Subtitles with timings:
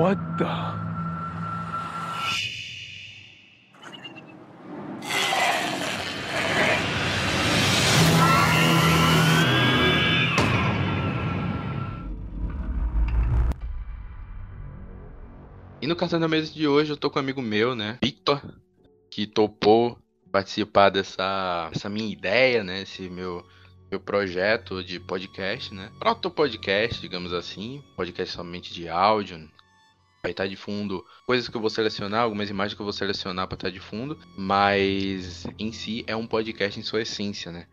[0.00, 0.46] What the?
[15.82, 17.98] E no Cartão da Mesa de hoje eu tô com um amigo meu, né?
[18.02, 18.40] Victor,
[19.10, 19.98] que topou
[20.32, 22.80] participar dessa, dessa minha ideia, né?
[22.80, 23.46] Esse meu,
[23.90, 25.92] meu projeto de podcast, né?
[25.98, 27.84] Proto podcast, digamos assim.
[27.94, 29.46] Podcast somente de áudio.
[30.22, 33.46] Vai estar de fundo coisas que eu vou selecionar, algumas imagens que eu vou selecionar
[33.46, 34.18] para estar de fundo.
[34.36, 37.66] Mas em si é um podcast em sua essência, né?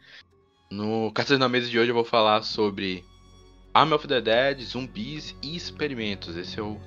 [0.70, 3.04] No Cartão da Mesa de hoje eu vou falar sobre
[3.74, 6.36] Army of the Dead, zumbis e experimentos.
[6.36, 6.80] Esse é o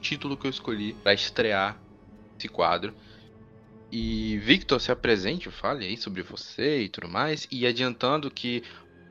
[0.00, 1.80] título que eu escolhi para estrear
[2.38, 2.94] esse quadro.
[3.90, 7.46] E Victor, se apresente, fale aí sobre você e tudo mais.
[7.50, 8.64] E adiantando que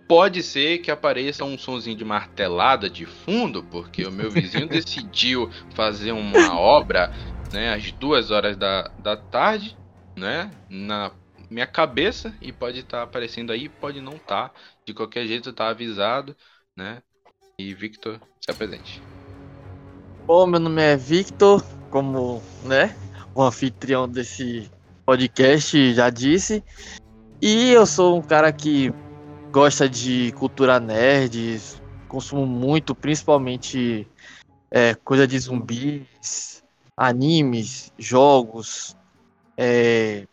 [0.08, 5.49] pode ser que apareça um sonzinho de martelada de fundo, porque o meu vizinho decidiu
[5.74, 7.12] fazer uma obra
[7.52, 9.77] né, às duas horas da, da tarde,
[10.16, 10.52] né?
[10.70, 11.12] Na
[11.49, 14.49] minha cabeça, e pode estar tá aparecendo aí, pode não estar.
[14.49, 14.55] Tá.
[14.85, 16.35] De qualquer jeito, tá avisado,
[16.76, 17.01] né?
[17.57, 19.01] E Victor, se apresente.
[20.26, 22.96] Bom, meu nome é Victor, como, né,
[23.34, 24.70] o anfitrião desse
[25.05, 26.63] podcast já disse.
[27.41, 28.91] E eu sou um cara que
[29.55, 31.61] gosta de cultura nerd,
[32.09, 34.05] consumo muito, principalmente
[34.70, 36.61] é, coisa de zumbis,
[36.98, 38.98] animes, jogos,
[39.55, 40.27] é,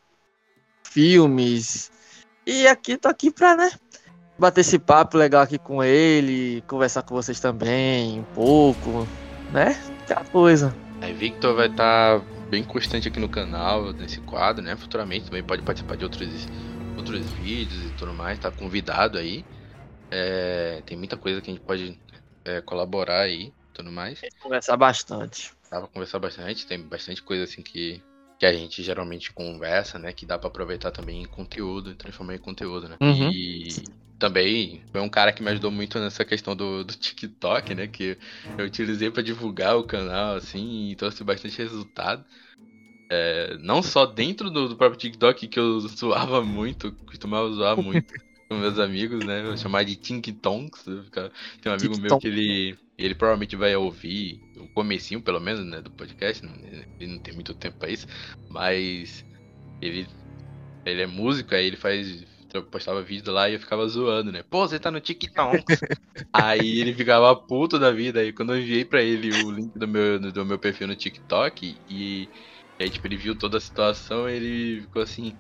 [0.83, 1.93] filmes.
[2.45, 3.71] E aqui tô aqui pra, né,
[4.37, 9.07] bater esse papo legal aqui com ele, conversar com vocês também um pouco,
[9.53, 9.81] né?
[10.03, 10.75] Aquela coisa.
[11.01, 14.75] Aí Victor vai estar tá bem constante aqui no canal, nesse quadro, né?
[14.75, 16.49] Futuramente também pode participar de outros,
[16.97, 19.45] outros vídeos e tudo mais, tá convidado aí.
[20.11, 21.99] É, tem muita coisa que a gente pode
[22.45, 24.21] é, colaborar aí tudo mais.
[24.41, 25.53] Conversar bastante.
[25.71, 28.03] Dá pra conversar bastante, tem bastante coisa assim que,
[28.39, 30.13] que a gente geralmente conversa, né?
[30.13, 32.97] Que dá para aproveitar também em conteúdo, transformar em conteúdo, né?
[33.01, 33.31] Uhum.
[33.33, 33.69] E
[34.19, 37.87] também foi um cara que me ajudou muito nessa questão do, do TikTok, né?
[37.87, 38.19] Que
[38.59, 42.25] eu utilizei para divulgar o canal, assim, e trouxe bastante resultado.
[43.15, 48.15] É, não só dentro do, do, próprio TikTok, que eu zoava muito, costumava zoar muito
[48.49, 49.47] com meus amigos, né?
[49.47, 50.83] Eu chamava de Tink Tonks.
[51.61, 55.83] Tem um amigo meu que ele, ele provavelmente vai ouvir o comecinho, pelo menos, né,
[55.83, 56.43] do podcast.
[56.43, 56.87] Né?
[56.99, 58.07] Ele não tem muito tempo pra isso,
[58.49, 59.23] mas
[59.83, 60.07] ele,
[60.87, 62.25] ele é músico, aí ele faz
[62.55, 64.43] eu postava vídeo lá e eu ficava zoando, né?
[64.43, 65.65] Pô, você tá no TikTok.
[66.33, 68.21] aí ele ficava puto da vida.
[68.21, 71.79] Aí quando eu enviei pra ele o link do meu, do meu perfil no TikTok
[71.89, 72.29] e,
[72.83, 75.37] e aí, tipo, ele viu toda a situação, ele ficou assim.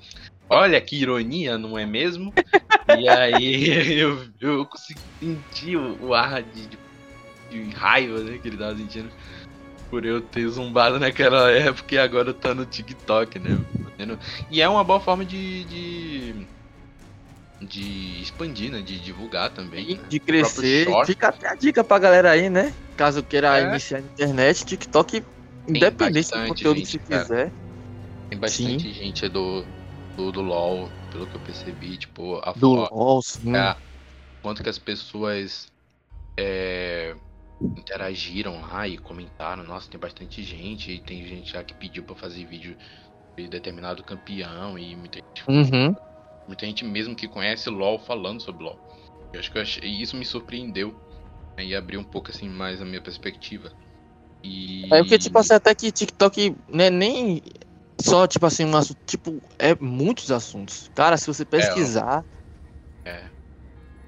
[0.48, 2.32] Olha que ironia, não é mesmo?
[2.96, 3.66] e aí
[3.98, 6.68] eu, eu consegui sentir o, o ar de,
[7.50, 9.10] de, raiva né, que ele tava sentindo
[9.90, 13.58] por eu ter zumbado naquela época e agora tá no TikTok, né?
[14.50, 16.46] E é uma boa forma de, de
[17.60, 18.82] de expandir, né?
[18.82, 19.96] De divulgar também.
[19.96, 20.04] né?
[20.08, 20.86] De crescer.
[21.06, 22.72] Fica até a dica pra galera aí, né?
[22.96, 23.64] Caso queira é.
[23.68, 25.22] iniciar na internet, TikTok,
[25.68, 27.52] independente do conteúdo gente, que quiser.
[28.30, 28.92] Tem bastante sim.
[28.92, 29.64] gente do,
[30.16, 33.52] do, do LoL, pelo que eu percebi, tipo, a do LoL, sim.
[34.42, 35.66] Quanto que as pessoas
[36.36, 37.14] é,
[37.60, 42.16] interagiram lá e comentaram, nossa, tem bastante gente, e tem gente já que pediu pra
[42.16, 42.76] fazer vídeo
[43.36, 45.94] de determinado campeão e muita gente uhum.
[46.46, 48.78] Muita gente mesmo que conhece LoL falando sobre LoL.
[49.32, 50.92] Eu acho que eu achei, isso me surpreendeu.
[51.56, 53.72] Né, e abriu um pouco assim mais a minha perspectiva.
[54.42, 54.84] E...
[54.92, 57.42] É porque, tipo assim, até que TikTok não é nem
[58.00, 60.90] só, tipo assim, um assunto, tipo, é muitos assuntos.
[60.94, 62.24] Cara, se você pesquisar.
[63.04, 63.10] É.
[63.10, 63.30] é.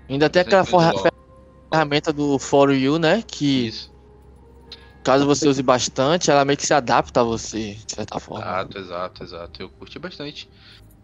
[0.09, 3.23] Ainda tem aquela ferramenta do For You, né?
[3.27, 3.69] Que.
[3.69, 3.95] Isso.
[5.03, 8.43] Caso você use bastante, ela meio que se adapta a você, de certa forma.
[8.43, 9.63] Exato, exato, exato.
[9.63, 10.49] Eu curti bastante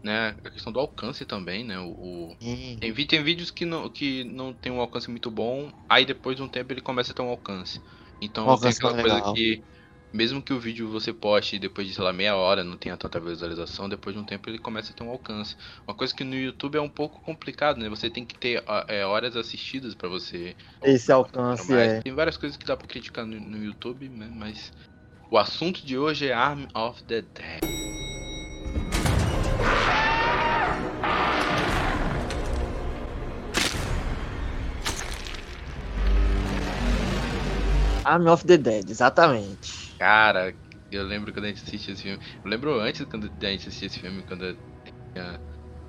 [0.02, 0.34] né?
[0.44, 1.78] A questão do alcance também, né?
[1.78, 2.36] O, o...
[2.40, 6.42] Tem, tem vídeos que não, que não tem um alcance muito bom, aí depois de
[6.42, 7.80] um tempo ele começa a ter um alcance.
[8.20, 9.34] Então alcance tem aquela coisa legal.
[9.34, 9.62] que,
[10.12, 13.18] mesmo que o vídeo você poste depois de, sei lá, meia hora, não tenha tanta
[13.18, 15.56] visualização, depois de um tempo ele começa a ter um alcance.
[15.86, 17.88] Uma coisa que no YouTube é um pouco complicado, né?
[17.88, 20.56] Você tem que ter é, horas assistidas para você.
[20.82, 22.00] Esse alcance, é.
[22.02, 24.30] Tem várias coisas que dá pra criticar no, no YouTube, né?
[24.34, 24.72] Mas
[25.30, 28.09] o assunto de hoje é Arm of the Dead.
[38.04, 39.94] Army of the Dead, exatamente.
[39.98, 40.54] Cara,
[40.90, 42.18] eu lembro quando a gente assistia esse filme.
[42.44, 44.56] Eu lembro antes quando a gente assistia esse filme, quando eu
[45.14, 45.40] tinha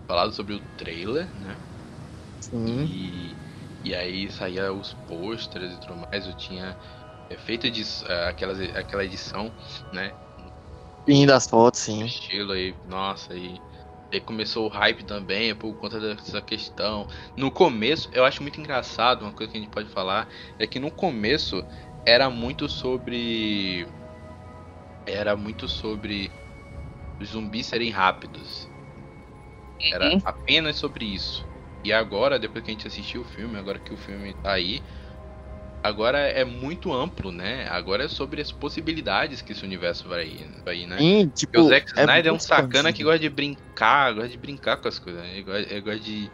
[0.08, 1.56] falado sobre o trailer, né?
[2.42, 2.86] Sim.
[2.86, 3.36] E,
[3.84, 6.28] e aí saía os pôsteres e tudo mais.
[6.28, 6.78] Eu tinha
[7.32, 9.50] é feita de é, aquelas, aquela edição,
[9.94, 10.12] né?
[11.08, 12.04] Fim das fotos, sim.
[12.06, 13.58] Estilo aí, nossa, e
[14.14, 17.08] aí começou o hype também por conta dessa questão.
[17.38, 20.28] No começo, eu acho muito engraçado, uma coisa que a gente pode falar,
[20.60, 21.64] é que no começo
[22.06, 23.88] era muito sobre.
[25.06, 26.32] Era muito sobre
[27.20, 28.70] os zumbis serem rápidos.
[29.92, 30.22] Era Uhum.
[30.26, 31.46] apenas sobre isso.
[31.84, 34.84] E agora, depois que a gente assistiu o filme, agora que o filme tá aí,
[35.84, 37.68] agora é muito amplo, né?
[37.68, 40.98] Agora é sobre as possibilidades que esse universo vai ir, vai né?
[40.98, 44.30] Sim, Porque tipo, o Zack Snyder é um muito sacana que gosta de brincar, gosta
[44.30, 45.22] de brincar com as coisas.
[45.22, 45.34] né?
[45.34, 46.34] Ele gosta, ele gosta de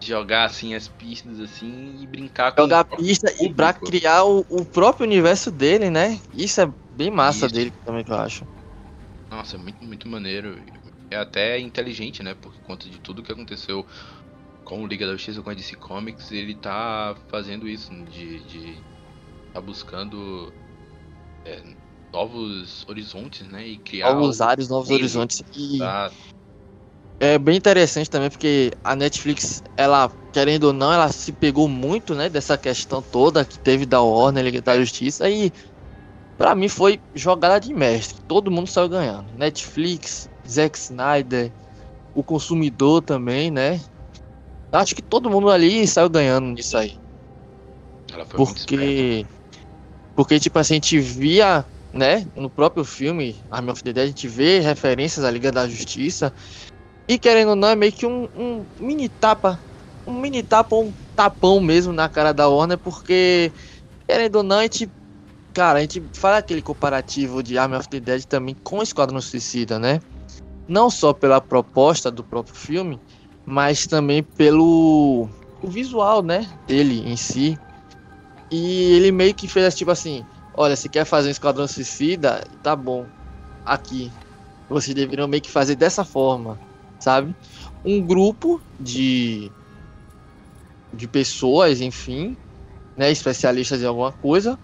[0.00, 3.98] jogar assim as pistas assim e brincar com jogar próprio pista e pra público.
[3.98, 6.20] criar o, o próprio universo dele, né?
[6.32, 7.54] Isso é bem massa Isso.
[7.54, 8.46] dele também que eu acho.
[9.30, 10.60] Nossa, é muito, muito maneiro.
[11.10, 12.34] É até inteligente, né?
[12.34, 13.86] Por conta de tudo que aconteceu
[14.64, 18.40] com o Liga da Justiça, com a DC Comics, ele tá fazendo isso, de.
[18.44, 18.78] de
[19.52, 20.52] tá buscando
[21.44, 21.62] é,
[22.12, 23.66] novos horizontes, né?
[23.66, 24.14] E criar.
[24.14, 25.42] Novos áreas, novos horizontes.
[25.54, 26.10] E tá?
[27.18, 32.14] É bem interessante também porque a Netflix, ela, querendo ou não, ela se pegou muito,
[32.14, 35.52] né, dessa questão toda que teve da Warner, Liga da Justiça e
[36.36, 38.20] pra mim foi jogada de mestre.
[38.28, 39.26] Todo mundo saiu ganhando.
[39.36, 41.50] Netflix, Zack Snyder,
[42.14, 43.80] o consumidor também, né?
[44.72, 46.98] Acho que todo mundo ali saiu ganhando nisso aí.
[48.36, 49.26] Porque.
[50.14, 54.08] Porque, tipo assim, a gente via, né, no próprio filme, Army of the Dead, a
[54.08, 56.32] gente vê referências à Liga da Justiça.
[57.08, 59.60] E querendo ou não, é meio que um, um mini tapa.
[60.06, 63.52] Um mini tapa, um tapão mesmo na cara da Warner, porque,
[64.06, 64.90] querendo ou não, a gente.
[65.54, 69.78] Cara, a gente fala aquele comparativo de Army of the Dead também com Esquadrão Suicida,
[69.78, 70.00] né?
[70.68, 73.00] Não só pela proposta do próprio filme,
[73.46, 75.28] mas também pelo
[75.62, 76.46] o visual, né?
[76.66, 77.58] Dele em si.
[78.50, 80.24] E ele meio que fez tipo assim:
[80.54, 83.06] olha, se quer fazer um Esquadrão Suicida, tá bom.
[83.64, 84.12] Aqui.
[84.68, 86.58] Vocês deveriam meio que fazer dessa forma,
[86.98, 87.34] sabe?
[87.84, 89.50] Um grupo de.
[90.92, 92.36] de pessoas, enfim,
[92.96, 93.10] né?
[93.10, 94.58] Especialistas em alguma coisa,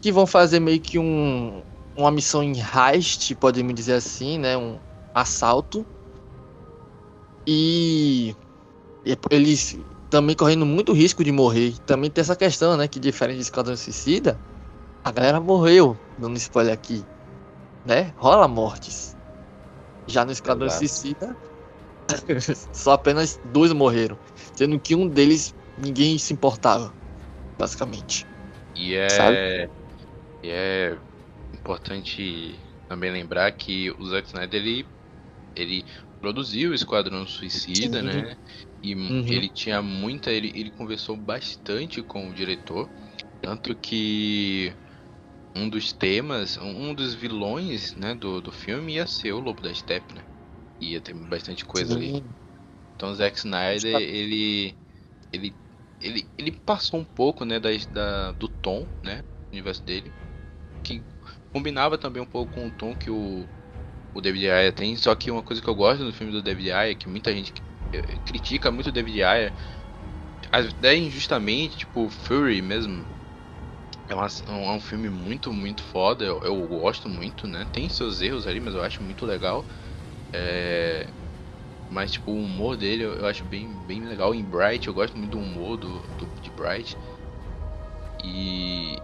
[0.00, 1.62] que vão fazer meio que um.
[1.96, 4.56] uma missão em heist, podemos dizer assim, né?
[4.56, 4.78] Um
[5.14, 5.84] assalto.
[7.46, 8.34] E.
[9.30, 9.78] eles
[10.10, 11.74] também correndo muito risco de morrer.
[11.86, 12.88] Também tem essa questão, né?
[12.88, 14.38] Que diferente de Esquadrão Suicida,
[15.04, 17.04] a galera morreu, dando spoiler aqui.
[17.86, 18.12] Né?
[18.16, 19.16] Rola mortes.
[20.10, 20.70] Já no Esquadrão Exato.
[20.70, 21.38] Suicida,
[22.72, 24.18] só apenas dois morreram.
[24.56, 26.96] Sendo que um deles ninguém se importava,
[27.58, 28.28] basicamente.
[28.74, 29.40] E é, Sabe?
[30.42, 31.00] e é
[31.54, 34.90] importante também lembrar que o Zack Snyder ele,
[35.56, 35.86] ele
[36.20, 38.38] produziu o Esquadrão Suicida, né?
[38.82, 39.26] E Uhum.
[39.26, 40.30] ele tinha muita.
[40.32, 42.92] Ele, ele conversou bastante com o diretor.
[43.40, 44.74] Tanto que
[45.54, 49.74] um dos temas, um dos vilões né, do, do filme ia ser o Lobo da
[49.74, 50.24] Steppe, né?
[50.80, 52.14] Ia ter bastante coisa ali.
[52.14, 52.36] Sim.
[52.96, 54.78] Então o Zack Snyder, Sabe- ele,
[55.32, 55.58] ele,
[56.00, 60.16] ele, ele passou um pouco, né, da, da- do tom, né, do universo dele,
[60.82, 61.06] que
[61.52, 63.50] combinava também um pouco com o tom que o,
[64.14, 66.72] o David Ayer tem, só que uma coisa que eu gosto do filme do David
[66.72, 67.54] Ayer, que muita gente
[67.92, 69.56] eh, critica muito o David Ayer,
[70.52, 73.08] até injustamente, tipo Fury mesmo,
[74.10, 78.20] é, uma- é um filme muito, muito foda, eu, eu gosto muito, né, tem seus
[78.20, 79.66] erros ali, mas eu acho muito legal,
[80.34, 81.12] é...
[81.90, 84.34] Mas, tipo, o humor dele eu, eu acho bem, bem legal.
[84.34, 86.98] Em Bright, eu gosto muito do humor do, do, de Bright.
[88.22, 89.02] E.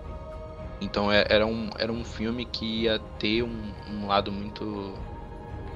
[0.80, 5.04] Então é- era um, era um filme que ia ter um, um lado muito.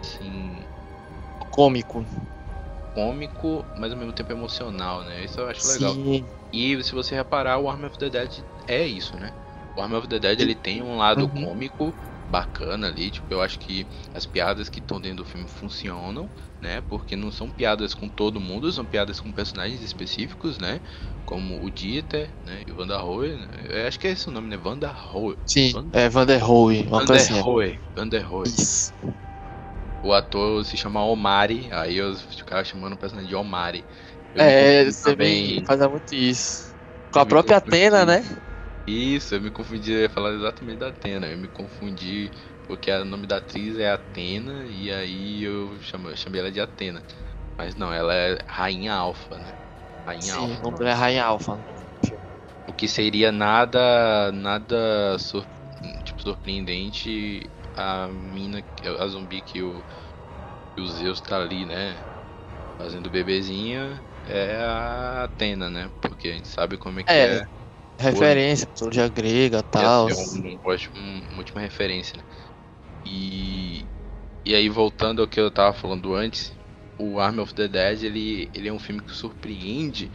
[0.02, 0.68] Assim.
[1.50, 1.98] Cômico.
[2.94, 5.24] cômico, mas ao mesmo tempo emocional, né?
[5.24, 6.00] Isso eu acho legal.
[6.04, 6.30] Sim.
[6.52, 9.32] E se você reparar, o Arm of the Dead é isso, né?
[9.74, 11.44] O Arm of the Dead ele tem um lado Uhum.
[11.44, 11.96] cômico
[12.26, 16.80] bacana ali, tipo, eu acho que as piadas que estão dentro do filme funcionam, né?
[16.82, 20.80] Porque não são piadas com todo mundo, são piadas com personagens específicos, né?
[21.24, 22.62] Como o Dieter, né?
[22.66, 23.48] E o Wanda Roy, né?
[23.68, 24.56] Eu acho que é esse o nome, né?
[24.56, 25.36] Wanda Roy.
[25.44, 27.34] Sim, Van- é Van der Rohe, uma coisa assim.
[27.34, 27.80] Wanda Roy.
[27.96, 28.54] Wanda Roy.
[28.58, 28.92] Isso.
[30.02, 33.86] O ator se chama Omari, aí eu ficava chamando o personagem de Omari.
[34.34, 36.74] Eu É, você também faz muito isso.
[37.12, 37.56] Com a própria.
[37.58, 38.24] Atena, né?
[38.90, 41.28] Isso, eu me confundi, eu ia falar exatamente da Atena.
[41.28, 42.30] Eu me confundi
[42.62, 47.04] porque o nome da atriz é Atena e aí eu chamo- chamei ela de Atena.
[47.58, 49.54] Mas não, ela é Rainha Alfa, né?
[50.06, 50.66] Rainha Sim, Alfa.
[50.66, 51.62] o nome é Rainha Alpha.
[52.66, 54.32] O que seria nada.
[54.32, 55.48] nada sur-
[56.04, 58.64] tipo, surpreendente a mina,
[58.98, 59.84] a zumbi que o,
[60.76, 62.02] que o Zeus tá ali, né?
[62.78, 65.92] Fazendo bebezinho é a Atena, né?
[66.00, 67.38] Porque a gente sabe como é que É.
[67.38, 67.59] é.
[68.00, 70.08] Referência, mitologia grega tal.
[70.08, 70.58] É um,
[70.96, 72.24] um, uma última referência, né?
[73.04, 73.84] E,
[74.44, 76.52] e aí, voltando ao que eu tava falando antes,
[76.98, 80.10] o Army of the Dead, ele, ele é um filme que surpreende,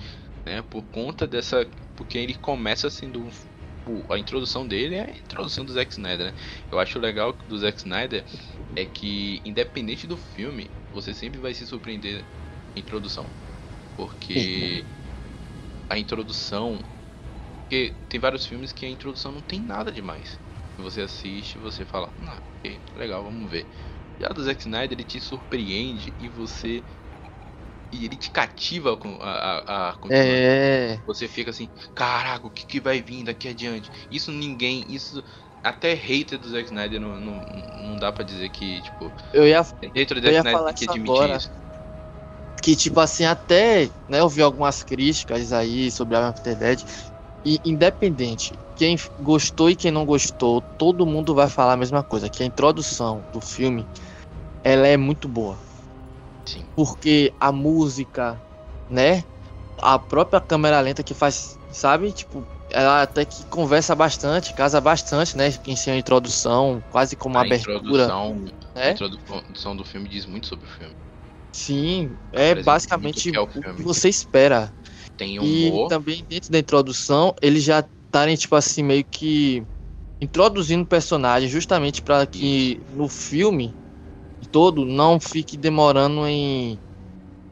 [0.46, 0.64] né?
[0.70, 1.68] Por conta dessa...
[1.96, 3.30] Porque ele começa sendo
[4.10, 6.34] a introdução dele é a introdução do Zack Snyder, né?
[6.72, 8.26] Eu acho legal do Zack Snyder
[8.76, 12.24] é que, independente do filme, você sempre vai se surpreender
[12.76, 13.26] introdução.
[13.96, 14.84] Porque
[15.90, 16.80] a introdução.
[17.66, 20.40] Porque tem vários filmes que a introdução não tem nada demais.
[20.78, 23.68] Você assiste você fala, ah, ok, legal, vamos ver.
[24.20, 26.84] Já do Zack Snyder ele te surpreende e você.
[27.92, 31.00] E ele te cativa com a, a, a É.
[31.08, 33.90] Você fica assim, caraca, o que, que vai vir daqui adiante?
[34.12, 34.86] Isso ninguém.
[34.88, 35.24] Isso.
[35.64, 37.42] Até hater do Zack Snyder não, não,
[37.84, 39.12] não dá pra dizer que, tipo.
[39.34, 41.38] Eu ia, hater do eu Zack ia Snyder tem que admitir agora.
[41.38, 41.50] isso.
[42.62, 46.84] que tipo assim, até, né, eu vi algumas críticas aí sobre a the Dead,
[47.46, 52.28] e independente, quem gostou e quem não gostou, todo mundo vai falar a mesma coisa,
[52.28, 53.86] que a introdução do filme,
[54.64, 55.56] ela é muito boa.
[56.46, 56.66] Sim.
[56.76, 58.42] Porque a música,
[58.90, 59.24] né,
[59.80, 65.38] a própria câmera lenta que faz, sabe, tipo, ela até que conversa bastante, casa bastante,
[65.38, 68.92] né, em sua introdução, quase como uma a abertura, introdução, a né?
[68.92, 70.96] introdução do filme diz muito sobre o filme.
[71.54, 74.74] Sim, é basicamente o que é o o que você espera.
[75.18, 79.64] Tem E humor, também dentro da introdução, eles já estarem, tipo assim, meio que
[80.22, 83.76] introduzindo o personagem justamente para que no filme
[84.52, 86.80] todo não fique demorando em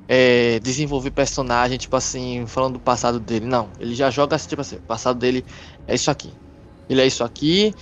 [0.07, 3.45] é, desenvolver personagem, tipo assim, falando do passado dele.
[3.47, 5.45] Não, ele já joga assim, tipo assim, o passado dele
[5.87, 6.33] é isso aqui.
[6.89, 7.73] Ele é isso aqui,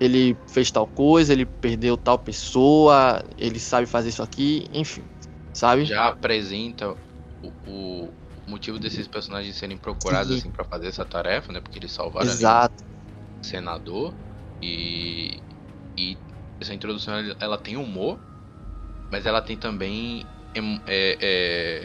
[0.00, 5.04] ele fez tal coisa, ele perdeu tal pessoa, ele sabe fazer isso aqui, enfim,
[5.52, 5.86] sabe?
[5.86, 6.96] já apresenta
[7.42, 8.14] o, o
[8.48, 10.40] motivo desses personagens serem procurados Sim.
[10.40, 11.60] assim para fazer essa tarefa, né?
[11.60, 12.84] Porque eles salvaram Exato.
[13.44, 14.18] um senador
[14.62, 15.44] e
[15.98, 16.22] e
[16.60, 18.24] essa introdução ela, tem humor,
[19.12, 20.60] mas ela tem também é,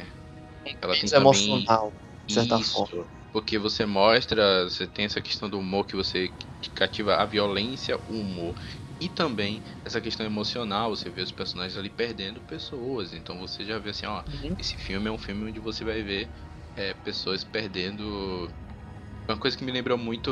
[0.01, 0.07] é,
[0.81, 1.93] ela tem Isso também emocional,
[2.27, 3.09] de certa Isso, forma.
[3.33, 6.29] Porque você mostra, você tem essa questão do humor que você
[6.61, 8.55] te cativa a violência, o humor.
[8.99, 13.13] E também essa questão emocional, você vê os personagens ali perdendo pessoas.
[13.13, 14.57] Então você já vê assim, ó, Uhum.
[14.57, 16.31] esse filme é um filme onde você vai ver
[16.77, 18.53] é, pessoas perdendo.
[19.29, 20.31] Uma coisa que me lembrou muito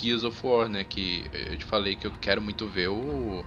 [0.00, 0.84] Gears of War, né?
[0.84, 3.40] Que eu te falei que eu quero muito ver o,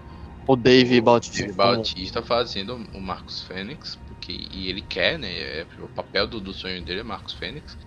[0.47, 1.45] O Dave o Bautista.
[1.45, 5.61] Dave Bautista fazendo o Marcos Fênix, porque e ele quer, né?
[5.61, 7.77] É, o papel do, do sonho dele é Marcos Fênix.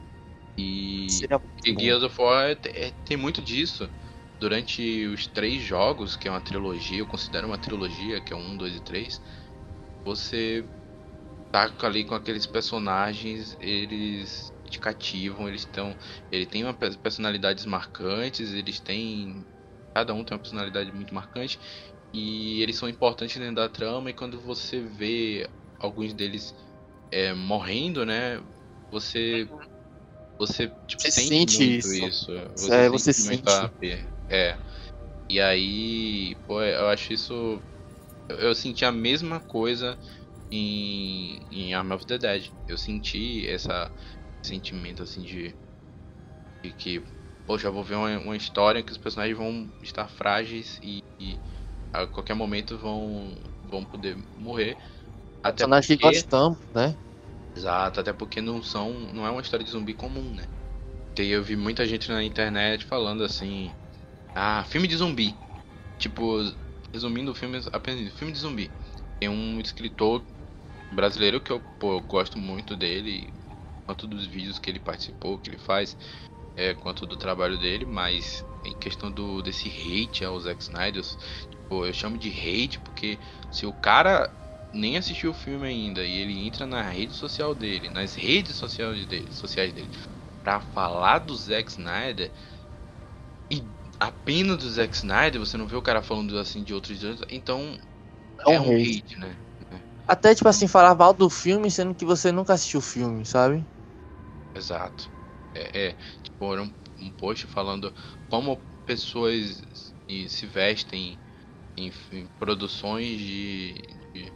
[0.58, 1.84] E, muito e.
[1.84, 3.90] Gears of War é- é- tem muito disso.
[4.40, 8.56] Durante os três jogos, que é uma trilogia, eu considero uma trilogia, que é um,
[8.56, 9.20] dois e três,
[10.04, 10.68] você
[11.50, 15.96] tá ali com aqueles personagens, eles te cativam, eles estão.
[16.30, 19.46] Ele tem uma pe- personalidades marcantes, eles têm.
[19.94, 21.58] Cada um tem uma personalidade muito marcante.
[22.12, 26.54] E eles são importantes dentro da trama, e quando você vê alguns deles
[27.10, 28.40] é, morrendo, né?
[28.90, 29.48] Você.
[30.38, 32.04] Você tipo, Você sente, sente isso.
[32.08, 32.30] isso.
[32.72, 33.50] É, você muito sente.
[33.50, 34.58] a per- É.
[35.30, 37.62] E aí, pô, eu acho isso.
[38.28, 39.98] Eu senti a mesma coisa
[40.50, 42.50] em, em Arm of the Dead.
[42.66, 43.90] Eu senti essa
[44.42, 45.54] esse sentimento assim de,
[46.64, 47.04] de que,
[47.46, 51.38] poxa, vou ver uma, uma história que os personagens vão estar frágeis e, e
[51.92, 54.76] a qualquer momento vão, vão poder morrer.
[55.42, 56.96] Até Personagem que porque, gostamos, né?
[57.56, 60.46] exato, até porque não são, não é uma história de zumbi comum, né?
[61.18, 63.72] E eu vi muita gente na internet falando assim,
[64.34, 65.34] ah, filme de zumbi.
[65.98, 66.38] Tipo,
[66.92, 68.70] resumindo o filme apenas filme de zumbi.
[69.18, 70.24] Tem um escritor
[70.90, 73.32] brasileiro que eu, pô, eu gosto muito dele,
[73.86, 75.96] quanto dos vídeos que ele participou, que ele faz,
[76.56, 81.86] é, quanto do trabalho dele, mas em questão do desse hate ao Zack Snyder, tipo,
[81.86, 83.18] eu chamo de hate porque
[83.50, 84.32] se o cara
[84.72, 89.06] nem assistiu o filme ainda e ele entra na rede social dele, nas redes sociais
[89.06, 89.90] dele, sociais dele,
[90.42, 92.32] pra falar do Zack Snyder
[93.50, 93.62] e
[93.98, 97.78] apenas do Zack Snyder, você não vê o cara falando assim de outros, então
[98.46, 98.98] É um é um hate.
[98.98, 99.38] hate, né?
[100.08, 103.64] Até, tipo assim, falar mal do filme, sendo que você nunca assistiu o filme, sabe?
[104.54, 105.10] Exato.
[105.54, 107.94] É, é tipo, um, um post falando
[108.28, 109.62] como pessoas
[110.28, 111.20] se vestem
[111.76, 113.82] em, em produções de,
[114.14, 114.34] de,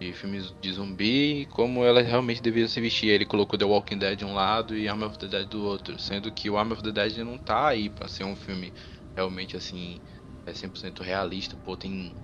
[0.00, 3.08] de filmes de zumbi como elas realmente deveriam se vestir.
[3.10, 5.98] Ele colocou The Walking Dead de um lado e Arm of the Dead do outro,
[5.98, 8.72] sendo que o Arm of the Dead não tá aí pra ser um filme
[9.16, 10.00] realmente assim,
[10.46, 11.56] é 100% realista.
[11.56, 12.16] Pô, tem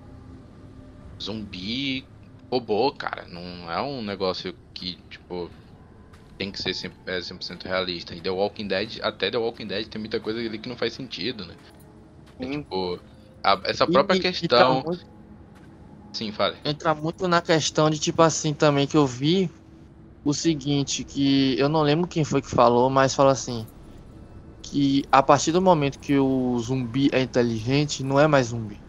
[1.21, 2.09] zumbi
[2.51, 3.27] robô, cara.
[3.27, 5.51] Não é um negócio que, tipo,
[6.37, 8.15] tem que ser 100%, é, 100% realista.
[8.15, 10.93] E The Walking Dead, até The Walking Dead tem muita coisa ali que não faz
[10.95, 11.57] sentido, né?
[12.39, 13.01] É, tipo,
[13.45, 14.83] a, essa própria E- tá questão.
[14.83, 15.05] muito-
[16.13, 16.57] Sim, fale.
[16.63, 19.49] entra muito na questão de tipo assim também que eu vi
[20.23, 23.67] o seguinte, que eu não lembro quem foi que falou, mas falou assim
[24.63, 28.83] que a partir do momento que o zumbi é inteligente, não é mais zumbi.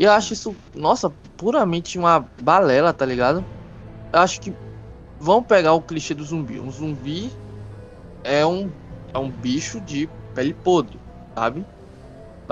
[0.00, 3.44] E eu acho isso, nossa, puramente uma balela, tá ligado?
[4.10, 4.50] Eu acho que
[5.20, 6.58] vão pegar o clichê do zumbi.
[6.58, 7.30] Um zumbi
[8.24, 8.72] é um
[9.12, 10.98] é um bicho de pele podre,
[11.34, 11.66] sabe?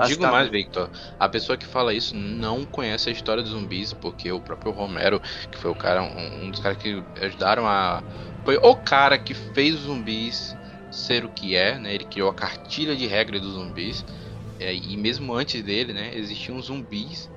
[0.05, 0.47] Digo mais.
[0.51, 0.91] Victor.
[1.19, 5.19] A pessoa que fala isso não conhece a história dos zumbis, porque o próprio Romero,
[5.51, 8.03] que foi o cara, um, um dos caras que ajudaram a.
[8.45, 10.55] Foi o cara que fez os zumbis
[10.91, 11.95] ser o que é, né?
[11.95, 14.05] Ele criou a cartilha de regra dos zumbis.
[14.59, 17.29] É, e mesmo antes dele, né, existiam zumbis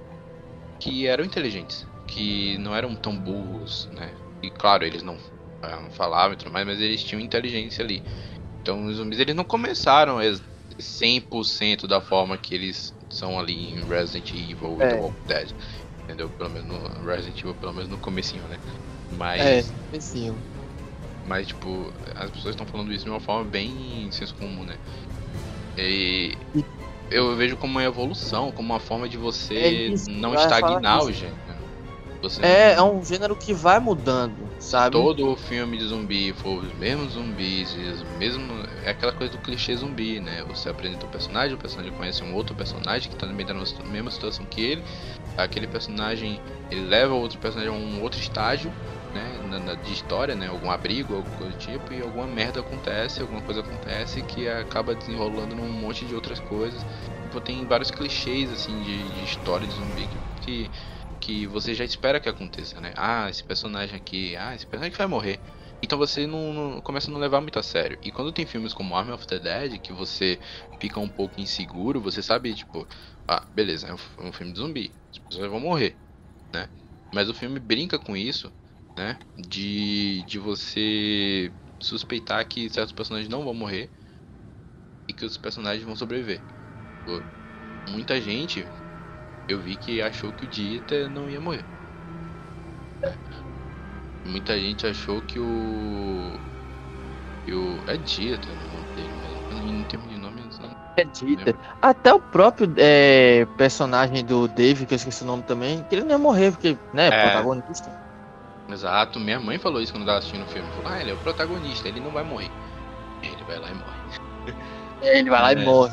[0.82, 4.16] que eram inteligentes, que não eram tão burros, né?
[4.42, 5.18] E claro, eles não,
[5.62, 8.02] ah, não falavam e tudo mais, mas eles tinham inteligência ali.
[8.62, 10.42] Então os zumbis eles não começaram ex-
[10.80, 14.88] 100% da forma que eles são ali em Resident Evil e É.
[14.88, 15.52] The Walking Dead.
[16.04, 16.30] Entendeu?
[16.30, 18.60] Pelo menos no Resident Evil, pelo menos no comecinho, né?
[19.10, 20.42] Mas, É, assim,
[21.24, 24.78] mas tipo, as pessoas estão falando isso de uma forma bem senso comum, né?
[25.76, 26.64] E E-
[27.12, 31.12] eu vejo como uma evolução, como uma forma de você É isso, não estagnar o
[31.12, 31.36] gênero.
[32.22, 34.92] Você É, é um gênero que vai mudando, sabe?
[34.92, 38.64] todo filme de zumbi for os mesmos zumbis, os mesmos.
[38.84, 40.44] É aquela coisa do clichê zumbi, né?
[40.44, 44.10] Você apresenta o personagem, o personagem conhece um outro personagem que também tá na mesma
[44.10, 44.84] situação que ele.
[45.36, 46.40] Aquele personagem
[46.70, 48.72] ele leva o outro personagem a um outro estágio,
[49.12, 49.38] né?
[49.40, 50.48] na- de história, né?
[50.48, 54.94] Algum abrigo, alguma coisa do tipo, e alguma merda acontece, alguma coisa acontece que acaba
[54.96, 56.84] desenrolando num monte de outras coisas.
[57.22, 60.08] Tipo, tem vários clichês assim de, de história de zumbi
[60.40, 60.70] que,
[61.20, 62.92] que você já espera que aconteça, né?
[62.96, 65.42] Ah, esse personagem aqui, ah, esse personagem vai morrer.
[65.82, 67.98] Então você não, não- começa a não levar muito a sério.
[68.02, 70.40] E quando tem filmes como Army of the Dead, que você
[70.80, 72.86] fica um pouco inseguro, você sabe, tipo,
[73.28, 75.98] ah, beleza, é um, f- um filme de zumbi, as pessoas vão morrer,
[76.54, 76.68] né?
[77.14, 78.52] Mas o filme brinca com isso,
[78.96, 79.18] né?
[79.36, 83.90] De, de você suspeitar que certos personagens não vão morrer
[85.08, 86.42] e que os personagens vão sobreviver.
[87.88, 88.68] Muita gente
[89.48, 91.64] eu vi que achou que o Dieter não ia morrer.
[93.04, 93.14] É.
[94.24, 96.38] Muita gente achou que o.
[97.44, 97.82] Que o.
[97.88, 99.12] É Dieter o nome dele,
[99.50, 100.42] mas em termos de nome.
[100.60, 101.56] não- É Dieter.
[101.80, 106.04] Até o próprio é, personagem do Dave, que eu esqueci o nome também, que ele
[106.04, 107.22] não ia morrer, porque, né, É.
[107.22, 108.01] protagonista.
[108.72, 110.68] Exato, minha mãe falou isso quando tava assistindo o filme.
[110.76, 112.50] Falou, ah, ele é o protagonista, ele não vai morrer.
[113.22, 114.54] Ele vai lá e morre.
[115.02, 115.54] Ele vai lá É.
[115.54, 115.92] e morre.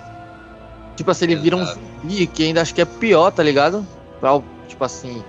[0.95, 1.79] Tipo assim, ele vira um Exato.
[2.01, 3.85] zumbi que ainda acho que é pior, tá ligado?
[4.19, 5.23] Pra Tipo assim,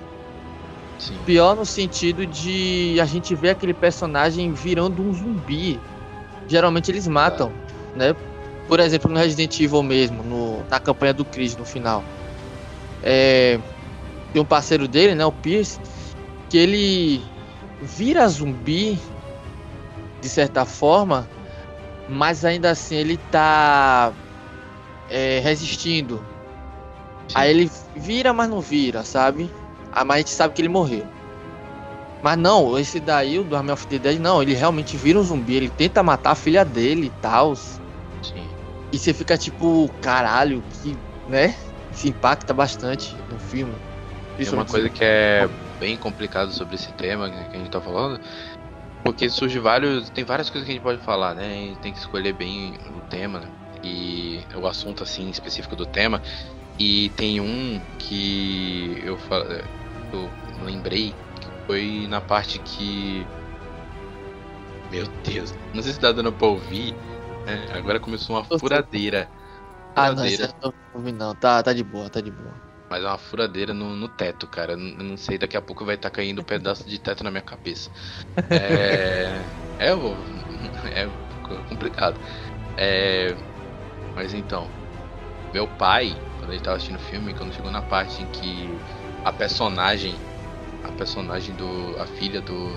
[0.98, 1.16] Sim.
[1.24, 5.80] pior no sentido de a gente ver aquele personagem virando um zumbi.
[6.46, 7.50] Geralmente eles matam,
[7.94, 8.14] né?
[8.68, 12.04] Por exemplo, no Resident Evil mesmo, no, na campanha do Chris no final.
[13.02, 13.58] É,
[14.32, 15.24] tem um parceiro dele, né?
[15.24, 15.80] O Pierce,
[16.50, 17.22] que ele
[17.82, 18.98] vira zumbi
[20.20, 21.28] de certa forma,
[22.08, 24.12] mas ainda assim ele tá
[25.08, 26.24] é, resistindo.
[27.28, 27.34] Sim.
[27.36, 29.50] Aí ele vira, mas não vira, sabe?
[29.92, 31.06] Ah, mas a gente sabe que ele morreu.
[32.22, 35.22] Mas não, esse daí, o do Army of the Dead, não, ele realmente vira um
[35.22, 37.56] zumbi, ele tenta matar a filha dele e tal.
[37.56, 38.46] Sim.
[38.92, 40.94] E você fica tipo, caralho, que,
[41.28, 41.54] né?
[41.90, 43.72] Isso impacta bastante no filme.
[43.72, 43.80] Tem
[44.52, 45.48] uma Principalmente- coisa que é
[45.80, 48.20] bem complicado sobre esse tema que a gente tá falando.
[49.02, 50.10] Porque surge vários.
[50.10, 51.46] Tem várias coisas que a gente pode falar, né?
[51.46, 53.48] A gente tem que escolher bem o tema né,
[53.82, 56.20] e o assunto assim específico do tema.
[56.78, 59.18] E tem um que eu,
[60.12, 60.30] eu
[60.64, 63.26] lembrei que foi na parte que.
[64.90, 66.94] Meu Deus, não sei se tá dando pra ouvir.
[67.46, 67.66] né?
[67.74, 69.30] Agora começou uma Tô- furadeira.
[69.96, 70.44] Ah, não, Furadeira.
[70.44, 71.34] isso não ouvi não.
[71.34, 72.69] Tá, tá de boa, tá de boa.
[72.90, 74.72] Mas é uma furadeira no, no teto, cara.
[74.72, 77.42] Eu não sei, daqui a pouco vai estar caindo um pedaço de teto na minha
[77.42, 77.88] cabeça.
[78.50, 79.40] É.
[79.78, 81.08] É, é
[81.68, 82.18] complicado.
[82.76, 83.34] É.
[84.16, 84.68] Mas então.
[85.54, 88.68] Meu pai, quando ele tava assistindo o filme, quando chegou na parte em que
[89.24, 90.16] a personagem.
[90.82, 91.96] A personagem do.
[92.00, 92.70] A filha do.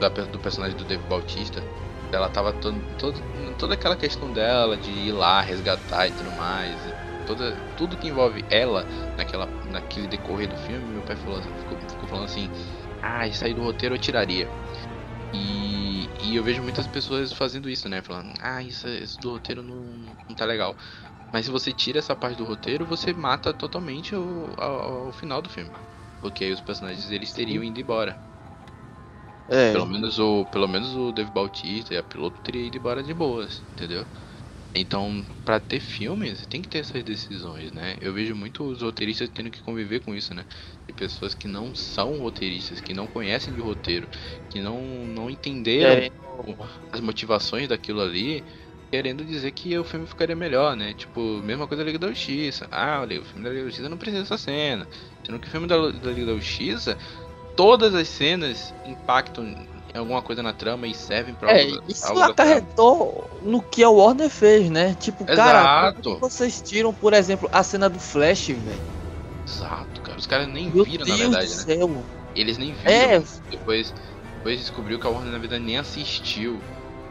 [0.00, 1.62] do, do personagem do Dave Bautista.
[2.10, 3.20] Ela tava todo, todo,
[3.58, 6.76] toda aquela questão dela de ir lá resgatar e tudo mais.
[7.26, 8.84] Toda, tudo que envolve ela
[9.16, 12.48] naquela, naquele decorrer do filme, meu pai falou, ficou, ficou falando assim,
[13.02, 14.48] ah, isso aí do roteiro eu tiraria.
[15.34, 18.02] E, e eu vejo muitas pessoas fazendo isso, né?
[18.02, 19.74] Falando, ah, isso, isso do roteiro não,
[20.28, 20.76] não tá legal.
[21.32, 25.40] Mas se você tira essa parte do roteiro, você mata totalmente o, ao, ao final
[25.40, 25.70] do filme.
[26.20, 28.16] Porque aí os personagens eles teriam ido embora.
[29.48, 29.72] É.
[29.72, 33.14] Pelo menos o, pelo menos o Dave Bautista e a piloto teria ido embora de
[33.14, 34.06] boas, entendeu?
[34.74, 37.96] Então, para ter filmes, tem que ter essas decisões, né?
[38.00, 40.46] Eu vejo muitos roteiristas tendo que conviver com isso, né?
[40.88, 44.08] De pessoas que não são roteiristas, que não conhecem de roteiro,
[44.48, 46.10] que não, não entenderam é.
[46.90, 48.42] as motivações daquilo ali,
[48.90, 50.94] querendo dizer que o filme ficaria melhor, né?
[50.94, 52.66] Tipo, mesma coisa da Liga da Justiça.
[52.70, 54.88] Ah, olha, o filme da Liga da Justiça não precisa dessa cena.
[55.26, 56.96] Sendo que o filme da, da Liga da Justiça,
[57.56, 59.54] todas as cenas impactam
[59.98, 64.70] alguma coisa na trama e servem pra É, isso acarretou no que a Warner fez,
[64.70, 64.96] né?
[64.98, 65.36] Tipo, Exato.
[65.36, 68.80] cara, vocês tiram, por exemplo, a cena do Flash, velho?
[69.46, 70.18] Exato, cara.
[70.18, 71.54] Os caras nem Meu viram, Deus na verdade, né?
[71.76, 72.04] Céu.
[72.34, 72.90] Eles nem viram.
[72.90, 73.22] É.
[73.50, 73.94] Depois,
[74.36, 76.58] depois descobriu que a Warner, na verdade, nem assistiu.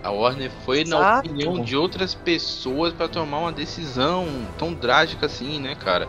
[0.04, 1.02] A Warner foi Exato.
[1.04, 4.26] na opinião de outras pessoas para tomar uma decisão
[4.58, 6.08] tão drástica assim, né, cara?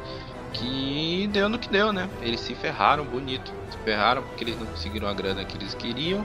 [0.54, 2.08] Que deu no que deu, né?
[2.22, 3.52] Eles se ferraram bonito.
[3.70, 6.24] Se ferraram porque eles não conseguiram a grana que eles queriam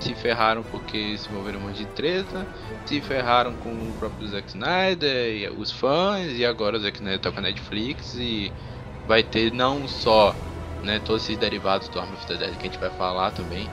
[0.00, 2.46] se ferraram porque se envolveram um monte de treta,
[2.84, 7.20] se ferraram com o próprio Zack Snyder e os fãs, e agora o Zack Snyder
[7.20, 8.52] tá com a Netflix e
[9.06, 10.34] vai ter não só
[10.82, 13.68] né, todos esses derivados do Arm of the Dead que a gente vai falar também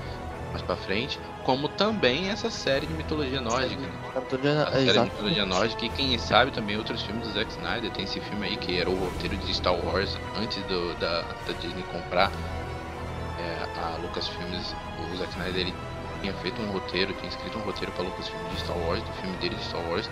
[0.51, 3.81] mais pra frente, como também essa série de mitologia nórdica.
[4.15, 7.89] Mitologia, a série de mitologia nórdica e quem sabe também outros filmes do Zack Snyder.
[7.91, 11.53] Tem esse filme aí que era o roteiro de Star Wars antes do, da, da
[11.53, 12.29] Disney comprar
[13.39, 14.75] é, a Lucasfilms.
[15.13, 15.73] O Zack Snyder ele
[16.21, 19.35] tinha feito um roteiro, tinha escrito um roteiro para Lucasfilm de Star Wars, do filme
[19.37, 20.09] dele de Star Wars.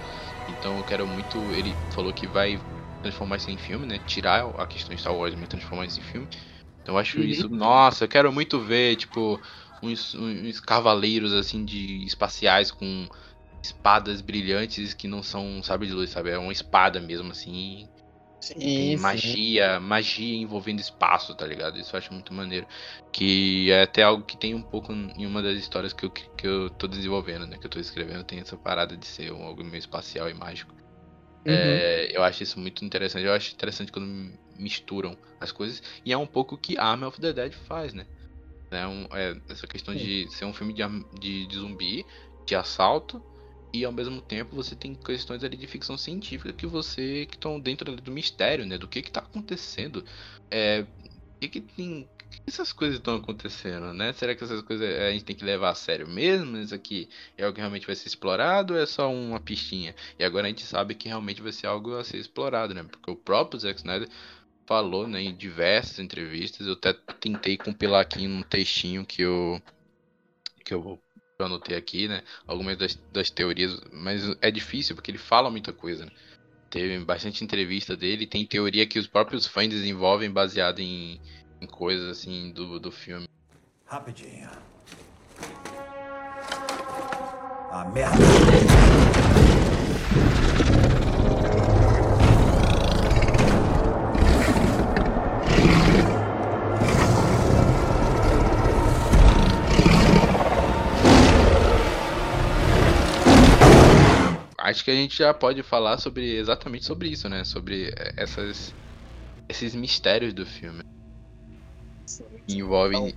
[0.48, 1.54] Então eu quero muito.
[1.54, 2.60] Ele falou que vai
[3.02, 4.00] transformar isso em filme, né?
[4.00, 6.28] Tirar a questão de Star Wars e transformar isso em filme.
[6.82, 7.26] Então eu acho uhum.
[7.26, 7.48] isso.
[7.48, 9.39] Nossa, eu quero muito ver, tipo,
[9.84, 13.08] uns, uns cavaleiros assim de espaciais com
[13.62, 16.32] espadas brilhantes que não são sabe de luz, sabe?
[16.32, 17.88] É uma espada mesmo, assim.
[18.41, 19.86] Sim, magia, sim.
[19.86, 21.78] magia envolvendo espaço, tá ligado?
[21.78, 22.65] Isso eu acho muito maneiro.
[23.12, 26.47] Que é até algo que tem um pouco em uma das histórias que eu, que
[26.47, 27.58] eu tô desenvolvendo, né?
[27.58, 30.73] Que eu tô escrevendo, tem essa parada de ser algo meio espacial e mágico.
[31.45, 31.54] Uhum.
[31.54, 33.25] É, eu acho isso muito interessante.
[33.25, 35.82] Eu acho interessante quando misturam as coisas.
[36.06, 38.06] E é um pouco o que Army of the Dead faz, né?
[38.71, 40.84] É, um, é essa questão de ser um filme de,
[41.19, 42.06] de, de zumbi,
[42.45, 43.21] de assalto,
[43.74, 47.60] e ao mesmo tempo você tem questões ali de ficção científica que você que estão
[47.60, 48.78] dentro do mistério, né?
[48.78, 50.04] Do que que tá acontecendo.
[50.52, 50.86] É,
[51.40, 54.14] que que tem que essas coisas estão acontecendo, né?
[54.14, 56.58] Será que essas coisas a gente tem que levar a sério mesmo?
[56.58, 59.96] Isso aqui é algo que realmente vai ser explorado ou é só uma pistinha?
[60.18, 62.84] E agora a gente sabe que realmente vai ser algo a ser explorado, né?
[62.84, 64.10] Porque o próprio Zack Snyder
[64.66, 66.68] falou né, em diversas entrevistas.
[66.68, 69.62] Eu até tentei compilar aqui um textinho que eu
[70.64, 71.00] que eu
[71.39, 72.21] eu anotei aqui, né?
[72.45, 76.06] Algumas das, das teorias, mas é difícil porque ele fala muita coisa.
[76.06, 76.12] Né?
[76.69, 81.19] Teve bastante entrevista dele, tem teoria que os próprios fãs desenvolvem baseado em,
[81.62, 83.28] em coisas assim do, do filme.
[83.86, 84.49] Rapidinho.
[87.71, 89.38] A merda.
[104.70, 107.44] Acho que a gente já pode falar sobre exatamente sobre isso, né?
[107.44, 108.74] Sobre essas
[109.48, 110.84] esses mistérios do filme.
[112.48, 113.16] Envolve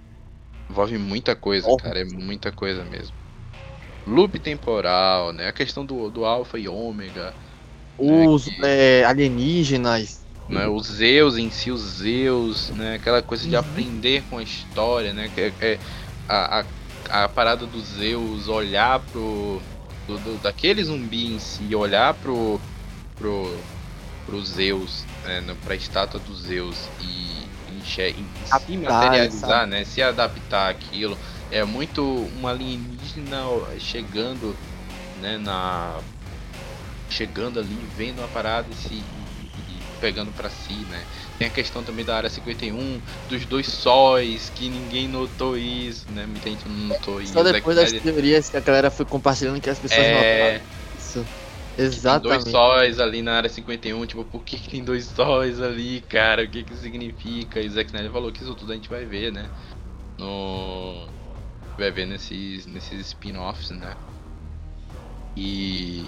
[0.68, 1.76] envolve muita coisa, oh.
[1.76, 3.14] cara, é muita coisa mesmo.
[4.06, 5.48] Loop temporal, né?
[5.48, 7.34] A questão do, do alfa e ômega.
[7.98, 8.26] Né?
[8.26, 8.54] Os né?
[8.54, 10.24] que, é, alienígenas.
[10.48, 10.66] Né?
[10.66, 12.96] Os Zeus em si, os Zeus, né?
[12.96, 13.60] Aquela coisa de uhum.
[13.60, 15.30] aprender com a história, né?
[15.34, 15.78] Que é, é
[16.28, 16.64] a,
[17.10, 19.60] a, a parada dos Zeus olhar pro
[20.12, 22.60] do, do, daquele zumbi em si olhar pro,
[23.16, 23.58] pro,
[24.26, 31.18] pro Zeus, né, pra estátua do Zeus e, e, se materializar, né, se adaptar aquilo,
[31.50, 32.02] é muito
[32.38, 33.44] uma alienígena
[33.78, 34.56] chegando,
[35.20, 35.98] né, na
[37.10, 39.04] chegando ali, vendo a parada e se
[40.00, 41.04] pegando para si, né?
[41.42, 46.24] Tem a questão também da área 51, dos dois sóis, que ninguém notou isso, né?
[46.24, 47.32] Muita gente não notou isso.
[47.32, 50.52] Só depois das teorias que a galera foi compartilhando que as pessoas é...
[50.52, 50.64] notaram
[50.96, 51.26] isso.
[51.76, 52.42] Exatamente.
[52.44, 56.44] Dois sóis ali na área 51, tipo, por que, que tem dois sóis ali, cara?
[56.44, 57.60] O que que significa?
[57.60, 59.50] E o Zack Snyder falou que isso tudo a gente vai ver, né?
[60.18, 61.08] No...
[61.76, 63.96] Vai ver nesses, nesses spin-offs, né?
[65.36, 66.04] E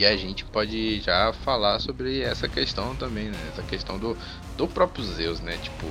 [0.00, 3.38] e a gente pode já falar sobre essa questão também, né?
[3.52, 4.16] Essa questão do,
[4.56, 5.58] do próprio Zeus, né?
[5.58, 5.86] Tipo,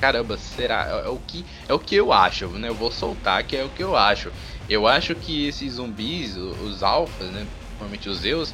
[0.00, 0.88] caramba, será?
[0.88, 2.68] É, é, o que é o que eu acho, né?
[2.68, 4.32] Eu vou soltar que é o que eu acho.
[4.68, 7.46] Eu acho que esses zumbis, os alfas, né?
[7.68, 8.52] Principalmente os Zeus,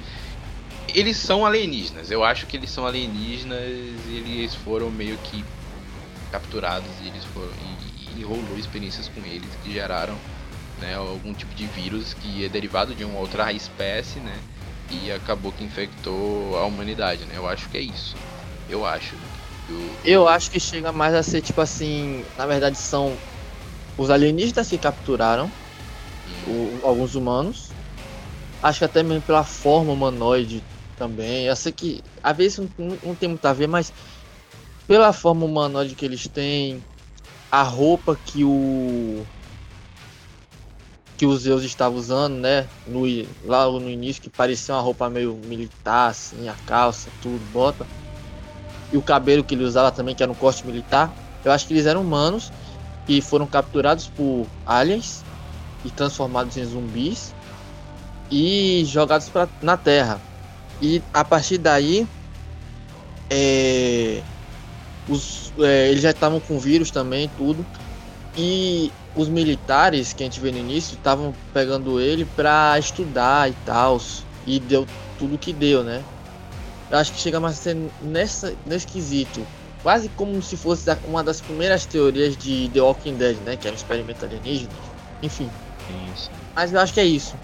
[0.94, 2.10] eles são alienígenas.
[2.10, 3.62] Eu acho que eles são alienígenas
[4.08, 5.42] e eles foram meio que
[6.30, 10.18] capturados e eles foram e, que rolou experiências com eles que geraram
[10.80, 14.36] né, algum tipo de vírus que é derivado de uma outra espécie, né?
[14.90, 17.34] E acabou que infectou a humanidade, né?
[17.36, 18.16] Eu acho que é isso.
[18.68, 19.14] Eu acho.
[19.68, 23.14] Eu, eu acho que chega mais a ser tipo assim, na verdade são
[23.98, 25.50] os alienígenas que capturaram
[26.46, 26.80] hum.
[26.82, 27.68] o, alguns humanos.
[28.62, 30.62] Acho que até mesmo pela forma humanoide
[30.96, 31.46] também.
[31.46, 33.92] Eu sei que às vezes não, não tem muito a ver, mas
[34.86, 36.82] pela forma humanoide que eles têm,
[37.50, 39.24] a roupa que o
[41.18, 42.68] que o Zeus estava usando, né?
[42.86, 43.02] No,
[43.44, 47.84] lá no início, que parecia uma roupa meio militar, assim, a calça, tudo, bota.
[48.92, 51.12] E o cabelo que ele usava também, que era um corte militar.
[51.44, 52.52] Eu acho que eles eram humanos
[53.08, 55.24] e foram capturados por aliens
[55.84, 57.34] e transformados em zumbis
[58.30, 60.20] e jogados pra, na Terra.
[60.80, 62.06] E a partir daí,
[63.28, 64.22] é,
[65.08, 67.66] os, é, eles já estavam com vírus também, tudo.
[68.36, 73.52] E os militares que a gente vê no início estavam pegando ele para estudar e
[73.66, 74.00] tal.
[74.46, 74.86] E deu
[75.18, 76.02] tudo que deu, né?
[76.88, 79.44] Eu acho que chega mais a ser nessa, nesse quesito.
[79.82, 83.56] Quase como se fosse uma das primeiras teorias de The Walking Dead, né?
[83.56, 84.70] Que era um experimento alienígena.
[85.20, 85.50] Enfim.
[86.14, 86.30] Isso.
[86.54, 87.34] Mas eu acho que é isso.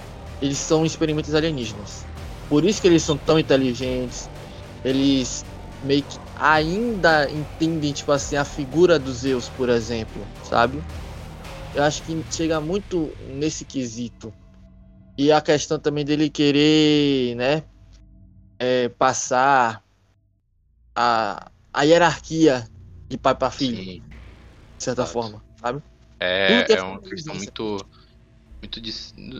[0.40, 2.06] Eles são experimentos alienígenas.
[2.48, 4.30] Por isso que eles são tão inteligentes.
[4.84, 5.44] Eles
[5.82, 10.82] meio que ainda entendem, tipo assim, a figura dos Zeus, por exemplo, sabe?
[11.74, 14.34] Eu acho que chega muito nesse quesito.
[15.18, 17.64] E a questão também dele querer, né,
[18.58, 19.84] é, passar
[20.94, 22.68] a, a hierarquia
[23.10, 24.02] de pai para filho, Sim.
[24.78, 25.82] de certa forma, sabe?
[26.20, 27.76] É, é uma questão muito,
[28.62, 28.90] muito de,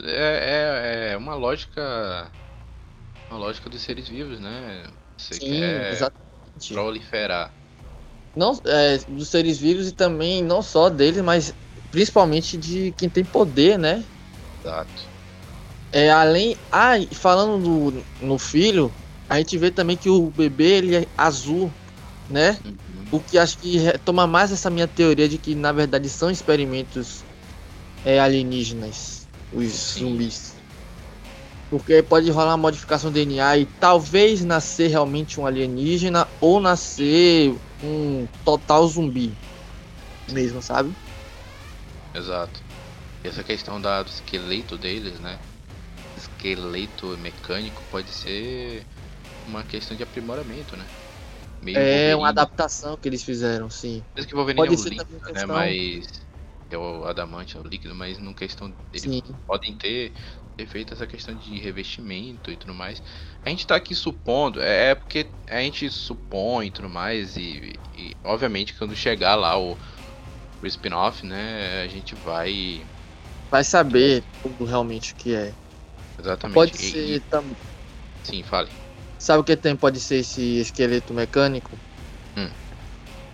[0.07, 2.35] é, é, é uma lógica,
[3.31, 4.85] uma lógica dos seres vivos, né?
[5.18, 6.73] Você Sim, quer exatamente.
[6.73, 7.55] proliferar.
[8.37, 11.55] Não, é, dos seres vivos e também não só deles, mas
[11.95, 14.03] principalmente de quem tem poder, né?
[14.61, 15.09] Exato.
[15.93, 16.57] É, além.
[16.73, 18.93] Ah, falando no, no filho,
[19.31, 21.73] a gente vê também que o bebê ele é azul,
[22.29, 22.59] né?
[22.65, 22.75] Uhum.
[23.13, 27.23] O que acho que toma mais essa minha teoria de que na verdade são experimentos
[28.05, 30.01] é, alienígenas, os Sim.
[30.01, 30.55] zumbis.
[31.71, 37.55] Porque pode rolar uma modificação do DNA e talvez nascer realmente um alienígena ou nascer
[37.85, 39.33] um total zumbi
[40.33, 40.93] mesmo, sabe?
[42.14, 42.62] Exato.
[43.24, 45.38] E essa questão da, do esqueleto deles, né?
[46.16, 48.85] Esqueleto mecânico pode ser
[49.46, 50.87] uma questão de aprimoramento, né?
[51.62, 54.03] Meio é uma adaptação que eles fizeram, sim.
[54.14, 55.33] Mesmo que Wolverine pode é o líquido, né?
[55.33, 55.57] Questão...
[55.57, 56.24] Mas
[56.70, 59.22] é o adamante, é o líquido, mas não questão eles sim.
[59.46, 60.12] podem ter,
[60.57, 63.03] ter feito essa questão de revestimento e tudo mais.
[63.44, 67.79] A gente tá aqui supondo, é, é porque a gente supõe e tudo mais, e,
[67.96, 69.77] e obviamente quando chegar lá o,
[70.64, 72.87] o spin-off, né, a gente vai.
[73.50, 75.55] Vai saber tudo realmente o que é.
[76.18, 76.55] Exatamente.
[76.55, 77.57] Pode e, ser também.
[78.24, 78.70] Sim, fale.
[79.18, 79.77] Sabe o que tem?
[79.77, 81.79] Pode ser esse esqueleto mecânico?
[82.37, 82.50] Hum.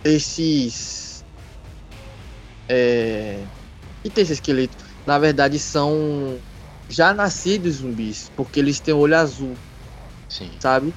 [0.03, 1.23] Esses.
[2.69, 3.47] É.
[4.03, 4.77] E tem esse esqueleto?
[5.05, 6.41] Na verdade, são
[6.89, 9.57] já nascidos zumbis, porque eles têm olho azul.
[10.29, 10.57] Sim.
[10.61, 10.93] Sabe?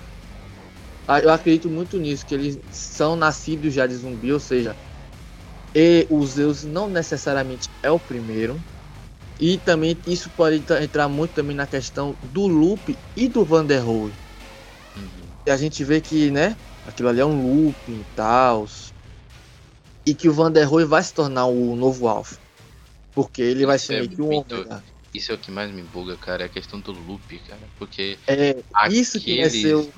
[1.06, 4.74] Ah, eu acredito muito nisso, que eles são nascidos já de zumbi, ou seja,
[5.74, 8.60] e o Zeus não necessariamente é o primeiro.
[9.40, 13.80] E também isso pode entrar muito também na questão do Loop e do Van der
[13.80, 14.12] Rohe.
[14.96, 15.08] Uhum.
[15.46, 16.56] E a gente vê que, né,
[16.86, 18.68] aquilo ali é um looping e tal.
[20.06, 22.38] E que o Van der Rohe vai se tornar o novo Alpha.
[23.12, 24.82] Porque ele isso vai ser é meio que um muito,
[25.12, 27.60] Isso é o que mais me buga, cara, é a questão do loop, cara.
[27.78, 28.18] Porque.
[28.26, 28.56] É,
[28.90, 29.92] isso que ser o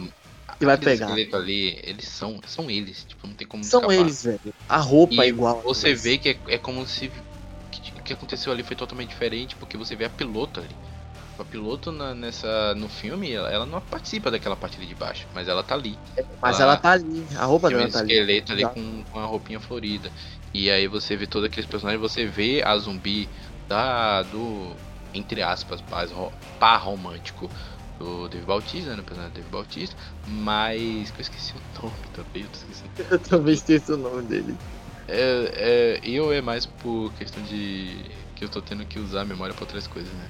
[0.59, 1.13] que vai pegar.
[1.13, 4.01] ali, eles são, são eles, tipo, não tem como São escapar.
[4.01, 4.55] eles, velho.
[4.69, 5.63] A roupa e é igual.
[5.63, 7.11] Você vê que é, é como se
[7.97, 10.75] o que aconteceu ali foi totalmente diferente, porque você vê a piloto ali.
[11.39, 15.27] A piloto na, nessa, no filme, ela, ela, não participa daquela parte ali de baixo,
[15.35, 15.99] mas ela tá ali.
[16.17, 18.13] É, mas ela, ela tá ali, a roupa dela tá ali.
[18.13, 20.11] esqueleto ali com, com a roupinha florida.
[20.55, 23.29] E aí você vê todos aqueles personagens, você vê a zumbi
[23.69, 24.75] da do
[25.13, 25.83] entre aspas,
[26.59, 27.51] par romântico
[27.99, 29.03] do Dave Bautista, né?
[29.03, 32.85] personagem do Dave Bautista, mas eu esqueci o nome também, eu esqueci.
[33.11, 34.57] Eu também esqueci o nome dele.
[35.09, 39.25] É, é, eu é mais por questão de que eu tô tendo que usar a
[39.25, 40.29] memória pra outras coisas, né?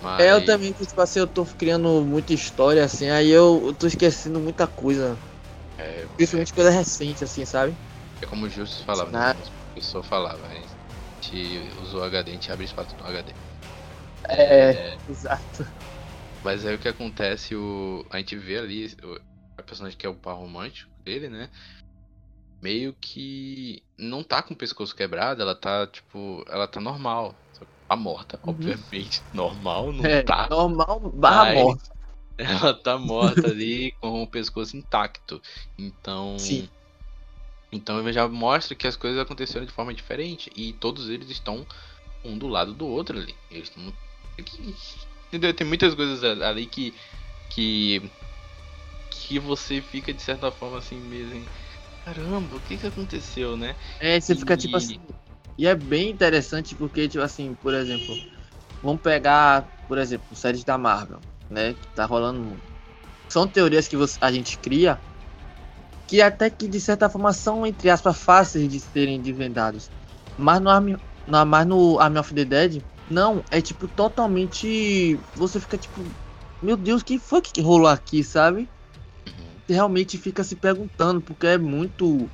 [0.00, 0.20] Mas...
[0.20, 3.86] É, eu também, tipo assim, eu tô criando muita história, assim, aí eu, eu tô
[3.86, 5.18] esquecendo muita coisa.
[5.76, 6.54] É, Principalmente é...
[6.54, 7.74] coisa recente, assim, sabe?
[8.22, 9.30] É como o Justus falava, né?
[9.30, 13.32] a pessoa falava, a gente usou HD, a gente abre espaço no HD.
[14.28, 15.66] É, é, exato.
[16.42, 19.20] Mas aí o que acontece, o, a gente vê ali o,
[19.58, 21.50] a personagem que é o par romântico dele, né?
[22.60, 27.34] meio que não tá com o pescoço quebrado, ela tá, tipo, ela tá normal.
[27.88, 28.50] Tá morta, uhum.
[28.50, 29.20] obviamente.
[29.34, 30.46] Normal não é, tá.
[30.48, 31.90] Normal barra morta.
[32.38, 35.42] Ela tá morta ali com o pescoço intacto.
[35.76, 36.38] Então.
[36.38, 36.68] Sim.
[37.72, 40.52] Então já mostra que as coisas aconteceram de forma diferente.
[40.54, 41.66] E todos eles estão
[42.24, 43.34] um do lado do outro ali.
[43.50, 43.92] Eles estão.
[45.30, 45.54] Entendeu?
[45.54, 46.92] Tem muitas coisas ali que.
[47.48, 48.10] que.
[49.08, 51.46] que você fica de certa forma assim mesmo.
[52.04, 53.76] Caramba, o que que aconteceu, né?
[54.00, 54.36] É, você e...
[54.36, 55.00] fica tipo assim.
[55.56, 58.18] E é bem interessante porque, tipo assim, por exemplo,
[58.82, 61.74] vamos pegar, por exemplo, séries da Marvel, né?
[61.74, 62.60] Que tá rolando.
[63.28, 64.98] São teorias que você, a gente cria
[66.08, 69.88] que até que de certa forma são, entre aspas, fáceis de serem desvendados.
[70.36, 75.18] Mas no Army, no, mas no Army of the Dead, não, é tipo totalmente.
[75.34, 76.04] Você fica tipo,
[76.62, 78.70] meu Deus, que foi que rolou aqui, sabe?
[79.66, 82.30] Você realmente fica se perguntando, porque é muito,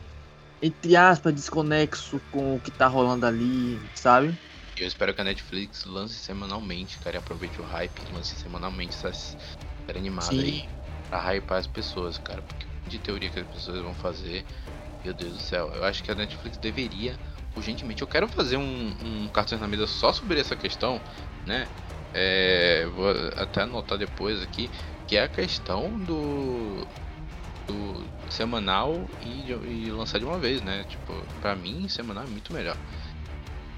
[0.62, 4.34] entre aspas, desconexo com o que tá rolando ali, sabe?
[4.76, 9.12] Eu espero que a Netflix lance semanalmente, cara, e aproveite o hype lance semanalmente essa
[9.12, 10.42] série animada Sim.
[10.42, 10.68] aí
[11.08, 14.44] pra hypar as pessoas, cara, porque de teoria que as pessoas vão fazer.
[15.02, 17.16] Meu Deus do céu, eu acho que a Netflix deveria,
[17.56, 18.02] urgentemente.
[18.02, 21.00] Eu quero fazer um, um cartão na mesa só sobre essa questão,
[21.46, 21.66] né?
[22.14, 24.70] É, vou até anotar depois aqui,
[25.06, 26.86] que é a questão do,
[27.66, 30.84] do semanal e, e lançar de uma vez, né?
[30.88, 32.76] Tipo, pra mim, semanal é muito melhor.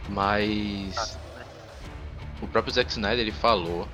[0.09, 1.19] Mas
[2.41, 3.89] o próprio Zack Snyder ele falou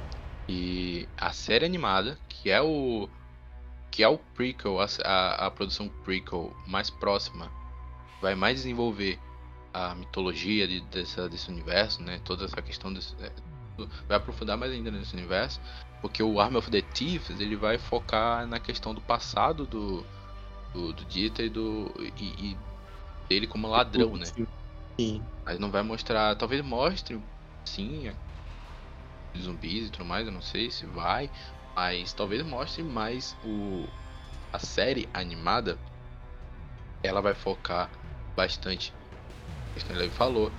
[0.48, 3.08] e a série animada, que é o
[3.90, 7.48] que é o prequel, a, a, a, produção prequel mais próxima,
[8.20, 9.20] vai mais desenvolver
[9.74, 12.20] a mitologia de, dessa, desse universo, né?
[12.24, 13.32] Toda essa questão desse, é,
[14.08, 15.60] vai aprofundar mais ainda nesse universo,
[16.00, 20.04] porque o Arm of the Thieves ele vai focar na questão do passado do
[20.72, 22.56] do, do Dieter e do e, e
[23.28, 24.26] dele como ladrão, né?
[24.98, 25.22] Sim.
[25.44, 27.20] Mas não vai mostrar, talvez mostre,
[27.66, 28.10] sim,
[29.36, 31.28] zumbis e tudo mais, eu não sei se vai,
[31.74, 33.86] mas talvez mostre mais o
[34.52, 35.76] a série animada.
[37.02, 37.90] Ela vai focar
[38.36, 38.92] bastante.
[39.88, 40.52] Ele falou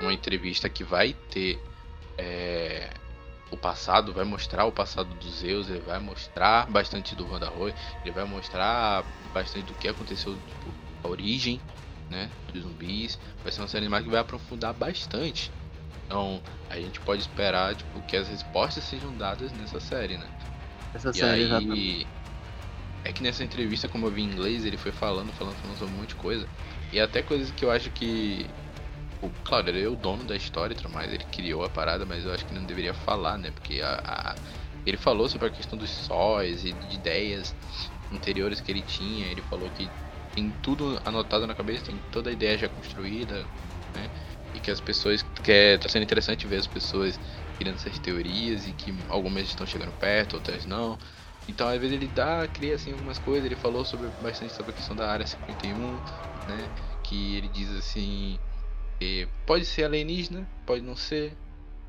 [0.00, 1.58] numa entrevista que vai ter
[2.18, 2.90] é,
[3.50, 8.12] o passado, vai mostrar o passado dos Zeus, ele vai mostrar bastante do Roy, ele
[8.12, 10.70] vai mostrar bastante do que aconteceu, tipo,
[11.02, 11.60] a origem,
[12.10, 13.18] né, dos zumbis.
[13.42, 15.50] Vai ser uma série animada que vai aprofundar bastante
[16.06, 20.26] então, a gente pode esperar tipo, que as respostas sejam dadas nessa série, né?
[20.94, 22.06] Essa e série, aí, exatamente.
[23.04, 25.94] É que nessa entrevista, como eu vi em inglês, ele foi falando, falando, falando sobre
[25.94, 26.46] um monte de coisa.
[26.94, 28.48] E até coisas que eu acho que.
[29.20, 32.06] O, claro, ele é o dono da história e tudo mais, ele criou a parada,
[32.06, 33.50] mas eu acho que não deveria falar, né?
[33.50, 34.36] Porque a, a
[34.86, 37.52] ele falou sobre a questão dos sóis e de ideias
[38.12, 39.26] anteriores que ele tinha.
[39.26, 39.90] Ele falou que
[40.36, 43.44] tem tudo anotado na cabeça, tem toda a ideia já construída,
[43.96, 44.08] né?
[44.54, 47.18] e que as pessoas que é, tá sendo interessante ver as pessoas
[47.58, 50.96] criando essas teorias e que algumas estão chegando perto, outras não.
[51.48, 54.74] Então às vezes ele dá, cria assim algumas coisas, ele falou sobre bastante sobre a
[54.74, 56.00] questão da área 51,
[56.46, 56.70] né?
[57.02, 58.38] Que ele diz assim,
[59.46, 61.36] pode ser alienígena, pode não ser,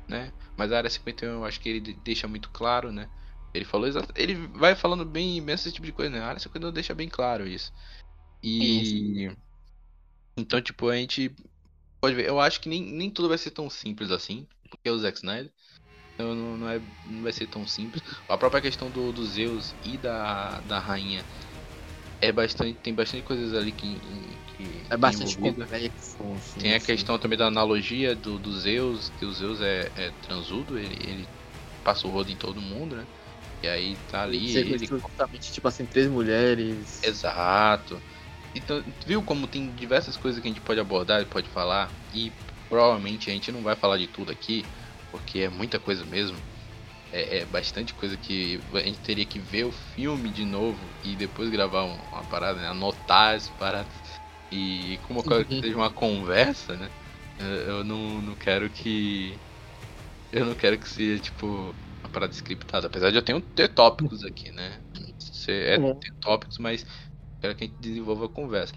[0.08, 0.32] né?
[0.56, 3.08] Mas a área 51 eu acho que ele deixa muito claro, né?
[3.54, 6.20] Ele falou exato, ele vai falando bem imenso esse tipo de coisa, né?
[6.20, 7.72] A área 51 deixa bem claro isso.
[8.42, 9.36] E isso.
[10.36, 11.34] então tipo a gente
[12.00, 14.92] pode ver, eu acho que nem, nem tudo vai ser tão simples assim, porque é
[14.92, 15.52] o Zack Snyder.
[16.14, 18.02] Então não, não, é, não vai ser tão simples.
[18.28, 21.24] A própria questão do, do Zeus e da, da rainha
[22.20, 22.74] é bastante.
[22.82, 23.98] Tem bastante coisas ali que.
[24.56, 26.16] que é bastante complexo.
[26.58, 30.78] Tem a questão também da analogia do, do Zeus, que o Zeus é, é transudo,
[30.78, 31.28] ele, ele
[31.84, 33.06] passa o rodo em todo mundo, né?
[33.62, 34.56] E aí tá ali.
[34.56, 34.86] Ele, ele...
[35.40, 37.02] tipo assim, três mulheres.
[37.02, 38.00] Exato.
[38.54, 42.32] Então, viu como tem diversas coisas que a gente pode abordar e pode falar, e
[42.68, 44.64] provavelmente a gente não vai falar de tudo aqui,
[45.10, 46.36] porque é muita coisa mesmo.
[47.16, 51.16] É, é bastante coisa que a gente teria que ver o filme de novo e
[51.16, 52.68] depois gravar uma parada, né?
[52.68, 53.94] anotar as paradas.
[54.50, 56.90] E como eu quero que seja uma conversa, né?
[57.66, 59.38] Eu não, não quero que.
[60.32, 62.86] Eu não quero que seja tipo uma parada scriptada.
[62.86, 64.80] Apesar de eu tenho ter tópicos aqui, né?
[65.48, 65.98] É, uhum.
[65.98, 66.86] ter tópicos, mas
[67.40, 68.74] Quero que a gente desenvolva a conversa.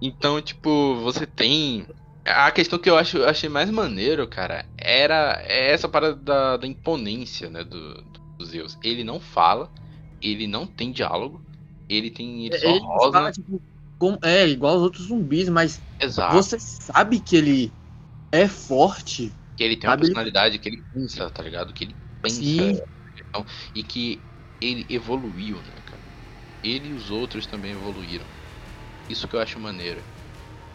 [0.00, 1.86] Então, tipo, você tem.
[2.24, 7.48] A questão que eu acho, achei mais maneiro, cara, era essa parada da, da imponência,
[7.48, 7.94] né, do,
[8.38, 8.78] do Zeus.
[8.84, 9.72] Ele não fala,
[10.20, 11.42] ele não tem diálogo,
[11.88, 12.46] ele tem.
[12.46, 13.12] Ele ele rosa.
[13.12, 13.62] Fala, tipo,
[13.98, 16.34] como, é, igual os outros zumbis, mas Exato.
[16.34, 17.72] você sabe que ele
[18.32, 19.32] é forte.
[19.56, 21.72] Que ele tem uma personalidade, que ele pensa, tá ligado?
[21.72, 22.34] Que ele pensa.
[22.42, 22.80] Sim.
[23.28, 23.44] Então,
[23.74, 24.22] e que
[24.60, 25.74] ele evoluiu, né?
[26.62, 28.26] ele e os outros também evoluíram.
[29.08, 30.02] Isso que eu acho maneiro.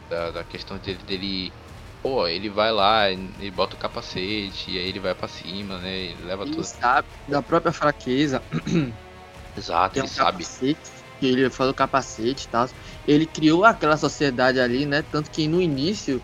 [0.10, 1.54] Da, da questão dele, dele.
[2.02, 5.92] Pô, ele vai lá, ele bota o capacete, e aí ele vai pra cima, né?
[5.92, 6.64] Ele leva Ele tudo.
[6.64, 8.42] sabe da própria fraqueza.
[9.58, 10.44] Exato, ele um sabe.
[10.44, 10.80] capacete,
[11.22, 12.70] ele falou capacete e tal.
[13.08, 15.04] Ele criou aquela sociedade ali, né?
[15.12, 16.22] Tanto que no início,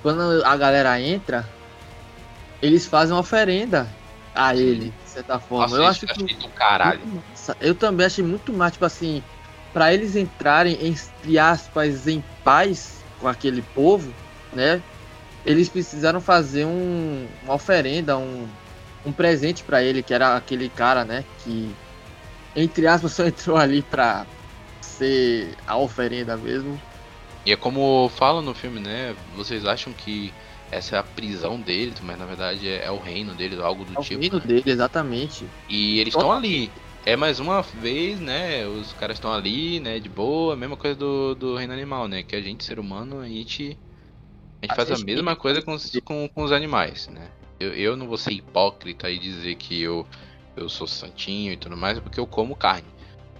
[0.00, 1.46] quando a galera entra,
[2.62, 3.86] eles fazem uma oferenda
[4.34, 5.66] a ele, de certa forma.
[5.66, 7.00] Nossa, eu acho que do caralho.
[7.06, 7.54] massa.
[7.60, 9.22] Eu também achei muito mais, tipo assim,
[9.74, 14.12] pra eles entrarem, entre aspas, em paz com aquele povo,
[14.52, 14.82] né?
[15.46, 18.46] Eles precisaram fazer um, uma oferenda, um,
[19.06, 21.24] um presente pra ele, que era aquele cara, né?
[21.42, 21.70] Que,
[22.54, 24.26] entre aspas, só entrou ali pra
[24.80, 26.80] ser a oferenda mesmo.
[27.46, 29.14] E é como fala no filme, né?
[29.34, 30.32] Vocês acham que
[30.70, 33.94] essa é a prisão deles, mas na verdade é, é o reino deles, algo do
[33.94, 34.20] É o tipo.
[34.20, 34.44] reino né?
[34.46, 35.46] dele, exatamente.
[35.68, 36.70] E eles estão ali.
[37.04, 38.66] É mais uma vez, né?
[38.66, 39.98] Os caras estão ali, né?
[39.98, 42.22] De boa, mesma coisa do, do reino animal, né?
[42.22, 43.76] Que a gente, ser humano, a gente.
[44.62, 47.30] A gente faz a mesma coisa com, os- com, com os animais, né?
[47.60, 50.06] Eu, eu não vou ser hipócrita e dizer que eu,
[50.56, 52.88] eu sou santinho e tudo mais, porque eu como carne.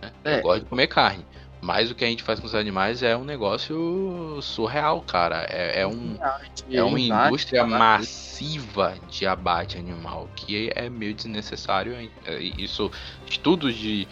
[0.03, 0.13] Né?
[0.25, 0.39] É.
[0.39, 1.25] Eu gosto de comer carne.
[1.63, 5.47] Mas o que a gente faz com os animais é um negócio surreal, cara.
[5.49, 6.19] É, é um.
[6.69, 11.95] É uma indústria massiva de abate animal que é meio desnecessário.
[12.27, 12.91] É, Isso,
[13.27, 14.09] estudos de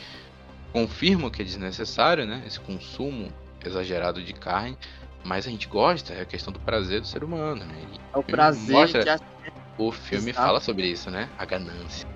[0.73, 2.45] confirmam que é desnecessário, né?
[2.47, 3.33] Esse consumo
[3.65, 4.79] exagerado de carne,
[5.25, 7.83] mas a gente gosta, é a questão do prazer do ser humano, né?
[7.93, 10.47] E É o prazer Mostra- a, o filme Exato.
[10.47, 11.29] fala sobre isso, né?
[11.37, 12.07] A ganância.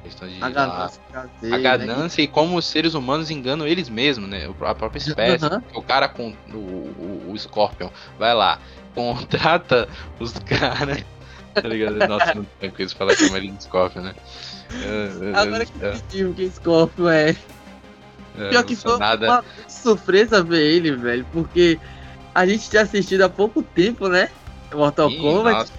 [0.00, 1.62] A questão de a ganância, prazer, a né?
[1.62, 4.48] ganância e como os seres humanos enganam eles mesmos, né?
[4.62, 5.44] A própria espécie.
[5.44, 5.62] Aham.
[5.74, 8.58] O cara com o, o, o Scorpion vai lá,
[8.94, 9.88] contrata
[10.18, 11.04] os caras.
[11.54, 11.96] Tá ligado?
[12.08, 14.14] Nossa, não tem coisa falar que é de Scorpion, né?
[14.82, 17.36] Eu- eu- Agora que eu- pediu que Scorpio é.
[18.38, 19.26] eu Pior que foi nada.
[19.26, 21.78] uma surpresa ver ele, velho, porque
[22.34, 24.30] a gente tinha assistido há pouco tempo, né?
[24.72, 25.58] Mortal Ih, Kombat.
[25.58, 25.72] nossa,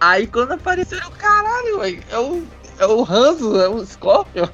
[0.00, 2.46] Aí quando apareceu, eu, caralho, velho, é o,
[2.78, 4.48] é o Hanzo, é o Scorpion.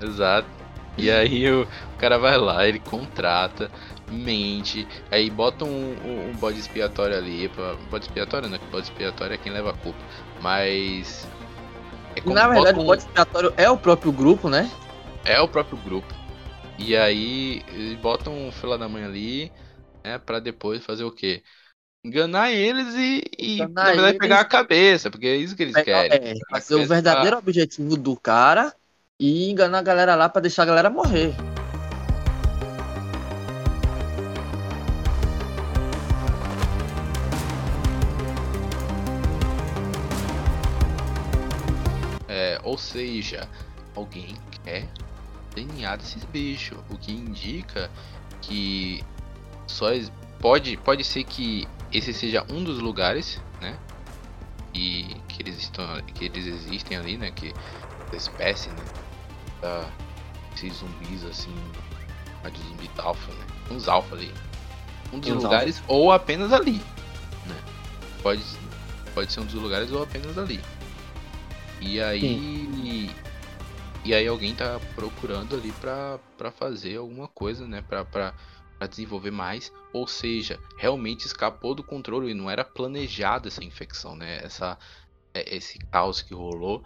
[0.00, 0.48] Exato.
[0.96, 3.70] E aí o, o cara vai lá, ele contrata,
[4.10, 7.48] mente, aí bota um, um, um bode expiatório ali.
[7.48, 9.98] Pra, bode expiatório não, que bode expiatório é quem leva a culpa.
[10.40, 11.26] Mas.
[12.14, 14.70] É como Na verdade, bota o um- bode expiatório é o próprio grupo, né?
[15.24, 16.12] É o próprio grupo.
[16.78, 19.52] E aí eles botam um fila da mãe ali,
[20.04, 21.42] né, pra depois fazer o quê?
[22.04, 24.18] Enganar eles e, e Enganar na verdade eles.
[24.18, 26.34] pegar a cabeça, porque é isso que eles querem.
[26.52, 28.74] É, ser o verdadeiro objetivo do cara
[29.20, 31.32] e enganar a galera lá pra deixar a galera morrer.
[42.28, 43.48] É, ou seja,
[43.94, 44.88] alguém quer
[45.54, 47.88] DNA desses bichos, o que indica
[48.40, 49.04] que
[49.68, 49.90] só
[50.40, 53.78] pode pode ser que esse seja um dos lugares, né?
[54.74, 55.84] E que eles estão
[56.14, 57.30] que eles existem ali, né?
[57.30, 57.52] Que
[58.12, 58.84] a espécie, né?
[59.60, 59.88] Da,
[60.54, 61.54] esses zumbis assim,
[62.44, 63.46] a de zumbi alfa, né?
[63.70, 64.32] Uns alfa ali.
[65.12, 66.80] Um dos uns lugares ou apenas ali,
[67.46, 67.60] né?
[68.22, 68.42] Pode
[69.14, 70.60] pode ser um dos lugares ou apenas ali.
[71.80, 73.10] E aí.
[74.04, 77.84] E aí alguém tá procurando ali pra, pra fazer alguma coisa, né?
[77.88, 78.34] Pra, pra,
[78.82, 79.72] pra desenvolver mais.
[79.92, 84.40] Ou seja, realmente escapou do controle e não era planejada essa infecção, né?
[84.42, 84.76] Essa,
[85.32, 86.82] é- esse caos que rolou.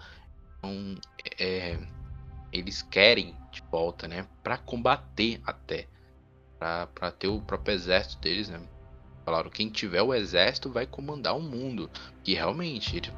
[0.59, 0.94] Então,
[1.38, 1.78] é,
[2.53, 4.28] eles querem de volta, né?
[4.42, 5.88] Pra combater até.
[6.59, 8.61] Pra ter o próprio exército deles, né?
[9.24, 11.90] Falaram, quem tiver o exército vai comandar o mundo.
[12.26, 13.12] E realmente, ele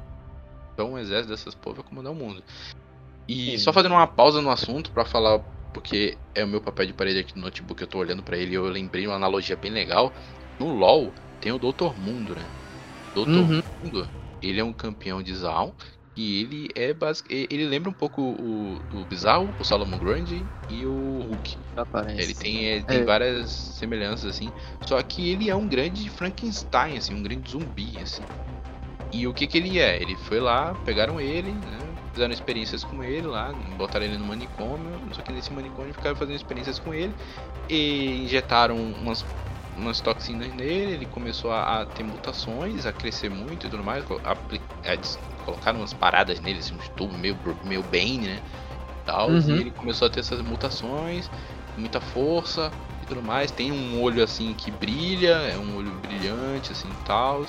[0.73, 2.41] então, um exército dessas povas vai comandar o mundo.
[3.27, 3.57] E Sim.
[3.57, 5.43] só fazendo uma pausa no assunto pra falar,
[5.73, 8.51] porque é o meu papel de parede aqui no notebook, eu tô olhando pra ele
[8.51, 10.13] e eu lembrei uma analogia bem legal.
[10.59, 11.97] No LoL tem o Dr.
[11.97, 12.45] Mundo, né?
[13.13, 13.29] Dr.
[13.29, 13.61] Uhum.
[13.81, 14.09] Mundo,
[14.41, 15.73] ele é um campeão de Zaun
[16.15, 17.31] e ele é basic...
[17.31, 21.57] ele lembra um pouco o, o Bizarro, o Solomon Grundy e o Hulk.
[21.77, 22.21] Aparece.
[22.21, 23.05] Ele tem, é, tem É.
[23.05, 24.49] várias semelhanças, assim.
[24.85, 28.23] Só que ele é um grande Frankenstein, assim, um grande zumbi, assim.
[29.13, 30.01] E o que que ele é?
[30.01, 31.88] Ele foi lá, pegaram ele, né?
[32.13, 36.35] Fizeram experiências com ele lá, botaram ele no manicômio, só que nesse manicômio ficaram fazendo
[36.35, 37.15] experiências com ele
[37.69, 39.25] e injetaram umas,
[39.75, 44.03] umas toxinas nele, ele começou a, a ter mutações, a crescer muito e tudo mais,
[44.23, 44.99] apli- é,
[45.41, 48.43] colocaram umas paradas nele, assim, uns tubos meio, meio Bane, né?
[49.05, 49.47] Tal, Uhum.
[49.47, 51.31] E ele começou a ter essas mutações,
[51.75, 53.51] muita força e tudo mais.
[53.51, 57.45] Tem um olho assim que brilha, é um olho brilhante assim, tal.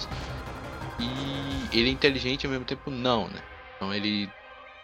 [0.99, 3.43] E ele é inteligente ao mesmo tempo não, né?
[3.77, 4.35] Então ele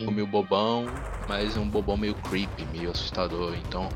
[0.00, 3.54] meio bobão, mas é um bobão meio creepy, meio assustador.
[3.56, 3.90] Então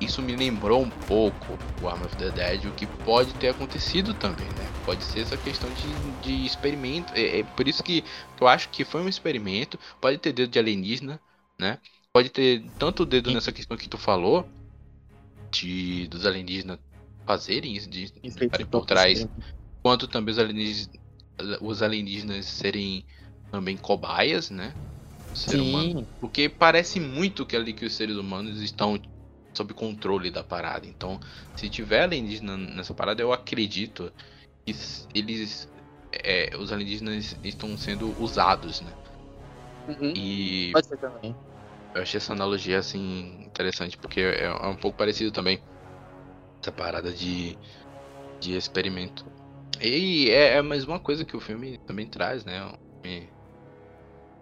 [0.00, 4.14] isso me lembrou um pouco o Arm of the Dead, o que pode ter acontecido
[4.14, 4.72] também, né?
[4.84, 7.14] Pode ser essa questão de, de experimento.
[7.14, 9.78] É, é por isso que, que eu acho que foi um experimento.
[10.00, 11.20] Pode ter dedo de alienígena,
[11.58, 11.78] né?
[12.12, 14.50] Pode ter tanto dedo nessa questão que tu falou,
[15.52, 16.78] de dos alienígenas
[17.26, 19.26] fazerem isso, de estarem por trás,
[19.82, 20.90] quanto também os alienígenas,
[21.60, 23.04] os alienígenas serem
[23.50, 24.74] também cobaias, né?
[25.32, 25.60] Ser Sim.
[25.60, 26.08] humano.
[26.20, 29.00] Porque parece muito que ali que os seres humanos estão
[29.56, 30.86] sob controle da parada.
[30.86, 31.18] Então,
[31.56, 34.12] se tiver alienígena nessa parada, eu acredito
[34.66, 34.74] que
[35.14, 35.68] eles.
[36.12, 38.92] É, os alienígenas estão sendo usados, né?
[39.86, 40.12] Uhum.
[40.14, 41.36] E Pode ser também.
[41.94, 45.60] eu achei essa analogia assim interessante, porque é, é um pouco parecido também.
[46.62, 47.58] Essa parada de,
[48.42, 49.24] de experimento.
[49.80, 52.60] E é, é mais uma coisa que o filme também traz, né?
[53.04, 53.32] Filme,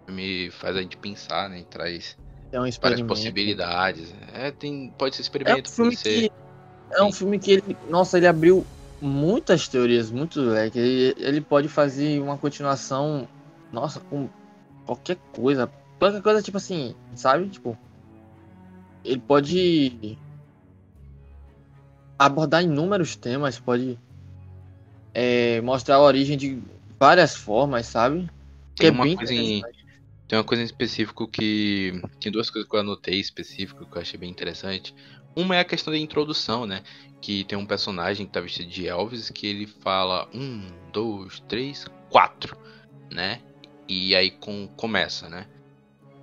[0.09, 1.59] filme faz a gente pensar, né?
[1.59, 2.17] E traz
[2.51, 3.07] É um várias experimento.
[3.07, 4.13] possibilidades.
[4.33, 6.29] É, tem, pode ser É um experimento, filme ser.
[6.29, 6.31] que.
[6.91, 7.77] É um filme que ele.
[7.87, 8.65] Nossa, ele abriu
[8.99, 10.79] muitas teorias, muito leque.
[10.79, 13.27] Ele, ele pode fazer uma continuação.
[13.71, 14.27] Nossa, com
[14.85, 15.71] qualquer coisa.
[15.99, 17.47] Qualquer coisa, tipo assim, sabe?
[17.49, 17.77] Tipo.
[19.05, 20.17] Ele pode
[22.17, 23.97] abordar inúmeros temas, pode
[25.13, 26.61] é, mostrar a origem de
[26.99, 28.29] várias formas, sabe?
[28.75, 29.63] Que Tem é uma bem coisa em.
[30.29, 31.99] Tem uma coisa em específico que.
[32.21, 34.93] Tem duas coisas que eu anotei específico que eu achei bem interessante.
[35.35, 36.83] Uma é a questão da introdução, né?
[37.19, 41.87] Que tem um personagem que tá vestido de Elvis que ele fala um, dois, três,
[42.11, 42.55] quatro,
[43.11, 43.41] né?
[43.87, 45.47] E aí com, começa, né?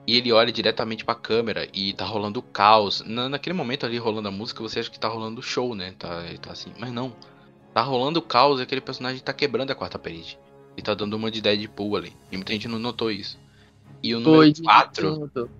[0.07, 3.01] E ele olha diretamente pra câmera e tá rolando caos.
[3.05, 5.93] Na, naquele momento ali rolando a música, você acha que tá rolando show, né?
[5.99, 7.13] Tá, tá assim, mas não.
[7.75, 10.39] Tá rolando caos e aquele personagem tá quebrando a quarta parede.
[10.77, 12.13] E tá dando uma de Deadpool ali.
[12.31, 13.45] E muita gente não notou isso.
[14.03, 15.51] E o número Foi de 4, tudo.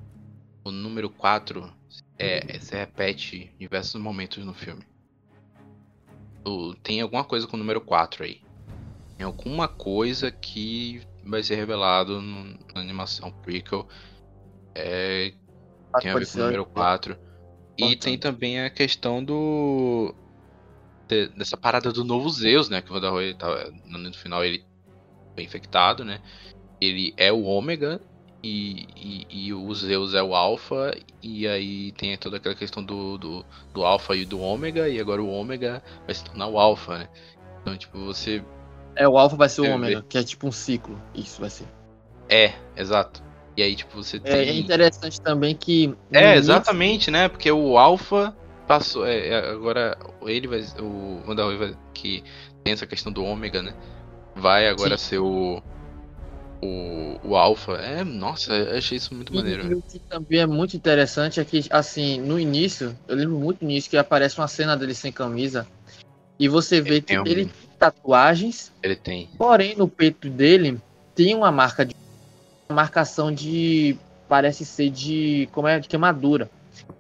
[0.65, 1.73] o número 4
[2.19, 4.83] é, se repete em diversos momentos no filme.
[6.47, 8.41] O- tem alguma coisa com o número 4 aí.
[9.17, 13.89] Tem alguma coisa que vai ser revelado no- na animação prequel.
[14.75, 15.33] É,
[16.01, 17.19] tem a ver com o número 4.
[17.79, 20.15] E tem também a questão do.
[21.09, 22.81] de- dessa parada do novo Zeus, né?
[22.83, 24.65] Que o Vanderroy tá, no final ele
[25.35, 26.21] foi infectado, né?
[26.81, 28.01] Ele é o ômega
[28.47, 30.97] e, e, e o Zeus é o alfa.
[31.23, 33.45] E aí tem toda aquela questão do, do,
[33.75, 34.89] do alfa e do ômega.
[34.89, 37.09] E agora o ômega vai se tornar o alfa, né?
[37.61, 38.43] Então, tipo, você.
[38.95, 41.01] É, o alfa vai ser o ômega, que é tipo um ciclo.
[41.15, 41.67] Isso vai ser.
[42.29, 43.23] É, exato.
[43.57, 44.33] E aí, tipo, você tem.
[44.33, 45.95] É, é interessante também que.
[46.13, 47.29] É, início- exatamente, né?
[47.29, 48.37] Porque o Alpha
[48.67, 49.07] passou.
[49.07, 50.65] É, é, agora ele vai.
[50.81, 51.77] O Wanderroy vai.
[51.93, 52.23] Que
[52.63, 53.75] tem essa questão do ômega, né?
[54.35, 55.63] Vai agora ser o.
[56.67, 57.73] O, o Alpha.
[57.75, 59.71] É, nossa, eu achei isso muito E, maneiro.
[59.71, 63.63] e o que também é muito interessante é que, assim, no início, eu lembro muito
[63.63, 65.67] início que aparece uma cena dele sem camisa.
[66.39, 69.29] E você vê que tem um- ele tem tatuagens, Ele tem.
[69.39, 70.79] porém no peito dele
[71.15, 71.95] tem uma marca de.
[72.69, 73.97] Uma marcação de.
[74.29, 75.49] Parece ser de.
[75.53, 75.79] Como é?
[75.79, 76.51] De queimadura.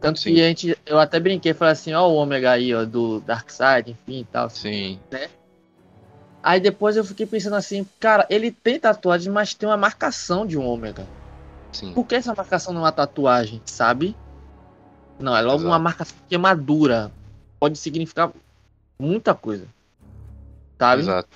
[0.00, 0.34] Tanto Sim.
[0.34, 0.78] que a gente.
[0.86, 4.48] Eu até brinquei falei assim, ó, o ômega aí, ó, do Darkseid, enfim e tal.
[4.48, 4.98] Sim.
[6.47, 10.57] Aí depois eu fiquei pensando assim, cara, ele tem tatuagem, mas tem uma marcação de
[10.57, 11.05] um ômega.
[11.72, 11.92] Sim.
[11.92, 14.16] Por que essa marcação não é uma tatuagem, sabe?
[15.18, 15.68] Não, é logo Exato.
[15.68, 17.11] uma marcação queimadura.
[17.59, 18.30] Pode significar
[18.97, 19.66] muita coisa.
[20.78, 21.03] Sabe?
[21.03, 21.28] Exato.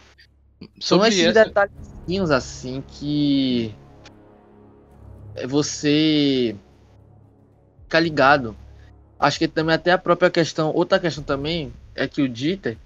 [0.79, 1.45] São esses essa.
[1.45, 3.75] detalhezinhos assim que
[5.35, 6.55] é você
[7.83, 8.57] fica ligado.
[9.19, 12.79] Acho que também até a própria questão, outra questão também é que o Dieter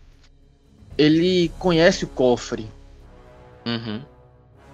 [0.97, 2.69] ele conhece o cofre.
[3.67, 4.03] Uhum.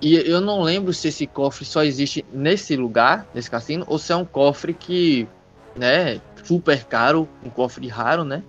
[0.02, 4.12] E eu não lembro se esse cofre só existe nesse lugar, nesse cassino, ou se
[4.12, 5.28] é um cofre que,
[5.76, 8.42] né, super caro, um cofre raro, né?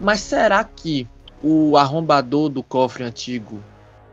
[0.00, 1.06] Mas será que
[1.42, 3.62] o arrombador do cofre antigo,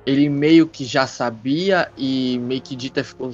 [0.05, 3.31] ele meio que já sabia e meio que Dita ficou,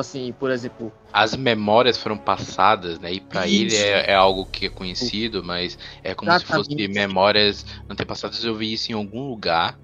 [0.00, 3.12] assim, por exemplo, As memórias foram passadas, né?
[3.12, 3.76] E pra ele Isso.
[3.76, 6.88] é, é algo que é conhecido, mas é como se fosse Exatamente.
[6.94, 8.44] memórias antepassadas.
[8.44, 9.78] Eu vi isso em algum lugar.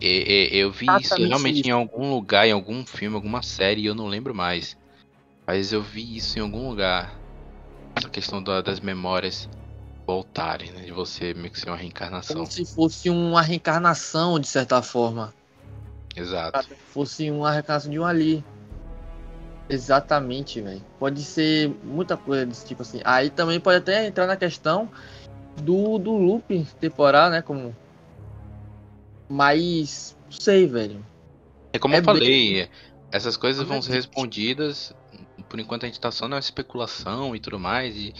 [0.00, 1.68] E- e- eu vi isso Exatamente realmente isso.
[1.68, 4.76] em algum lugar, em algum filme, alguma série, eu não lembro mais.
[5.46, 7.20] Mas eu vi isso em algum lugar.
[7.96, 9.48] Essa questão da- das memórias
[10.06, 10.82] voltarem, né?
[10.82, 12.36] De você meio que ser uma reencarnação.
[12.36, 15.32] como se fosse uma reencarnação, de certa forma.
[16.14, 16.68] Exato.
[16.86, 18.44] fosse uma reencarnação de um ali.
[19.72, 20.84] Exatamente, velho.
[20.98, 23.00] Pode ser muita coisa desse tipo assim.
[23.04, 24.90] Aí também pode até entrar na questão
[25.62, 27.40] do, do loop temporal, né?
[27.40, 27.74] Como.
[29.30, 30.14] Mas.
[30.26, 31.02] Não sei, velho.
[31.72, 32.68] É como É eu falei,
[33.10, 34.92] essas coisas vão ser respondidas.
[35.48, 37.96] Por enquanto a gente tá só na especulação e tudo mais.
[37.96, 38.12] E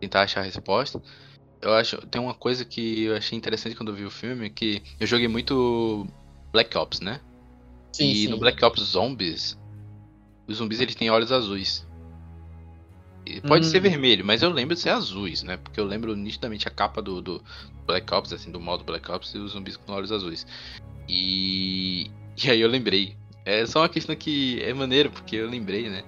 [0.00, 1.02] tentar achar a resposta.
[1.60, 4.82] Eu acho, tem uma coisa que eu achei interessante quando eu vi o filme, que
[4.98, 6.06] eu joguei muito
[6.50, 7.20] Black Ops, né?
[7.92, 8.28] Sim, e sim.
[8.28, 9.58] no Black Ops Zombies,
[10.46, 11.86] os zumbis eles têm olhos azuis.
[13.26, 13.70] E Pode Hum.
[13.70, 15.56] ser vermelho, mas eu lembro de ser azuis, né?
[15.56, 17.42] Porque eu lembro nitidamente a capa do, do
[17.86, 20.46] Black Ops, assim, do modo Black Ops e os zumbis com olhos azuis.
[21.08, 22.10] E,
[22.42, 23.16] e aí eu lembrei.
[23.46, 26.04] É só uma questão que é maneiro, porque eu lembrei, né?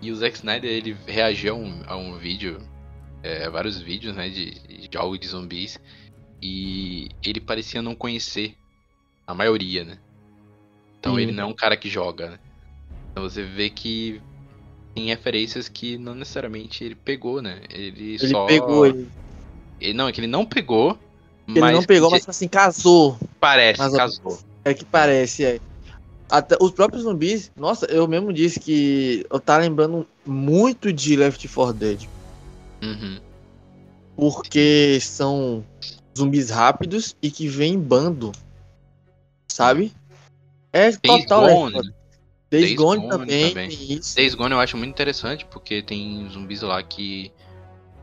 [0.00, 2.58] E o Zack Snyder, ele reagiu a um, a um vídeo,
[3.22, 5.78] é, vários vídeos, né, de, de jogos de zumbis.
[6.42, 8.54] E ele parecia não conhecer
[9.26, 9.98] a maioria, né?
[10.98, 11.22] Então Sim.
[11.22, 12.38] ele não é um cara que joga, né?
[13.14, 14.20] Então você vê que
[14.92, 17.60] tem referências que não necessariamente ele pegou, né?
[17.70, 18.44] Ele, Ele só.
[18.44, 19.08] pegou, ele,
[19.80, 20.98] ele- Não, é que ele não pegou.
[21.46, 23.16] ele mas não pegou, mas assim, casou.
[23.38, 24.38] parece, mais ou casou.
[24.64, 25.60] É que parece, é.
[26.28, 31.46] Até os próprios zumbis, nossa, eu mesmo disse que eu tá lembrando muito de Left
[31.46, 32.08] 4 Dead.
[32.82, 33.20] Uhum.
[34.16, 35.64] Porque são
[36.18, 38.32] zumbis rápidos e que vêm em bando.
[39.48, 39.92] Sabe?
[40.72, 41.94] É total Left 4 Dead.
[42.54, 43.68] Days Days Gone Gone também, também.
[43.68, 44.16] isso.
[44.16, 47.32] Days Gone eu acho muito interessante porque tem zumbis lá que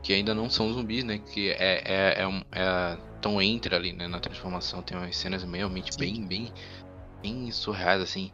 [0.02, 1.18] que ainda não são zumbis, né?
[1.18, 4.08] Que é é, é, um, é tão entre ali, né?
[4.08, 6.00] Na transformação tem umas cenas realmente Sim.
[6.00, 6.52] bem bem
[7.22, 8.30] bem surreais assim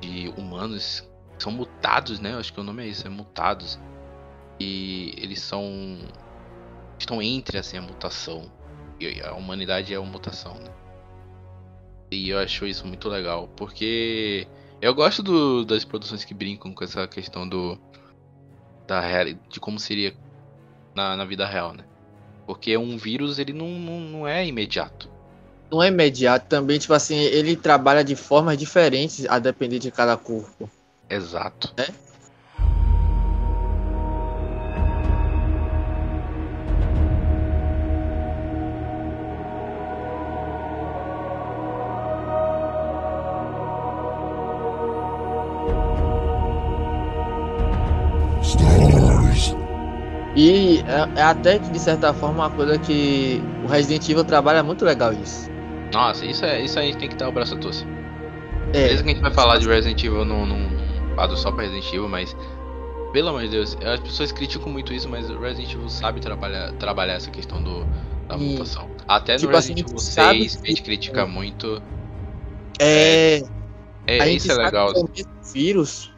[0.00, 2.32] de humanos que são mutados, né?
[2.32, 3.78] Eu acho que o nome é isso, é mutados.
[4.58, 5.98] E eles são
[6.98, 8.50] estão entre assim a mutação.
[8.98, 10.70] E a humanidade é uma mutação, né?
[12.10, 14.46] E eu acho isso muito legal, porque
[14.80, 17.78] eu gosto do- das produções que brincam com essa questão do
[18.86, 20.14] da real, de como seria
[20.94, 21.84] na, na vida real, né?
[22.46, 25.10] Porque um vírus ele não, não, não é imediato.
[25.70, 30.16] Não é imediato também, tipo assim, ele trabalha de formas diferentes a depender de cada
[30.16, 30.70] corpo.
[31.10, 31.74] Exato.
[31.76, 31.88] É?
[50.36, 54.62] E é, é até que, de certa forma, uma coisa que o Resident Evil trabalha
[54.62, 55.50] muito legal isso.
[55.92, 57.86] Nossa, isso é isso aí tem que dar o braço a torcer.
[58.74, 61.62] É, Beleza que a gente vai falar de Resident Evil num, num lado só pra
[61.62, 62.36] Resident Evil, mas
[63.12, 66.72] pelo amor de Deus, as pessoas criticam muito isso, mas o Resident Evil sabe trabalhar,
[66.72, 67.86] trabalhar essa questão do,
[68.28, 68.90] da E, mutação.
[69.08, 71.80] Até tipo no assim, Resident Evil sabe 6, que- a gente critica muito.
[72.78, 73.40] é,
[74.06, 74.92] É, a gente isso é legal.
[74.92, 76.12] que é o mesmo vírus,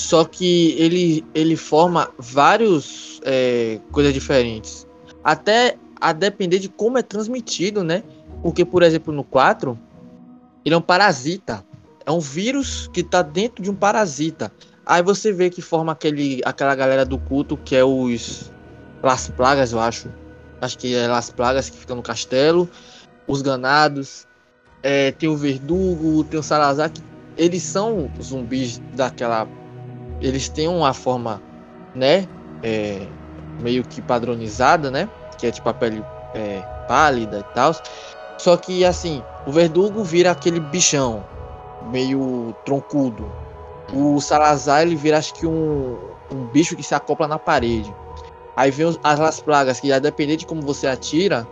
[0.00, 4.86] só que ele, ele forma vários é, coisas diferentes.
[5.22, 8.02] Até a depender de como é transmitido, né?
[8.42, 9.78] Porque, por exemplo, no 4,
[10.64, 11.62] ele é um parasita.
[12.06, 14.50] É um vírus que tá dentro de um parasita.
[14.86, 18.50] Aí você vê que forma aquele, aquela galera do culto que é os
[19.02, 20.10] Las Plagas, eu acho.
[20.62, 22.66] Acho que é Las Plagas que fica no castelo.
[23.28, 24.26] Os ganados.
[24.82, 27.02] É, tem o Verdugo, tem o Salazar, que
[27.36, 29.46] eles são zumbis daquela.
[30.20, 31.40] Eles têm uma forma,
[31.94, 32.28] né?
[32.62, 33.06] é,
[33.60, 35.08] meio que padronizada, né?
[35.38, 36.04] Que é tipo a pele
[36.34, 37.74] é, pálida e tal.
[38.38, 41.24] Só que assim, o Verdugo vira aquele bichão,
[41.90, 43.30] meio troncudo.
[43.92, 45.98] O Salazar ele vira acho que um,
[46.32, 47.94] um bicho que se acopla na parede.
[48.56, 51.46] Aí vem as Las Plagas, que a de como você atira,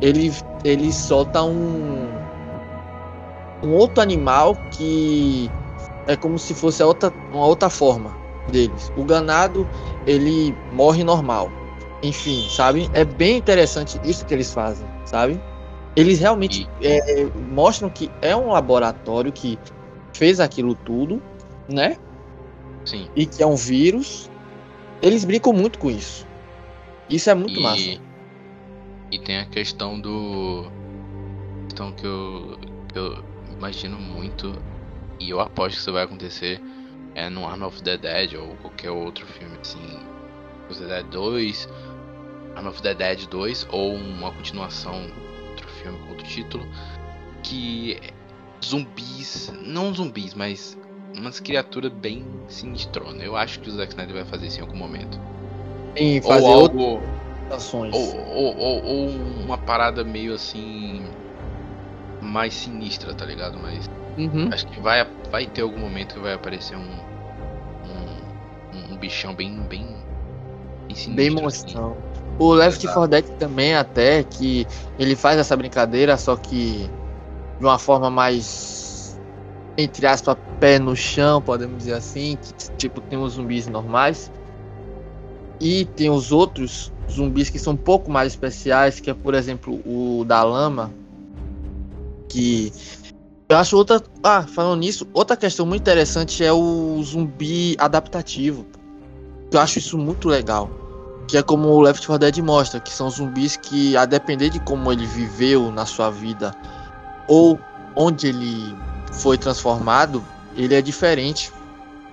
[0.00, 0.32] ele,
[0.64, 2.08] ele solta um
[3.62, 5.50] um outro animal que
[6.10, 8.16] é como se fosse outra, uma outra forma
[8.50, 8.92] deles.
[8.96, 9.68] O ganado,
[10.04, 11.50] ele morre normal.
[12.02, 12.90] Enfim, sabe?
[12.92, 15.40] É bem interessante isso que eles fazem, sabe?
[15.94, 19.56] Eles realmente é, mostram que é um laboratório que
[20.12, 21.22] fez aquilo tudo,
[21.68, 21.96] né?
[22.84, 23.08] Sim.
[23.14, 24.28] E que é um vírus.
[25.00, 26.26] Eles brincam muito com isso.
[27.08, 28.00] Isso é muito e, massa.
[29.12, 30.66] E tem a questão do.
[31.68, 32.58] Questão que eu,
[32.92, 33.24] que eu
[33.56, 34.60] imagino muito.
[35.20, 36.60] E eu aposto que isso vai acontecer.
[37.14, 39.98] É no Arm of the Dead ou qualquer outro filme assim.
[40.66, 41.68] Arm of the Dead 2.
[42.56, 43.68] Arm of the Dead 2.
[43.70, 45.06] Ou uma continuação.
[45.50, 46.66] Outro filme com outro título.
[47.42, 48.00] Que
[48.64, 49.52] zumbis.
[49.62, 50.78] Não zumbis, mas
[51.16, 53.22] umas criaturas bem sinistronas.
[53.22, 55.20] Eu acho que o Zack Snyder vai fazer isso em algum momento.
[55.96, 57.00] Em fazer ou algo.
[57.50, 57.94] ações.
[57.94, 59.08] Ou, ou, ou, ou
[59.44, 61.04] uma parada meio assim.
[62.20, 63.58] Mais sinistra, tá ligado?
[63.58, 64.48] Mas Uhum.
[64.52, 67.10] acho que vai, vai ter algum momento que vai aparecer um.
[67.84, 69.54] Um, um bichão bem.
[69.68, 69.86] Bem,
[70.86, 71.14] bem sinistro.
[71.14, 71.42] Bem assim.
[71.42, 71.96] monstrão.
[72.38, 73.08] O Left Exato.
[73.08, 74.66] 4 Dead também até que
[74.98, 76.88] ele faz essa brincadeira, só que
[77.58, 79.18] de uma forma mais
[79.76, 84.30] entre aspas pé no chão, podemos dizer assim, que tipo tem os zumbis normais.
[85.60, 89.80] E tem os outros zumbis que são um pouco mais especiais, que é, por exemplo,
[89.84, 90.90] o da lama.
[92.30, 92.72] Que
[93.50, 94.00] eu acho outra.
[94.22, 98.64] Ah, falando nisso, outra questão muito interessante é o zumbi adaptativo.
[99.50, 100.70] Eu acho isso muito legal.
[101.26, 104.60] Que é como o Left 4 Dead mostra, que são zumbis que, a depender de
[104.60, 106.54] como ele viveu na sua vida
[107.26, 107.58] ou
[107.96, 108.72] onde ele
[109.12, 110.24] foi transformado,
[110.56, 111.52] ele é diferente.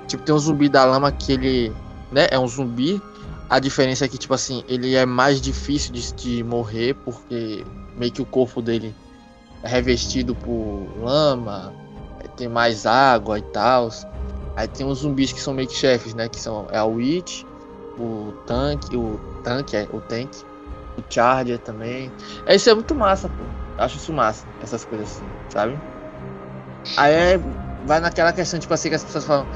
[0.08, 1.72] Tipo, tem um zumbi da lama que ele,
[2.12, 3.00] né, é um zumbi.
[3.48, 7.64] A diferença é que, tipo assim, ele é mais difícil de, de morrer, porque
[7.96, 8.96] meio que o corpo dele
[9.64, 11.74] é revestido por lama,
[12.38, 13.90] tem mais água e tal.
[14.56, 16.30] Aí tem os zumbis que são meio que chefes, né?
[16.30, 17.44] Que são é a Witch,
[18.00, 20.30] o tanque, o tanque, é, o tank,
[20.98, 22.12] o Charger também.
[22.46, 23.44] É, isso é muito massa, pô.
[23.78, 25.80] Eu acho isso massa, essas coisas assim, sabe?
[26.96, 27.40] Aí é,
[27.86, 29.48] vai naquela questão, tipo assim, que as pessoas falam,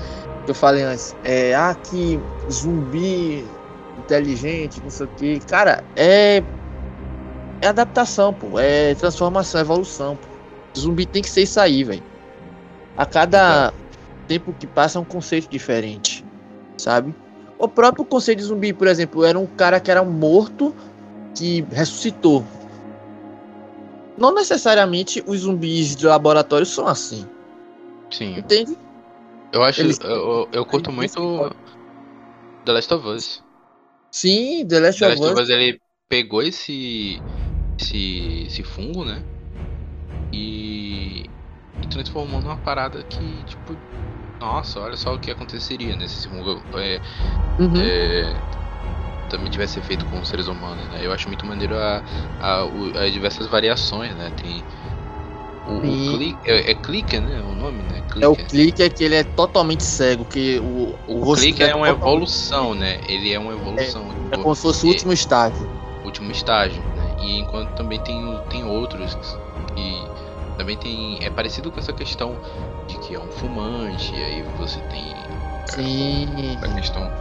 [0.45, 2.19] que eu falei antes, é, ah, que
[2.51, 3.47] zumbi
[3.97, 5.39] inteligente, não sei o que.
[5.41, 6.43] Cara, é.
[7.61, 8.59] É adaptação, pô.
[8.59, 10.27] É transformação, é evolução, pô.
[10.77, 12.03] Zumbi tem que ser isso aí, velho.
[12.97, 13.73] A cada
[14.27, 16.25] tempo que passa é um conceito diferente,
[16.77, 17.13] sabe?
[17.59, 20.75] O próprio conceito de zumbi, por exemplo, era um cara que era morto
[21.35, 22.43] que ressuscitou.
[24.17, 27.27] Não necessariamente os zumbis de laboratório são assim.
[28.11, 28.37] Sim.
[28.37, 28.77] Entende?
[29.51, 29.81] Eu acho.
[29.81, 31.49] Eles- Eu, eu curto muito
[32.65, 33.43] The Last of Us.
[34.11, 35.43] Sim, The Last The of Last of Us.
[35.43, 37.21] Us ele pegou esse.
[37.81, 38.43] Esse.
[38.47, 39.21] esse fungo, né?
[40.33, 41.25] E.
[41.81, 43.75] e transformou numa parada que, tipo.
[44.39, 46.99] Nossa, olha só o que aconteceria né, se esse fungo é,
[47.59, 47.73] Uhum.
[47.77, 48.33] é,
[49.29, 50.99] também tivesse feito com os seres humanos, né?
[51.03, 52.01] Eu acho muito maneiro a,
[52.41, 54.31] a, o- as diversas variações, né?
[54.41, 54.63] Tem.
[55.67, 57.39] O, o clique, é, é clicker, né?
[57.39, 58.01] O nome, né?
[58.19, 61.69] É o clique é que ele é totalmente cego, que o, O rosto clique dele
[61.71, 62.99] é uma totalmente- evolução, né?
[63.07, 64.07] Ele é uma evolução.
[64.09, 65.69] É tipo, como se fosse o e- último estágio.
[66.03, 66.81] último estágio?
[67.21, 69.15] E enquanto também tem, tem outros
[69.75, 70.07] que
[70.57, 71.23] também tem.
[71.23, 72.35] É parecido com essa questão
[72.87, 75.15] de que é um fumante, e aí você tem
[75.65, 76.57] Sim.
[76.61, 77.11] a questão.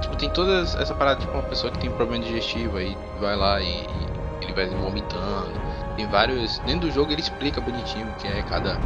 [0.00, 3.60] Tipo, tem toda essa parada, tipo, uma pessoa que tem problema digestivo, aí vai lá
[3.60, 5.52] e, e ele vai vomitando.
[5.96, 6.58] Tem vários.
[6.60, 8.78] Dentro do jogo ele explica bonitinho que é cada.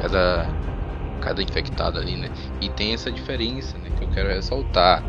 [0.00, 0.48] cada.
[1.20, 2.30] cada infectado ali, né?
[2.60, 3.90] E tem essa diferença, né?
[3.96, 5.02] Que eu quero ressaltar.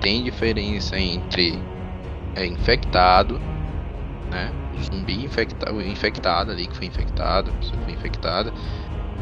[0.00, 1.62] Tem diferença entre
[2.34, 3.40] é, infectado,
[4.30, 4.56] né?
[4.72, 8.52] O zumbi infecta, o infectado ali que foi infectado, a pessoa que foi infectada,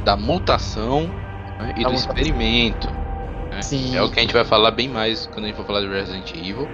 [0.02, 1.16] da mutação
[1.58, 1.72] né?
[1.76, 2.16] e Da do mutação.
[2.16, 2.88] experimento.
[3.52, 3.68] né?
[3.90, 5.90] É o que a gente vai falar bem mais quando a gente for falar do
[5.90, 6.72] Resident Evil.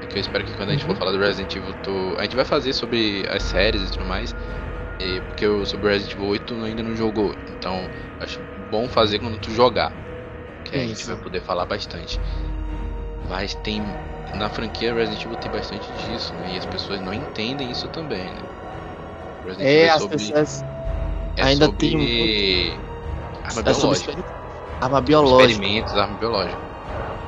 [0.00, 0.96] É que eu espero que quando a gente for Uhum.
[0.96, 2.16] falar do Resident Evil, tu...
[2.18, 4.34] a gente vai fazer sobre as séries e tudo mais.
[5.00, 7.36] e- porque eu, sobre Resident Evil 8 tu ainda não jogou.
[7.48, 7.90] Então
[8.20, 9.98] acho bom fazer quando tu jogar.
[10.64, 12.20] Que aí a gente vai poder falar bastante.
[13.22, 13.82] Mas tem.
[14.34, 16.48] Na franquia Resident Evil tem bastante disso, né?
[16.50, 18.42] E as pessoas não entendem isso também, né?
[19.44, 20.64] Resident É, Evil as sobre, pessoas.
[21.36, 22.80] é ainda sobre tem
[23.44, 24.10] arma É sobre biológica.
[24.12, 24.24] exper-
[24.80, 25.50] arma biológica.
[25.52, 26.60] Experimentos, arma biológica.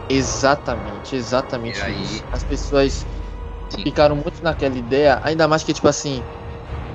[0.08, 2.24] Exatamente, exatamente E aí- isso.
[2.30, 3.06] As pessoas
[3.70, 3.82] Sim.
[3.84, 6.22] ficaram muito naquela ideia, ainda mais que, tipo assim.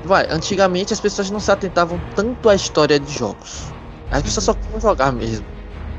[0.04, 3.74] Vai, antigamente as pessoas não se atentavam tanto à história de jogos.
[4.12, 5.46] As pessoas só queriam jogar mesmo,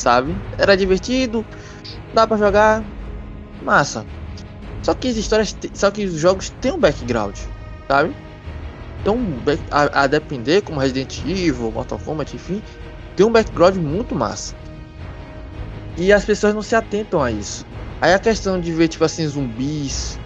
[0.01, 0.41] sabe?
[0.57, 1.45] Era divertido,
[2.15, 2.85] dá pra jogar,
[3.69, 4.07] massa.
[4.83, 7.37] Só que as histórias, só que os jogos têm um background,
[7.87, 8.17] sabe?
[9.03, 9.19] Então,
[9.71, 12.63] a, a depender, como Resident Evil, Mortal Kombat, enfim,
[13.15, 14.55] tem um background muito massa.
[15.97, 17.67] E as pessoas não se atentam a isso.
[18.01, 20.19] Aí a questão de ver, tipo assim, zumbis,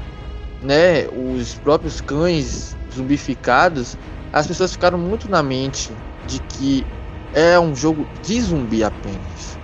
[0.63, 1.09] né?
[1.09, 3.97] Os próprios cães zumbificados,
[4.33, 5.91] as pessoas ficaram muito na mente
[6.27, 6.87] de que
[7.35, 9.59] é um jogo de zumbi apenas.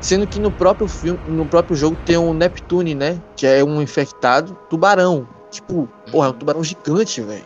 [0.00, 3.20] Sendo que no próprio filme, no próprio jogo tem o Neptune, né?
[3.36, 5.26] Que é um infectado tubarão.
[5.50, 7.44] Tipo, porra, é um tubarão gigante, velho.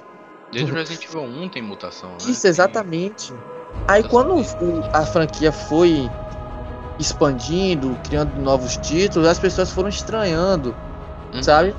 [0.53, 2.16] Desde o Resident Evil 1 tem mutação, né?
[2.28, 3.32] Isso, exatamente.
[3.86, 4.42] Aí quando
[4.92, 6.11] a franquia foi
[6.98, 10.74] expandindo, criando novos títulos, as pessoas foram estranhando,
[11.32, 11.42] Uhum.
[11.42, 11.74] sabe?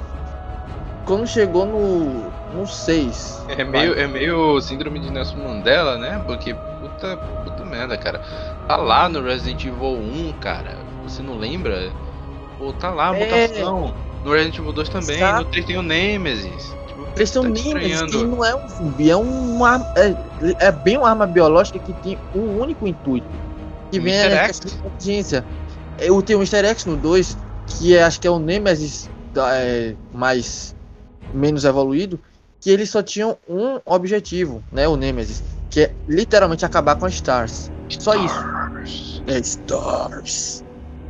[1.05, 3.45] Quando chegou no, no 6.
[3.49, 6.22] É meio, é meio síndrome de Nelson Mandela, né?
[6.26, 8.22] Porque puta, puta merda, cara.
[8.68, 10.78] Tá lá no Resident Evil 1, cara.
[11.03, 11.91] Você não lembra?
[12.57, 13.47] Pô, tá lá a É.
[13.47, 13.93] mutação.
[14.24, 15.18] No Resident Evil 2 também.
[15.18, 15.43] Exato.
[15.43, 16.76] No 3 tem o Nemesis.
[16.88, 20.16] Tipo, Eles tá Nemesis, que não é um zumbi, é uma é,
[20.68, 23.28] é bem uma arma biológica que tem um único intuito.
[23.91, 25.45] Que Um vem easter a de inteligência.
[25.97, 27.38] Eu tenho um easter egg no 2,
[27.68, 30.76] que é, acho que é o Nemesis é, mais
[31.34, 32.20] menos evoluído,
[32.59, 37.13] que eles só tinham um objetivo, né, o Nemesis, que é literalmente acabar com as
[37.15, 37.72] Stars.
[37.99, 38.26] Só isso.
[38.26, 39.24] Stars.
[39.28, 40.63] É Stars.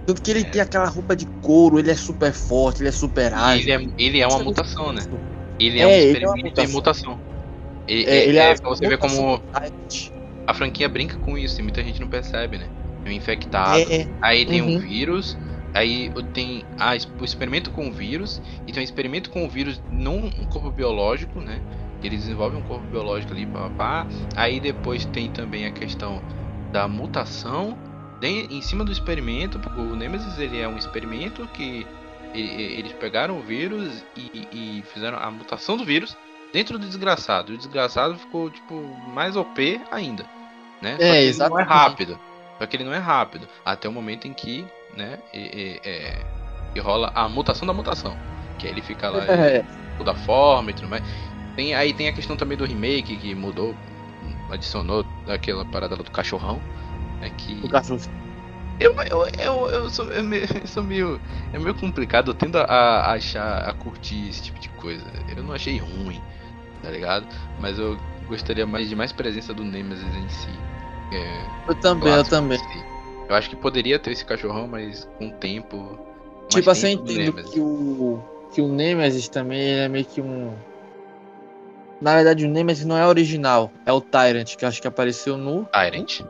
[0.05, 3.33] Tanto que ele tem aquela roupa de couro, ele é super forte, ele é super
[3.33, 3.73] ágil.
[3.73, 5.01] ele é, ele é uma Isso muito mutação, né?
[5.59, 7.19] Ele é, É, um ele é experimento em mutação.
[7.87, 9.41] Ele, É, ele é, é, pra você ver como
[10.47, 12.67] a franquia brinca com isso e muita gente não percebe, né?
[13.05, 14.79] Um infectado, É, aí tem um Uhum.
[14.79, 15.37] vírus,
[15.73, 19.81] aí tem a, o experimento com o vírus, e tem um experimento com o vírus
[19.89, 21.59] num corpo biológico, né?
[22.03, 24.07] Ele desenvolve um corpo biológico ali, pá, pá, pá.
[24.35, 26.21] Aí depois tem também a questão
[26.71, 27.77] da mutação
[28.19, 31.85] de- em cima do experimento, porque o Nemesis ele é um experimento que
[32.33, 36.15] e- e- eles pegaram o vírus e, e fizeram a mutação do vírus
[36.53, 37.51] dentro do desgraçado.
[37.51, 38.75] E o desgraçado ficou tipo
[39.09, 40.25] mais OP ainda,
[40.81, 40.95] né?
[40.97, 41.67] Só É, que ele não é exatamente.
[41.67, 42.19] rápido.
[42.57, 46.23] Só que ele não é rápido até o momento em que, né, e, e- é,
[46.73, 48.15] que rola a mutação da mutação,
[48.57, 49.65] que aí ele fica lá é,
[49.97, 51.03] muda a forma e tudo mais.
[51.55, 53.75] Tem, aí tem a questão também do remake que mudou,
[54.49, 56.61] adicionou aquela parada lá do cachorrão,
[57.19, 58.01] né, que o cachorro.
[58.79, 61.19] eu, eu, eu, eu sou, eu meio, eu sou meio.
[61.53, 65.05] É meio complicado, eu tendo a, a achar, a curtir esse tipo de coisa.
[65.35, 66.21] Eu não achei ruim,
[66.81, 67.27] tá ligado?
[67.59, 67.97] Mas eu
[68.27, 70.59] gostaria mais de mais presença do Nemesis em si.
[71.13, 72.57] É, Eu também, eu também.
[72.57, 72.83] si.
[73.27, 75.99] Eu acho que poderia ter esse cachorrão, mas com o tempo.
[76.49, 78.19] Tipo assim, eu entendo que o,
[78.51, 80.53] que o Nemesis também é meio que um.
[82.01, 85.65] Na verdade, o Nemesis não é original, é o Tyrant, que acho que apareceu no.
[85.65, 86.21] Tyrant.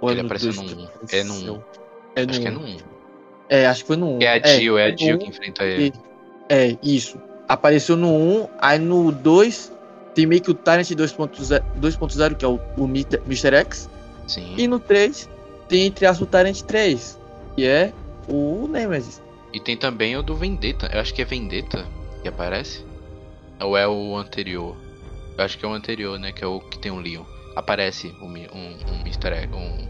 [0.00, 0.84] ou é Ele no apareceu no que um.
[0.84, 1.18] apareceu?
[1.18, 1.62] É no um.
[2.14, 2.76] É no Acho que é no 1.
[3.48, 4.22] É, acho que foi no 1.
[4.22, 5.92] É a Jill, é, a no Jill que enfrenta ele.
[6.48, 7.18] É, isso.
[7.48, 9.72] Apareceu no 1, aí no 2
[10.14, 13.20] tem meio que o Tyrant 2.0, 2.0, que é o, o Mr.
[13.26, 13.54] Mr.
[13.56, 13.88] X.
[14.26, 14.54] Sim.
[14.56, 15.28] E no 3
[15.68, 17.18] tem entre aspas o Tyrant 3,
[17.56, 17.92] que é
[18.28, 19.22] o Nemesis.
[19.52, 20.88] E tem também o do Vendetta.
[20.92, 21.86] Eu acho que é Vendetta
[22.22, 22.84] que aparece.
[23.60, 24.76] Ou é o anterior?
[25.40, 26.32] Eu acho que é o anterior, né?
[26.32, 27.22] Que é o que tem o Leon.
[27.56, 29.28] Aparece um, um, um Mr.
[29.32, 29.88] Egg, um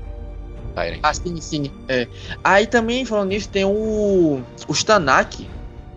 [0.76, 1.00] Tyrant.
[1.02, 1.72] Ah, sim, sim.
[1.88, 2.06] É.
[2.44, 5.48] Aí também, falando nisso, tem o, o Stanak,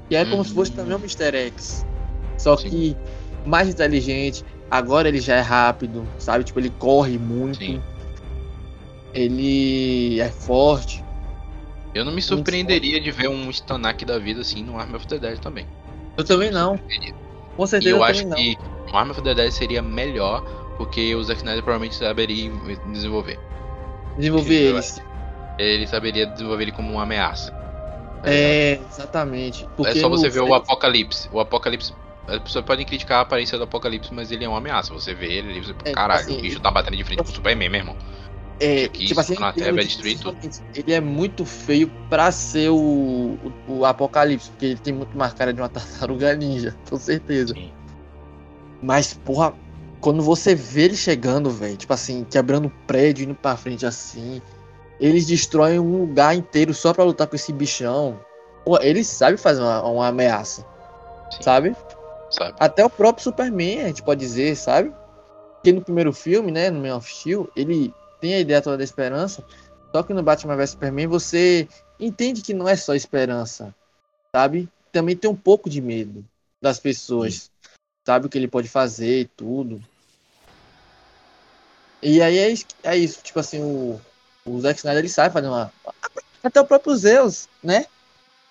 [0.09, 0.43] que é como Uhum.
[0.43, 1.37] se fosse também o Mr.
[1.37, 1.85] X.
[2.35, 2.67] Só Sim.
[2.67, 2.97] que
[3.45, 4.43] mais inteligente.
[4.71, 6.43] Agora ele já é rápido, sabe?
[6.45, 7.59] Tipo, ele corre muito.
[7.59, 7.79] Sim.
[9.13, 11.03] Ele é forte.
[11.93, 15.19] Eu não me surpreenderia de ver um Stanak da vida assim no Army of the
[15.19, 15.67] Dead também.
[16.17, 16.75] Eu também não.
[16.75, 17.22] Surpreenderia.
[17.55, 18.35] Com E certeza eu eu acho não.
[18.35, 18.57] que
[18.91, 20.43] o Army of the Dead seria melhor
[20.77, 22.51] porque o Zack Snyder provavelmente saberia
[22.91, 23.39] desenvolver.
[24.17, 25.01] Desenvolver eu eles.
[25.57, 27.51] Ele saberia desenvolver ele como uma ameaça.
[28.23, 28.29] tá?
[28.31, 29.65] É, exatamente.
[29.65, 31.29] É Porque só você ver o Apocalipse.
[31.31, 31.93] O Apocalipse.
[32.27, 34.93] As pessoas podem criticar a aparência do Apocalipse, mas ele é uma ameaça.
[34.93, 37.33] Você vê ele, você É, caralho, assim, o bicho tá batendo de frente com o
[37.35, 37.97] Superman, meu irmão.
[38.59, 40.37] É, que tipo assim, na Terra vai que destruir tudo.
[40.75, 43.37] ele é muito feio pra ser o,
[43.67, 47.53] o, o Apocalipse, porque ele tem muito mais cara de uma tartaruga ninja, com certeza.
[47.53, 47.71] Sim.
[48.81, 49.53] Mas, porra,
[50.01, 54.41] quando você vê ele chegando, velho, tipo assim, quebrando prédio, indo pra frente assim,
[54.99, 58.19] eles destroem um lugar inteiro só pra lutar com esse bichão.
[58.65, 60.65] Pô, ele sabe fazer uma, uma ameaça,
[61.31, 61.41] Sim.
[61.41, 61.75] sabe?
[62.29, 62.55] Sabe?
[62.59, 64.93] Até o próprio Superman, a gente pode dizer, sabe?
[65.55, 67.93] Porque no primeiro filme, né, no Man of Steel, ele
[68.23, 69.43] tem a ideia toda da esperança,
[69.91, 71.67] só que no Batman vs Superman você
[71.99, 73.75] entende que não é só esperança,
[74.33, 74.69] sabe?
[74.93, 76.23] Também tem um pouco de medo
[76.61, 77.51] das pessoas,
[78.07, 79.83] sabe o que ele pode fazer e tudo.
[82.01, 83.99] E aí é isso, é isso tipo assim, o,
[84.45, 85.69] o Zack Snyder ele sabe fazer uma...
[86.41, 87.87] Até o próprio Zeus, né?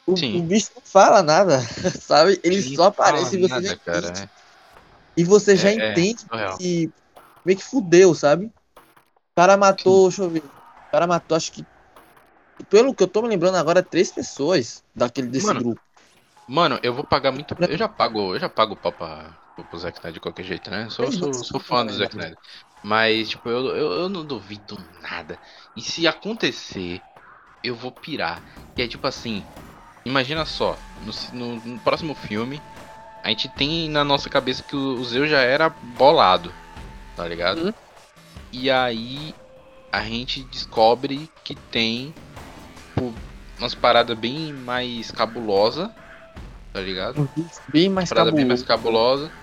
[0.06, 0.40] O, Sim.
[0.40, 1.60] o bicho não fala nada,
[1.98, 2.38] sabe?
[2.44, 4.06] Ele Sim, só aparece e você nada, já cara.
[4.08, 4.22] entende.
[4.22, 4.28] é.
[5.16, 6.26] E você já É, é, entende
[6.58, 6.90] que
[7.42, 8.52] meio que fudeu, sabe?
[9.32, 10.46] O cara matou, deixa eu ver.
[10.46, 10.52] O
[10.92, 11.66] cara matou, acho que.
[12.68, 15.80] Pelo que eu tô me lembrando agora, três pessoas daquele desse Mano, grupo.
[16.48, 17.56] Mano, eu vou pagar muito.
[17.68, 20.70] Eu já pago, eu já pago o pau pra, pro Zack Snyder de qualquer jeito,
[20.70, 20.88] né?
[20.90, 22.38] Sou, sou, sou fã do Zack Snyder.
[22.82, 25.40] Mas, tipo, eu, eu, eu não duvido nada.
[25.76, 27.06] E se acontecer,
[27.62, 28.44] eu vou pirar.
[28.76, 29.50] E é tipo assim,
[30.06, 32.66] imagina só, no, no- no próximo filme,
[33.22, 36.56] a gente tem na nossa cabeça que o, o Zeus já era bolado,
[37.14, 37.62] tá ligado?
[37.62, 37.72] Uhum.
[38.52, 39.34] E aí
[39.90, 42.14] a gente descobre que tem
[42.88, 43.14] tipo,
[43.58, 45.94] umas paradas bem mais cabulosa,
[46.72, 47.22] tá ligado?
[47.68, 49.34] Bem mais parada bem mais cabulosa.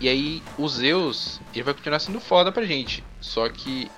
[0.00, 3.08] E aí o Zeus, ele vai continuar sendo foda pra gente.
[3.20, 3.90] Só que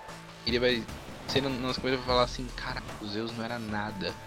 [0.46, 0.88] ele vai
[1.26, 4.18] ser na nossa cabeça vai falar assim, cara, o Zeus não era nada.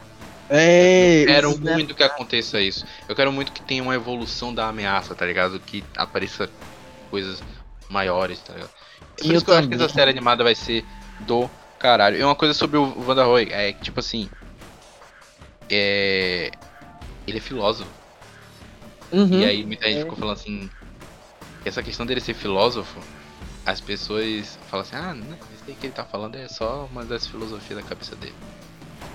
[0.49, 2.85] É, Eu quero muito que aconteça isso.
[3.07, 5.59] Eu quero muito que tenha uma evolução da ameaça, tá ligado?
[5.59, 6.49] Que apareça
[7.09, 7.43] coisas
[7.89, 8.71] maiores, tá ligado?
[9.17, 10.85] Por eu isso que eu acho que essa série animada vai ser
[11.21, 11.49] do
[11.79, 12.17] caralho.
[12.17, 14.29] E uma coisa sobre o Wanda Roy é que, tipo assim.
[15.69, 16.51] É.
[17.25, 17.89] Ele é filósofo.
[19.11, 19.39] Uhum.
[19.41, 20.01] E aí muita gente É.
[20.01, 20.69] ficou falando assim.
[21.65, 22.97] Essa questão dele ser filósofo,
[23.65, 27.27] as pessoas falam assim, ah, não, isso que ele tá falando é só uma das
[27.27, 28.35] filosofias da cabeça dele.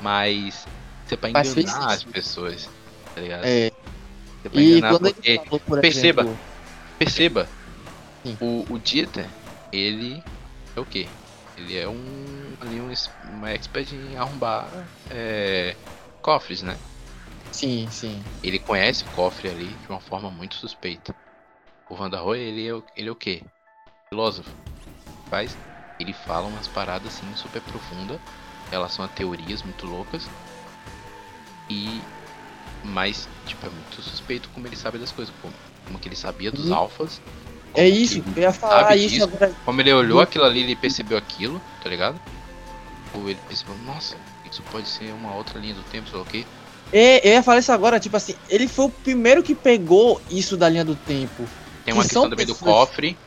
[0.03, 0.67] Mas
[1.07, 2.69] Isso é pra enganar as pessoas,
[3.15, 3.45] tá ligado?
[3.45, 3.75] É, Isso
[4.45, 5.41] é pra e enganar porque...
[5.47, 6.23] falou, por perceba.
[6.23, 6.39] exemplo,
[6.99, 7.49] Perceba,
[8.23, 8.37] Sim.
[8.39, 9.27] o, o Dieter,
[9.73, 10.25] ele
[10.77, 11.17] é o quê?
[11.57, 12.89] Ele é um ali um,
[13.23, 15.79] uma expert em arrombar é,
[16.23, 16.81] cofres, né?
[17.53, 18.25] Sim, sim.
[18.43, 21.15] Ele conhece o cofre ali de uma forma muito suspeita.
[21.89, 23.45] O Van der Rohe, ele é, o- ele é o quê?
[24.13, 24.57] Filósofo.
[25.31, 25.59] Faz?
[25.99, 28.21] Ele fala umas paradas assim super profundas
[28.69, 30.31] em relação a teorias muito loucas.
[31.71, 32.03] E
[32.85, 35.55] mas tipo é muito suspeito como ele sabe das coisas, como,
[35.87, 36.75] como que ele sabia dos Uhum.
[36.75, 37.21] alfas.
[37.75, 39.25] É isso, eu ia falar isso disso.
[39.25, 39.53] agora.
[39.65, 42.21] Como ele olhou aquilo ali, ele percebeu aquilo, tá ligado?
[43.15, 44.17] Ou ele percebeu, nossa,
[44.51, 46.45] isso pode ser uma outra linha do tempo, sei lá o quê.
[46.93, 50.57] É, eu ia falar isso agora, tipo assim, ele foi o primeiro que pegou isso
[50.57, 51.49] da linha do tempo.
[51.85, 53.19] Tem uma Que questão também do cofre,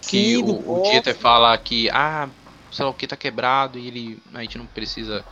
[0.00, 0.90] que Sim, o, o cofre.
[0.90, 2.28] Dieter fala que, ah,
[2.70, 4.22] sei lá o que tá quebrado e ele.
[4.34, 5.24] A gente não precisa.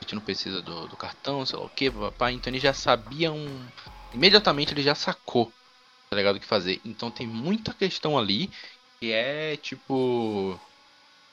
[0.00, 2.34] A gente não precisa do, do cartão, sei lá o que, papai.
[2.34, 3.66] Então ele já sabia um.
[4.12, 5.50] Imediatamente ele já sacou,
[6.12, 6.36] tá ligado?
[6.36, 6.80] O que fazer.
[6.84, 8.50] Então tem muita questão ali
[9.00, 10.60] que é tipo.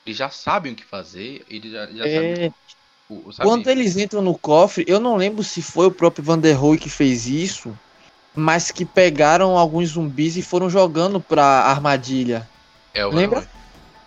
[0.06, 2.34] Eles já sabem o que fazer, eles já, já sabem.
[2.34, 2.50] É,
[3.08, 3.52] O, o- sabe?
[3.52, 6.78] quando eles entram no cofre, eu não lembro se foi o próprio Van der Rohe
[6.78, 7.78] que fez isso,
[8.36, 12.50] mas que pegaram alguns zumbis e foram jogando pra armadilha.
[12.94, 13.46] É o lembra?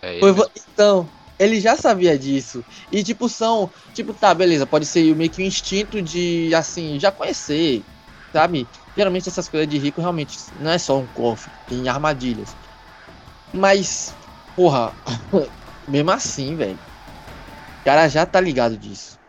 [0.01, 2.65] É ele Foi então, ele já sabia disso.
[2.91, 3.71] E tipo, são.
[3.93, 7.87] Tipo, tá, beleza, pode ser meio que um instinto de, assim, já conhecer,
[8.33, 8.67] sabe?
[8.97, 12.55] Geralmente essas coisas de rico realmente não é só um cofre, tem armadilhas.
[13.53, 14.15] Mas,
[14.55, 14.93] porra,
[15.87, 16.79] mesmo assim, velho.
[17.81, 19.19] O cara já tá ligado disso.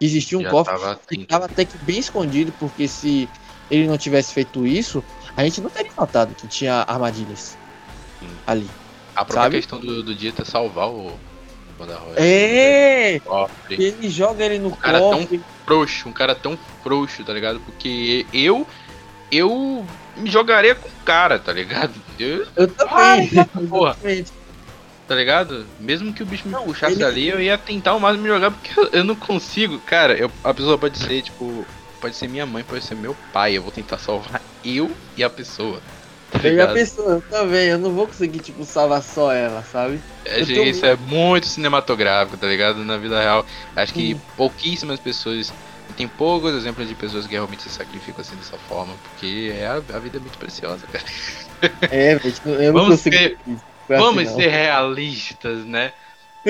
[0.00, 3.28] Existia um Já cofre tava que tava até que bem escondido, porque se
[3.70, 5.02] ele não tivesse feito isso,
[5.36, 7.56] a gente não teria notado que tinha armadilhas
[8.20, 8.36] Sim.
[8.46, 8.68] ali.
[9.14, 9.56] A própria sabe?
[9.56, 11.18] questão do, do Dieter salvar o.
[12.16, 13.18] É!
[13.20, 13.82] Cofre.
[13.82, 15.53] Ele joga ele no cara tão cofre.
[15.66, 17.60] Frouxo, um cara tão frouxo, tá ligado?
[17.60, 18.66] Porque eu.
[19.30, 19.86] Eu
[20.16, 22.00] me jogaria com o cara, tá ligado?
[22.18, 23.28] Eu- Eu também.
[23.68, 23.96] porra.
[24.02, 24.32] Exatamente.
[25.06, 25.66] tá ligado?
[25.78, 28.28] Mesmo que o bicho me Não, puxasse ele- ali, eu ia tentar ao máximo me
[28.28, 29.80] jogar, porque eu, eu não consigo.
[29.80, 31.66] Cara, eu- a pessoa pode ser, tipo.
[32.00, 33.56] Pode ser minha mãe, pode ser meu pai.
[33.56, 35.80] Eu vou tentar salvar eu e a pessoa.
[36.40, 40.04] Tá Eu já pensou, também, eu não vou conseguir, tipo, salvar só ela, sabe?
[40.26, 42.82] É, tô isso é muito cinematográfico, tá ligado?
[42.84, 43.46] Na vida real.
[43.76, 44.24] Acho que Sim.
[44.34, 45.54] pouquíssimas pessoas.
[45.94, 49.74] Tem poucos exemplos de pessoas que realmente se sacrificam assim dessa forma, porque é a,
[49.76, 51.04] a vida é muito preciosa, cara.
[51.88, 53.16] É, tipo, eu não Vamos consigo.
[53.18, 53.38] ser-
[53.90, 54.32] assim, Vamos não.
[54.32, 55.94] ser realistas, né?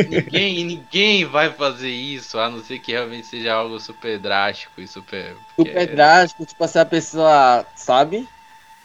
[0.04, 4.88] Ninguém, ninguém vai fazer isso, a não ser que realmente seja algo super drástico e
[4.88, 5.40] super.
[5.58, 8.33] super drástico, tipo assim, a pessoa sabe.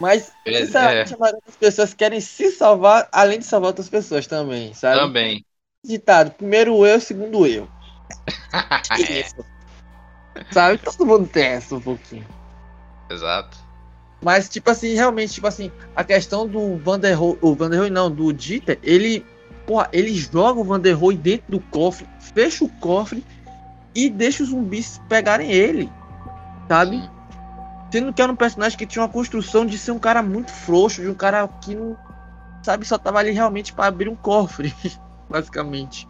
[0.00, 4.26] Mas, É, sinceramente, a maioria das pessoas querem se salvar, além de salvar outras pessoas
[4.26, 4.98] também, sabe?
[4.98, 5.44] Também.
[5.84, 7.68] Ditado, primeiro eu, segundo eu.
[8.90, 9.44] É, Isso.
[10.50, 10.78] Sabe?
[10.78, 12.26] Todo mundo tem essa um pouquinho.
[13.10, 13.58] Exato.
[14.22, 18.78] Mas, tipo assim, realmente, tipo assim, a questão do Vanderroy, o Vanderroy não, do Dieter,
[18.82, 19.24] ele,
[19.66, 23.24] porra, ele joga o Vanderroy dentro do cofre, fecha o cofre
[23.94, 25.90] e deixa os zumbis pegarem ele,
[26.68, 26.96] sabe?
[26.98, 27.19] Sim.
[27.90, 31.02] Sendo que era um personagem que tinha uma construção de ser um cara muito frouxo,
[31.02, 31.96] de um cara que não,
[32.62, 34.72] sabe, só tava ali realmente pra abrir um cofre,
[35.28, 36.06] basicamente.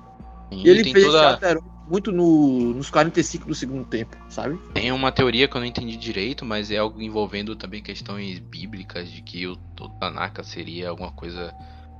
[0.52, 4.56] Sim, E ele fez toda- esse muito no, nos 45 do segundo tempo, sabe?
[4.74, 9.10] Tem uma teoria que eu não entendi direito, mas é algo envolvendo também questões bíblicas
[9.10, 11.52] de que o, o Tanaka seria alguma coisa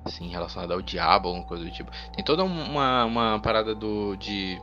[0.04, 1.90] assim relacionada ao diabo, alguma coisa do tipo.
[2.14, 4.60] Tem toda uma, uma parada do de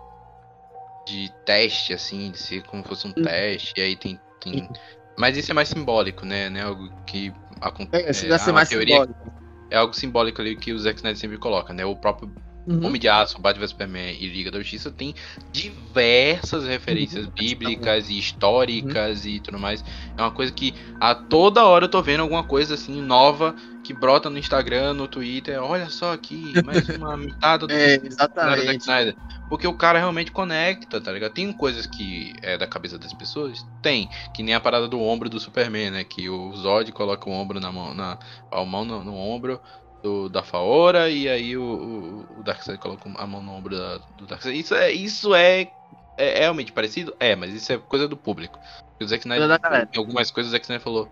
[1.05, 3.23] de teste assim, de ser como se fosse um Hum.
[3.23, 4.69] teste, e aí tem, tem
[5.17, 6.49] mas isso é mais simbólico, né?
[6.49, 8.27] Né algo que acontece.
[8.27, 9.33] É, ser uma mais teoria simbólico.
[9.69, 11.85] é algo simbólico ali que o Zack Snyder sempre coloca, né?
[11.85, 12.31] O próprio
[12.67, 12.85] Uhum.
[12.85, 15.15] Homem de Aço, Batman Superman e Liga da Justiça tem
[15.53, 17.31] diversas referências Uhum.
[17.31, 19.83] bíblicas e históricas e tudo mais.
[20.17, 23.55] É uma coisa que a toda hora eu tô vendo alguma coisa assim nova
[23.87, 25.63] que brota no Instagram, no Twitter.
[25.63, 28.81] Olha só aqui, mais uma mitada do É, exatamente.
[28.81, 29.15] Snyder.
[29.47, 31.31] Porque o cara realmente conecta, tá ligado?
[31.31, 33.65] Tem coisas que é da cabeça das pessoas?
[33.81, 34.09] Tem.
[34.33, 36.03] Que nem a parada do ombro do Superman, né?
[36.03, 38.19] Que o Zod coloca o ombro na mão, na,
[38.51, 39.57] a mão no, no ombro
[40.03, 43.99] do, da Faora e aí o, o, o Darkseid coloca a mão no ombro da,
[44.17, 44.59] do Darkseid.
[44.59, 45.71] Isso é, isso é,
[46.17, 47.15] é realmente parecido?
[47.21, 48.59] É, mas isso é coisa do público.
[48.99, 49.47] O Zack Snyder,
[49.95, 51.09] algumas coisas o Zack Snyder falou.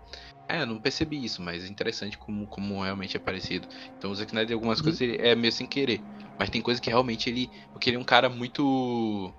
[0.48, 3.66] É, eu não percebi isso, mas é interessante como, como realmente é parecido.
[3.96, 4.82] Então o Zack Snyder, algumas Uhum.
[4.82, 6.06] coisas, ele é meio sem querer.
[6.38, 7.52] Mas tem coisa que realmente ele.
[7.72, 9.34] Porque ele é um cara muito.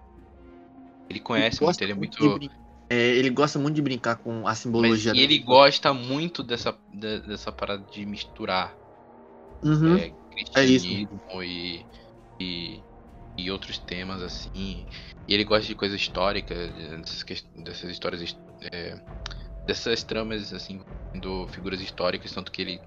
[1.09, 2.39] Ele conhece muito, gosta ele é muito muito.
[2.39, 2.49] de
[2.89, 5.11] é, ele gosta muito de brincar com a Mas, simbologia.
[5.11, 8.79] e ele gosta muito dessa, de- dessa parada de misturar
[9.63, 9.97] Uhum.
[9.97, 11.87] é, cristianismo e,
[12.39, 12.85] e
[13.39, 14.85] e outros temas assim.
[15.27, 18.37] E ele gosta de coisas históricas, dessas, dessas histórias,
[18.73, 18.95] é,
[19.67, 20.81] dessas tramas assim,
[21.13, 22.81] do figuras históricas, tanto que ele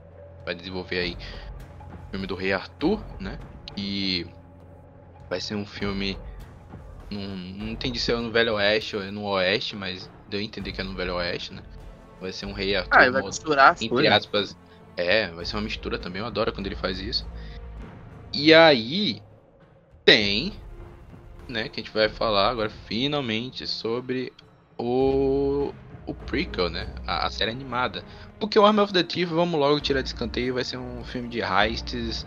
[0.44, 3.38] vai desenvolver aí o filme do Rei Arthur, né?
[3.76, 4.26] Que
[5.28, 6.18] vai ser um filme.
[7.10, 10.42] Não, não entendi se é no Velho Oeste ou é no Oeste, mas deu a
[10.42, 11.62] entender que é no Velho Oeste, né?
[12.18, 12.98] Vai ser um Rei Arthur.
[12.98, 14.56] Ah, ele vai misturar as entre aspas.
[14.96, 16.20] É, vai ser uma mistura também.
[16.20, 17.26] Eu adoro quando ele faz isso.
[18.34, 19.22] E aí
[20.04, 20.52] tem,
[21.48, 24.32] né, que a gente vai falar agora finalmente sobre
[24.78, 25.74] o
[26.10, 28.04] o prequel, né, a, a série animada.
[28.38, 31.28] Porque o Army of the Thief, vamos logo tirar de escanteio, vai ser um filme
[31.28, 32.26] de heists.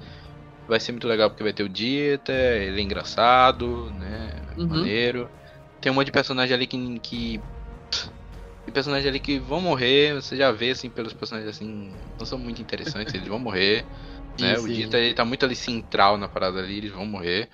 [0.68, 4.70] Vai ser muito legal porque vai ter o Dieter, ele é engraçado, né, Uhum.
[4.70, 5.32] maneiro.
[5.82, 7.46] Tem um monte de personagem ali que que
[8.66, 12.40] tem personagens ali que vão morrer, você já vê assim pelos personagens assim, não são
[12.40, 13.90] muito interessantes, eles vão morrer.
[14.38, 14.58] Né?
[14.58, 14.68] Sim, O sim.
[14.70, 17.50] Dita ele tá muito ali central na parada ali, eles vão morrer.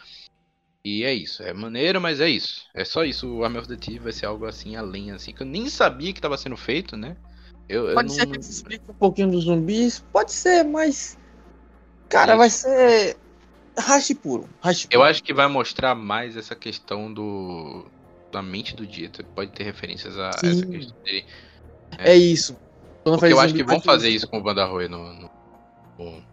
[0.84, 2.66] E é isso, é maneiro, mas é isso.
[2.74, 5.42] É só isso, o Army of the Thief vai ser algo assim além assim, que
[5.42, 7.18] eu nem sabia que tava sendo feito, né?
[7.68, 11.18] Eu, eu Pode não- ser que eles expliquem um pouquinho dos zumbis, pode ser, mas.
[12.10, 12.38] Cara, Isso.
[12.38, 13.18] vai ser.
[13.78, 14.50] Hash puro.
[14.62, 15.04] Hash Eu puro.
[15.04, 17.86] acho que vai mostrar mais essa questão do
[18.32, 21.26] da mente do Dita, pode ter referências a essa questão dele.
[21.98, 22.56] É isso.
[23.04, 25.30] Quando Porque eu acho que vão fazer isso com o Bandarroy no no,
[25.98, 26.24] no,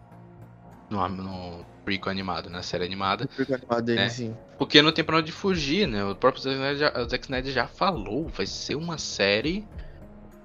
[0.89, 3.27] no, no prequel animado, na série animada.
[3.37, 4.09] O animado dele, né?
[4.09, 4.35] sim.
[4.57, 6.03] Porque não tem pra onde fugir, né?
[6.05, 9.67] O próprio Zack Snyder, já, Zack Snyder já falou, vai ser uma série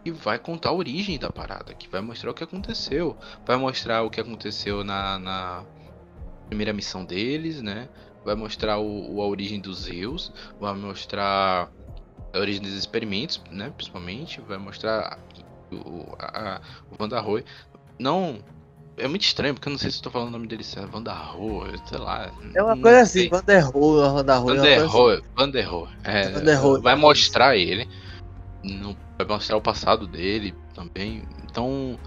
[0.05, 3.17] que vai contar a origem da parada, que vai mostrar o que aconteceu,
[3.47, 5.65] vai mostrar o que aconteceu na, na
[6.49, 7.89] primeira missão deles, né?
[8.25, 11.71] Vai mostrar o, a origem dos Zeus, vai mostrar
[12.33, 13.73] a origem dos experimentos, né?
[13.77, 15.19] Principalmente, vai mostrar
[15.73, 17.45] o, a, a- o Vandarroy.
[17.99, 18.39] Não.
[19.03, 20.93] É muito estranho, porque eu não sei se eu tô falando o nome dele certo.
[20.93, 22.31] Vandarroy, sei lá.
[22.55, 24.55] É uma coisa assim, Vanderroa, Vanderroa.
[24.55, 25.89] Vanderroy, Vanderroy.
[26.05, 26.81] É, Vanderroy.
[26.81, 27.89] vai mostrar ele.
[29.19, 31.25] Vai mostrar o passado dele também.
[31.43, 31.99] Então,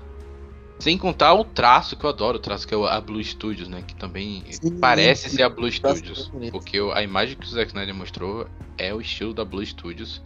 [0.79, 3.83] sem contar o traço que eu adoro, o traço que é a Blue Studios, né?
[3.85, 6.29] Que também Sim, parece ser a Blue Studios.
[6.29, 6.53] bonito.
[6.53, 10.21] Porque a imagem que o Zack Snyder mostrou é o estilo da Blue Studios.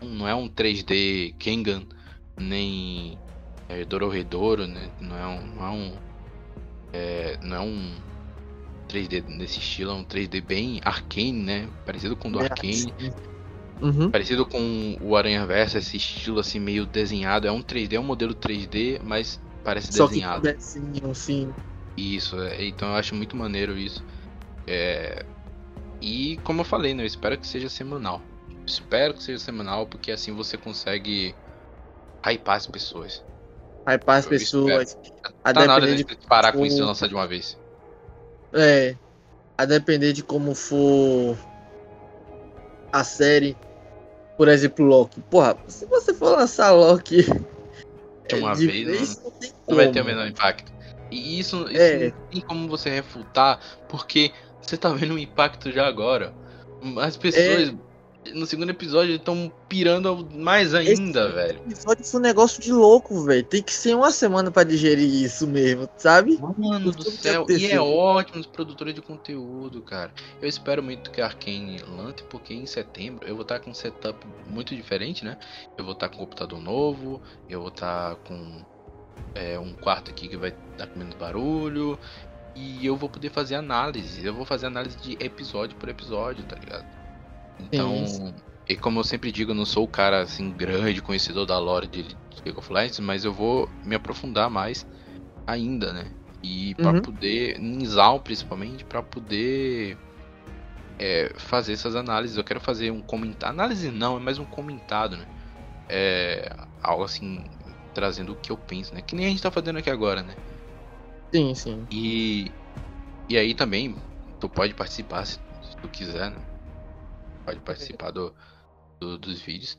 [0.00, 1.82] Não é um 3D Kengan,
[2.38, 3.18] nem
[3.72, 4.90] é, Dororedoro, né?
[5.00, 5.46] Não é um.
[5.54, 5.92] Não é um,
[6.92, 7.94] é, não é um
[8.88, 11.68] 3D nesse estilo, é um 3D bem arcane, né?
[11.86, 12.92] Parecido com o do Arcane.
[13.80, 14.10] Uhum.
[14.10, 17.48] Parecido com o Aranha Verso, esse estilo assim meio desenhado.
[17.48, 20.42] É um 3D, é um modelo 3D, mas parece Só que desenhado.
[20.42, 21.52] desenho, sim.
[21.96, 24.04] Isso, é, então eu acho muito maneiro isso.
[24.66, 25.24] É,
[26.00, 27.02] E como eu falei, né?
[27.02, 28.20] Eu espero que seja semanal.
[28.66, 31.34] Espero que seja semanal, porque assim você consegue
[32.24, 33.22] hypar as pessoas.
[33.84, 34.96] Aí para as pessoas.
[35.42, 37.58] A tá na hora depender de de parar com isso e lançar de uma vez.
[38.52, 38.94] É.
[39.58, 41.36] A depender de como for
[42.92, 43.56] a série.
[44.36, 45.20] Por exemplo, Loki.
[45.22, 47.22] Porra, se você for lançar Loki
[48.28, 50.72] De uma de vez, não tem Não vai ter o menor impacto.
[51.10, 52.10] E isso, isso É.
[52.10, 56.32] não tem como você refutar, porque você tá vendo o impacto já agora.
[56.98, 57.74] As pessoas É.
[58.34, 61.60] no segundo episódio estão pirando mais ainda, velho.
[61.66, 63.44] episódio foi um negócio de louco, velho.
[63.44, 66.38] Tem que ser uma semana pra digerir isso mesmo, sabe?
[66.56, 70.12] Mano do céu, e é ótimo os produtores de conteúdo, cara.
[70.40, 73.74] Eu espero muito que a Arkane lance, porque em setembro eu vou estar com um
[73.74, 75.36] setup muito diferente, né?
[75.76, 78.62] Eu vou estar com um computador novo, eu vou estar com
[79.34, 81.98] é, um quarto aqui que vai dar com menos barulho,
[82.54, 84.24] e eu vou poder fazer análise.
[84.24, 87.01] Eu vou fazer análise de episódio por episódio, tá ligado?
[87.62, 88.34] Então, Sim.
[88.68, 91.86] e como eu sempre digo, eu não sou o cara assim grande conhecedor da lore
[91.86, 92.02] de
[92.44, 94.86] League of Legends, mas eu vou me aprofundar mais
[95.46, 96.10] ainda, né?
[96.42, 97.02] E pra Uhum.
[97.02, 99.96] poder, em Zal principalmente, pra poder
[100.98, 102.36] é, fazer essas análises.
[102.36, 103.54] Eu quero fazer um comentário.
[103.54, 105.26] Análise não, é mais um comentado, né?
[105.88, 106.50] É,
[106.82, 107.44] algo assim,
[107.94, 109.02] trazendo o que eu penso, né?
[109.02, 110.34] Que nem a gente tá fazendo aqui agora, né?
[111.34, 111.86] Sim, sim.
[111.90, 112.50] E,
[113.28, 113.96] e aí também,
[114.40, 116.51] tu pode participar se, se tu quiser, né?
[117.44, 118.34] Pode participar do,
[119.00, 119.76] do- dos vídeos.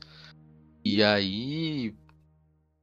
[0.84, 1.94] E aí.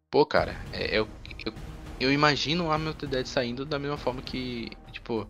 [0.09, 1.07] Pô, cara, é, eu,
[1.45, 1.53] eu,
[1.99, 4.69] eu imagino o the Dead saindo da mesma forma que.
[4.91, 5.27] Tipo.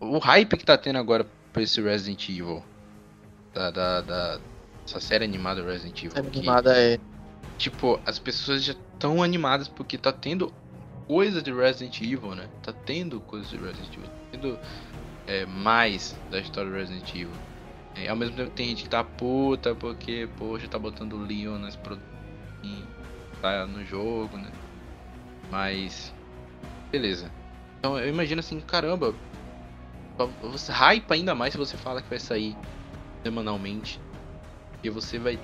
[0.00, 2.62] O hype que tá tendo agora pra esse Resident Evil.
[3.52, 3.70] Da.
[3.70, 4.40] da, da
[4.86, 6.12] essa série animada Resident Evil.
[6.12, 6.98] Série animada é.
[7.58, 10.50] tipo, as pessoas já estão animadas porque tá tendo
[11.06, 12.48] coisa de Resident Evil, né?
[12.62, 14.58] Tá tendo coisa de Resident Evil, tá tendo
[15.26, 17.30] é, mais da história do Resident Evil.
[18.04, 21.58] E, ao mesmo tempo tem gente que tá puta porque, poxa, tá botando o Leon
[21.58, 21.98] nas pro...
[22.62, 22.84] em-
[23.40, 24.50] tá no jogo, né?
[25.50, 26.12] Mas
[26.90, 27.30] beleza.
[27.78, 29.14] Então eu imagino assim, caramba,
[30.42, 32.56] Você hypa ainda mais se você fala que vai sair
[33.24, 34.00] semanalmente.
[34.82, 35.38] E você vai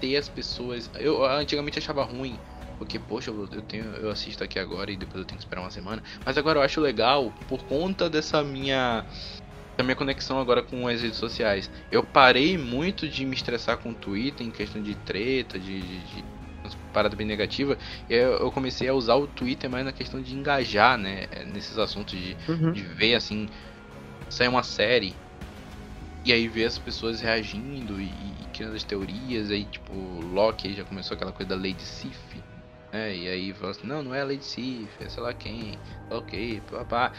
[0.00, 0.90] ter as pessoas.
[0.98, 2.38] Eu antigamente achava ruim.
[2.78, 5.70] Porque, poxa, eu, tenho, eu assisto aqui agora e depois eu tenho que esperar uma
[5.70, 6.02] semana.
[6.24, 9.04] Mas agora eu acho legal por conta dessa minha.
[9.76, 11.70] Da minha conexão agora com as redes sociais.
[11.92, 15.98] Eu parei muito de me estressar com o Twitter em questão de treta, de, de,
[16.14, 16.24] de
[16.92, 17.76] parada bem negativa.
[18.08, 21.26] Eu, eu, comecei a usar o Twitter mais na questão de engajar, né?
[21.52, 22.72] Nesses assuntos de, Uhum.
[22.72, 23.48] de ver assim.
[24.30, 25.14] Sair uma série.
[26.24, 29.50] E aí ver as pessoas reagindo e, e criando as teorias.
[29.50, 32.42] Aí, tipo, Loki já começou aquela coisa da Lady Sif.
[32.92, 33.14] Né?
[33.14, 35.78] E aí fala assim: não, não é a Lady Sif, é sei lá quem.
[36.10, 37.12] Ok, papá.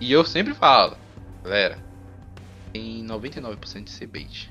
[0.00, 0.96] E eu sempre falo,
[1.44, 1.78] galera.
[2.72, 4.50] Tem 99% de ser bait.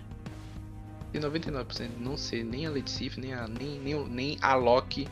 [1.12, 4.56] Tem 99% de não ser nem a Lady nem a, nem, nem, o- nem a
[4.56, 5.08] Loki,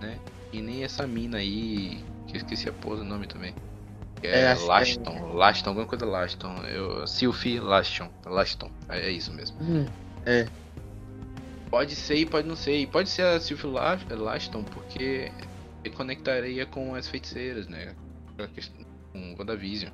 [0.00, 0.18] né?
[0.52, 2.04] E nem essa mina aí.
[2.26, 3.54] Que eu esqueci a porra do nome também.
[4.22, 6.54] É, é, acho que é- Laston, Laston, alguma coisa Laston.
[6.64, 8.08] Eu, Sylphie Laston.
[8.24, 8.70] Laston.
[8.88, 9.56] É, é isso mesmo.
[9.60, 9.86] Hum,
[11.70, 12.76] Pode ser e pode não ser.
[12.78, 15.32] E pode ser a Sylphie La- Laston, porque
[15.96, 17.94] conectaria com as feiticeiras, né?
[19.12, 19.90] Com WandaVision.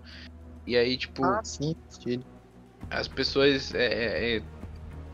[0.68, 2.26] E aí, tipo, Ah, sim, sentido.
[2.90, 4.42] as pessoas, é, é, é,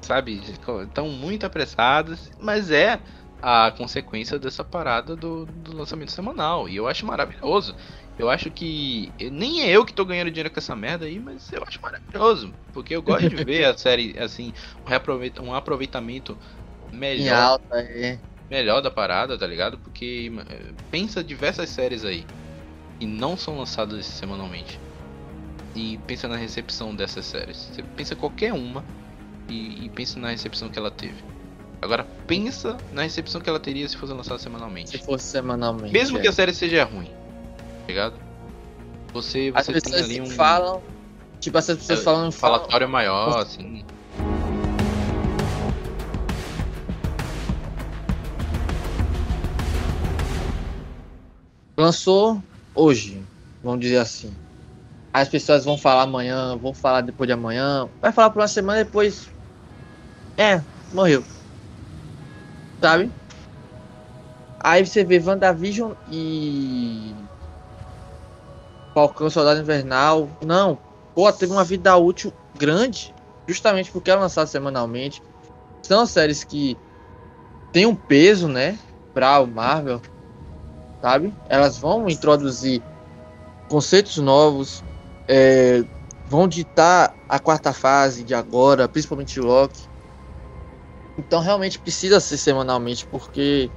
[0.03, 0.41] sabe,
[0.85, 3.01] estão muito apressadas, mas é
[3.41, 6.69] a consequência dessa parada do, do lançamento semanal.
[6.69, 7.77] E eu acho maravilhoso.
[8.19, 9.13] Eu acho que.
[9.31, 12.53] Nem é eu que tô ganhando dinheiro com essa merda aí, mas eu acho maravilhoso.
[12.73, 14.53] Porque eu gosto de ver a série, assim,
[15.41, 16.37] um, um aproveitamento
[16.91, 18.19] Em melhor alta, é.
[18.51, 19.79] melhor da parada, tá ligado?
[19.79, 22.25] Porque eh, pensa diversas séries aí
[22.99, 24.79] que não são lançadas semanalmente.
[25.75, 27.69] E pensa na recepção dessas séries.
[27.73, 28.85] Você pensa qualquer uma
[29.49, 31.23] e, e pensa na recepção que ela teve.
[31.83, 34.99] Agora pensa na recepção que ela teria se fosse lançada Se semanalmente.
[35.05, 35.93] fosse semanalmente.
[35.93, 36.21] Mesmo é.
[36.23, 38.15] que a série seja ruim, tá ligado?
[39.13, 40.83] Você, As você tem pessoas ali um falam.
[41.41, 42.33] Tipo, essas pessoas É, falam.
[42.33, 43.85] falam falatório maior, assim.
[51.77, 52.43] lançou
[52.75, 53.23] hoje,
[53.63, 54.35] vamos dizer assim.
[55.15, 58.83] As pessoas vão falar amanhã, vão falar depois de amanhã, vai falar por uma semana
[58.85, 59.29] depois.
[60.37, 60.61] É,
[60.93, 61.23] morreu.
[62.83, 63.13] Sabe?
[64.61, 67.15] Aí você vê WandaVision e.
[68.93, 70.29] Falcão Soldado Invernal.
[70.45, 70.77] Não,
[71.15, 73.15] pô, teve uma vida útil grande,
[73.47, 75.23] justamente porque é lançado semanalmente.
[75.85, 76.77] São séries que
[77.71, 78.77] têm um peso, né?
[79.13, 80.03] Pra o Marvel
[81.05, 81.35] sabe?
[81.51, 82.83] Elas vão introduzir
[83.69, 84.83] conceitos novos,
[85.29, 85.83] é,
[86.27, 89.83] vão ditar a quarta fase de agora, principalmente Loki.
[91.19, 93.71] Então realmente precisa ser semanalmente, porque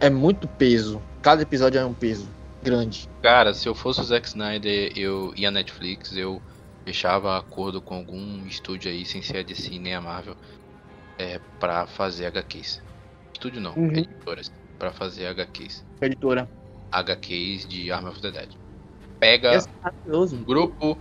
[0.00, 1.00] é muito peso.
[1.22, 2.28] Cada episódio é um peso
[2.62, 3.08] grande.
[3.22, 6.42] Cara, se eu fosse o Zack Snyder eu, e a Netflix, eu
[6.84, 10.34] fechava acordo com algum estúdio aí, sem ser a DC nem a Marvel,
[11.18, 12.80] é, pra fazer HQs.
[13.32, 13.90] Estúdio não, Uhum.
[13.96, 15.84] editoras, pra fazer HQs.
[16.00, 16.48] Editora.
[16.90, 18.61] HQs de Army of the Dead.
[19.22, 20.98] Pega É um grupo,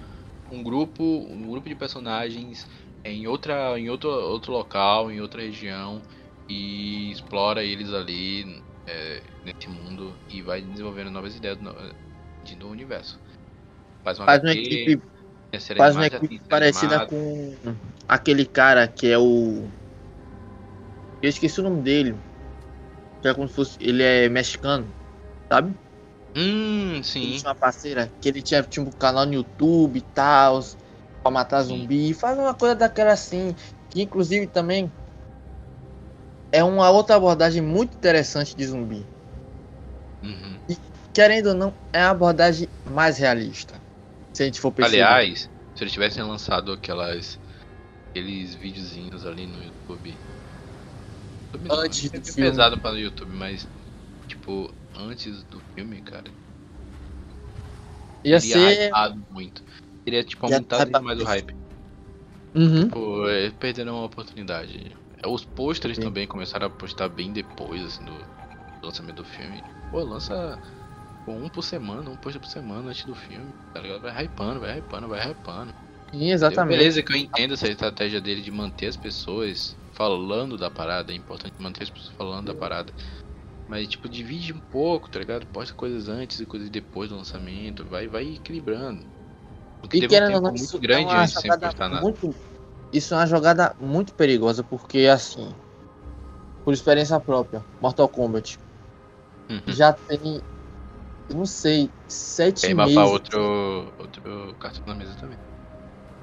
[0.51, 2.67] um grupo, um grupo de personagens
[3.03, 6.03] em outra, em outro, outro local, em outra região
[6.47, 11.73] e explora eles ali é, nesse mundo e vai desenvolvendo novas ideias do,
[12.43, 13.17] de- do universo.
[14.03, 15.01] Faz uma, Faz uma equipe,
[15.59, 17.57] série faz uma equipe série parecida com
[18.07, 19.67] aquele cara que é o.
[21.23, 22.15] Eu esqueci o nome dele.
[23.19, 23.77] Que é como se fosse.
[23.81, 24.87] Ele é mexicano,
[25.51, 25.73] sabe?
[26.35, 27.37] Hum, Ele sim.
[27.37, 30.61] tinha uma parceira que ele tinha tipo, um canal no YouTube e tal,
[31.21, 32.13] pra matar zumbi.
[32.13, 33.53] Faz uma coisa daquela assim,
[33.89, 34.91] que inclusive também
[36.51, 39.05] é uma outra abordagem muito interessante de zumbi.
[40.23, 40.59] Uhum.
[41.13, 43.81] Querendo ou não, é a abordagem mais realista.
[44.33, 45.03] Se a gente for perceber.
[45.03, 47.37] Aliás, se eles tivessem lançado aquelas
[48.09, 50.15] aqueles videozinhos ali no YouTube.
[51.53, 52.49] YouTube não, Antes é do sempre filme.
[52.49, 53.67] pesado para o YouTube, mas
[54.27, 56.31] tipo, antes do filme, cara,
[58.23, 58.87] ia teria ser.
[58.87, 59.63] hypado muito.
[60.03, 61.53] Teria tipo Ia aumentado mais o hype.
[62.53, 62.89] Uhum.
[62.89, 64.95] Pô, é, perderam uma oportunidade.
[65.23, 68.17] É, Os pôsteres também começaram a postar bem depois assim, do
[68.81, 69.63] do lançamento do filme.
[69.91, 70.59] Pô, lança
[71.23, 73.53] pô, um por semana, um pôster por semana antes do filme.
[73.73, 74.01] Tá ligado?
[74.01, 75.73] Vai hypando, vai hypando, vai hypando.
[76.11, 76.77] Sim, exatamente.
[76.77, 81.13] Beleza, que eu entendo essa estratégia dele de manter as pessoas falando da parada.
[81.13, 82.91] É importante manter as pessoas falando da parada.
[83.71, 85.47] Mas, tipo, divide um pouco, tá ligado?
[85.47, 87.85] Posta coisas antes e coisas depois do lançamento.
[87.87, 89.09] Vai, vai equilibrando.
[89.81, 92.11] Porque E teve um tempo não, muito grande é uma antes sem postar nada.
[92.11, 92.35] muito.
[92.93, 95.55] Isso é uma jogada muito perigosa, porque assim.
[96.65, 98.57] Por experiência própria, Mortal Kombat
[99.49, 99.81] Uhum.
[99.81, 100.41] já tem
[101.29, 102.85] não sei, sete Tem meses.
[102.93, 105.41] pra outro, outro cartão na mesa também.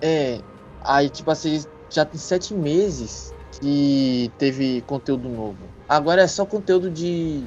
[0.03, 0.45] É,
[0.85, 1.59] aí tipo assim,
[1.93, 5.59] já tem sete meses que teve conteúdo novo.
[5.89, 7.45] Agora é só conteúdo de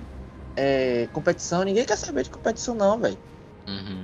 [0.56, 1.64] é, competição.
[1.64, 3.18] Ninguém quer saber de competição não, velho.
[3.68, 4.04] Uhum.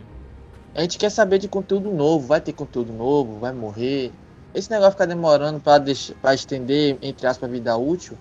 [0.76, 2.28] A gente quer saber de conteúdo novo.
[2.28, 4.12] Vai ter conteúdo novo, vai morrer.
[4.54, 8.18] Esse negócio ficar demorando pra estender, entre aspas, a vida útil,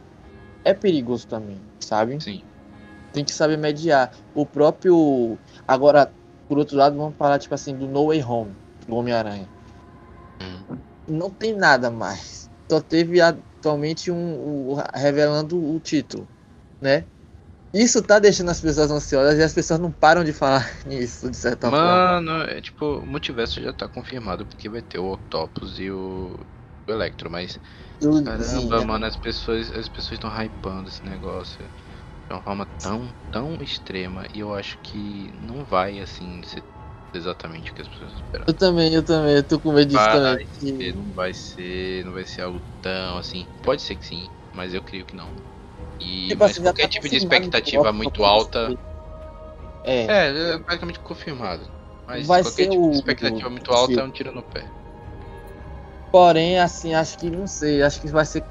[0.65, 2.21] é perigoso também, sabe?
[2.23, 2.43] Sim.
[3.13, 4.13] Tem que saber mediar.
[4.35, 5.39] O próprio.
[5.67, 6.11] Agora,
[6.49, 8.55] por outro lado, vamos falar, tipo assim, do No Way Home,
[8.87, 9.49] do Homem-Aranha.
[10.41, 10.77] Uhum.
[11.09, 12.46] Não tem nada mais.
[12.71, 16.31] Só teve atualmente um, um- revelando o título,
[16.81, 17.09] né?
[17.75, 21.37] Isso tá deixando as pessoas ansiosas e as pessoas não param de falar nisso, de
[21.39, 22.19] certa forma.
[22.19, 26.35] Mano, é tipo, o multiverso já tá confirmado porque vai ter o Octopus e o,
[26.87, 27.59] o Electro, mas
[28.01, 28.87] Eu- caramba, sim, é.
[28.87, 34.27] mano, as pessoas as pessoas estão hypando esse negócio de uma forma tão, tão extrema
[34.35, 36.67] e eu acho que não vai assim ser
[37.17, 38.45] exatamente o que as pessoas esperam.
[38.49, 40.49] Eu também, eu também, eu tô com medo disso Vai também.
[40.53, 43.49] ser, Não vai ser, não vai ser algo tão assim.
[43.63, 45.35] Pode ser que sim, mas eu creio que não.
[46.01, 48.69] E Tipo mas assim, qualquer tá tipo de expectativa muito alta,
[49.85, 51.69] É, é, é praticamente confirmado.
[52.07, 54.05] Mas Vai qualquer tipo o- de expectativa muito alta é filme.
[54.05, 54.71] um tiro no pé.
[56.11, 58.45] porém, assim, acho que, não sei, acho que vai ser...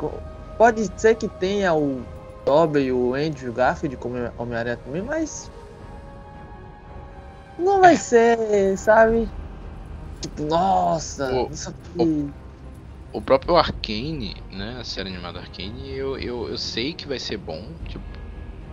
[0.57, 2.05] Pode ser que tenha o
[2.45, 5.51] Tobey e o Andrew Garfield como Homem-Aranha também, mas...
[7.57, 9.30] Não vai ser, sabe?
[10.22, 12.34] Tipo, nossa, O- isso aqui...
[13.14, 17.38] O próprio Arcane, né, a série animada Arcane, eu, eu, eu sei que vai ser
[17.38, 18.22] bom, tipo, por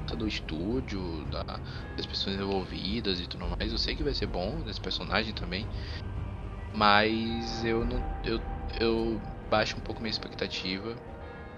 [0.00, 1.44] conta do estúdio, da,
[1.96, 5.68] das pessoas envolvidas e tudo mais, eu sei que vai ser bom, desse personagem também,
[6.74, 8.40] mas eu não, eu,
[8.80, 10.96] eu baixo um pouco minha expectativa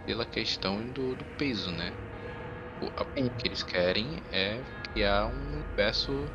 [0.04, 1.94] pela questão do, do peso, né,
[2.80, 6.26] o, a- o que eles querem é criar um universo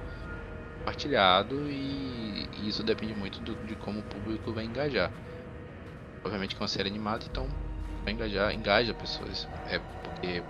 [0.80, 5.14] compartilhado e, isso depende muito do- de como o público vai engajar.
[6.26, 7.48] Obviamente que é uma série animada, então
[8.06, 9.50] vai engajar, engaja pessoas.
[9.66, 10.46] É porque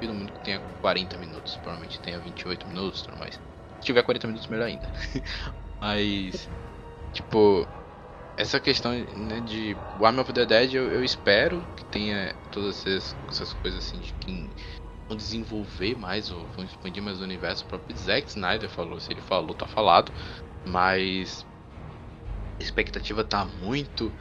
[0.00, 3.36] duvido muito que tenha 40 minutos, provavelmente tenha 28 minutos tudo mais.
[3.36, 4.90] Se tiver 40 minutos, melhor ainda.
[5.80, 6.50] Mas,
[7.12, 7.70] tipo,
[8.36, 13.16] essa questão né, de Army of the Dead, eu, eu espero que tenha todas essas,
[13.30, 14.54] essas coisas assim de que
[15.08, 17.64] vão desenvolver mais, ou vão expandir mais o universo.
[17.64, 20.12] O próprio Zack Snyder falou, se ele falou, tá falado.
[20.66, 21.46] Mas
[22.60, 24.14] a expectativa tá muito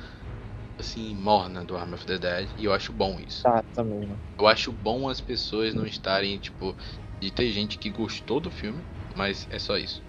[0.79, 2.49] assim, morna do Army of the Dead.
[2.57, 3.43] E eu acho bom isso.
[3.43, 4.17] Tá, também, né?
[4.39, 6.75] Eu acho bom as pessoas não estarem, tipo,
[7.21, 8.83] de ter gente que gostou do filme,
[9.15, 10.01] mas é só isso.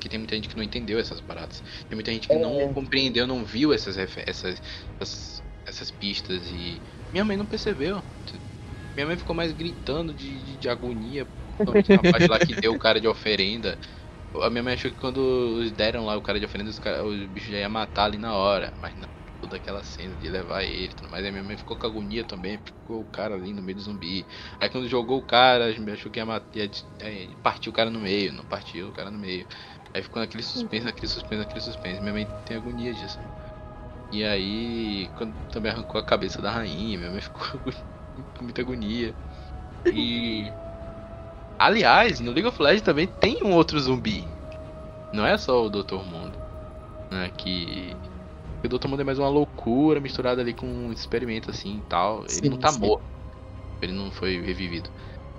[0.00, 1.62] Que tem muita gente que não entendeu essas paradas.
[1.88, 2.38] Tem muita gente que É.
[2.38, 4.60] não compreendeu, não viu essas, essas,
[5.00, 6.80] essas, essas pistas e.
[7.10, 8.02] Minha mãe não percebeu.
[8.94, 11.26] Minha mãe ficou mais gritando de, de, de agonia.
[11.58, 13.78] Na parte lá que deu o cara de oferenda.
[14.42, 17.26] A minha mãe achou que quando deram lá o cara de oferenda, os, cara, os
[17.28, 18.72] bichos já ia matar ali na hora.
[18.80, 19.08] Mas não,
[19.40, 21.24] toda aquela cena de levar ele mais.
[21.24, 24.26] Aí minha mãe ficou com agonia também, ficou o cara ali no meio do zumbi.
[24.60, 28.00] Aí quando jogou o cara, achou que ia, matar, ia é, partiu o cara no
[28.00, 29.46] meio, não partiu o cara no meio.
[29.92, 32.00] Aí ficou naquele suspense, naquele suspense, naquele suspense.
[32.00, 33.18] Minha mãe tem agonia disso.
[34.10, 37.42] E aí, quando também arrancou a cabeça da rainha, minha mãe ficou
[38.40, 39.14] muita agonia.
[39.86, 40.50] E.
[41.58, 44.26] Aliás, no League of Legends também tem um outro zumbi.
[45.12, 46.02] Não é só o Dr.
[46.04, 46.36] Mundo.
[47.10, 47.94] Né, que.
[48.64, 48.88] O Dr.
[48.88, 52.20] Mundo é mais uma loucura misturada ali com um experimento assim e tal.
[52.20, 52.80] Ele Sim, não tá sim.
[52.80, 53.04] morto.
[53.82, 54.90] Ele não foi revivido.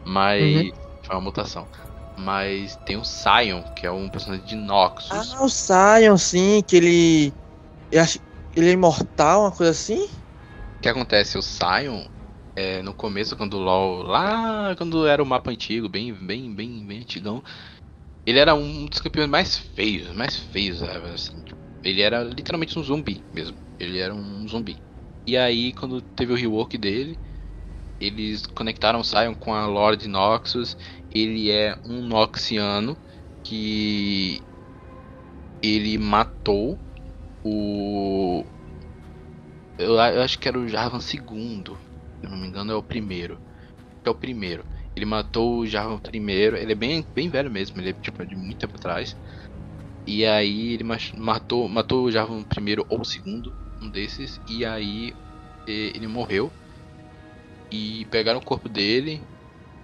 [0.05, 0.71] Mas.
[1.03, 1.67] Foi uma mutação.
[2.17, 5.33] Mas tem o Sion, que é um personagem de Noxus.
[5.33, 7.33] Ah, o Sion, sim, que ele.
[8.55, 10.05] Ele é imortal, uma coisa assim?
[10.77, 11.37] O que acontece?
[11.37, 12.05] O Sion,
[12.55, 16.85] é, no começo, quando o LoL, lá quando era o mapa antigo, bem, bem, bem,
[16.87, 17.43] bem antigão,
[18.25, 21.43] ele era um dos campeões mais feios, mais feios, assim,
[21.83, 24.83] ele era literalmente um zumbi mesmo, ele era um zumbi.
[25.27, 27.19] E aí, quando teve o rework dele,
[27.99, 30.77] eles conectaram o Sion com a lore de Noxus,
[31.11, 32.99] ele é um Noxiano
[33.43, 34.47] que
[35.61, 36.81] ele matou
[37.43, 38.45] o
[39.77, 41.79] eu, acho que era o Jarvan segundo.
[42.25, 43.39] Se não me engano, é o primeiro.
[44.03, 44.65] É o primeiro.
[44.95, 46.57] Ele matou o Jarvan primeiro.
[46.57, 47.79] Ele é bem, bem velho mesmo.
[47.79, 49.15] Ele é tipo de muito tempo atrás.
[50.07, 50.83] E aí ele
[51.17, 54.39] matou, matou o Jarvan primeiro ou segundo, um desses.
[54.47, 55.15] E aí
[55.67, 56.51] ele morreu.
[57.71, 59.27] E pegaram o corpo dele.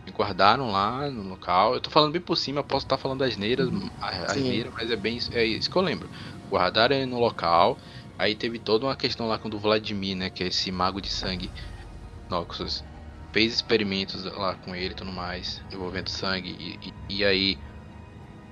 [0.07, 1.75] E guardaram lá no local.
[1.75, 3.69] Eu tô falando bem por cima, posso estar falando asneiras,
[4.01, 4.33] a- Sim.
[4.33, 6.09] asneira, mas é bem isso- é isso que eu lembro.
[6.49, 7.79] Guardaram ele no local.
[8.17, 11.09] Aí teve toda uma questão lá quando o Vladimir, né, que é esse mago de
[11.09, 11.53] sangue,
[12.31, 12.85] Noxus,
[13.33, 16.51] fez experimentos lá com ele e tudo mais, envolvendo sangue.
[16.81, 17.61] E, e- e aí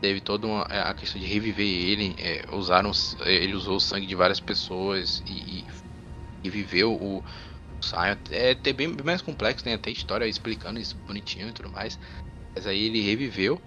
[0.01, 2.91] teve toda uma, é, a questão de reviver ele, é, usaram,
[3.25, 5.67] ele usou o sangue de várias pessoas e, e,
[6.45, 7.25] e viveu o, o
[7.85, 8.17] Sion.
[8.31, 11.99] É, é bem, bem, mais complexo, tem até história explicando isso bonitinho e tudo mais.
[12.55, 13.61] Mas aí ele reviveu.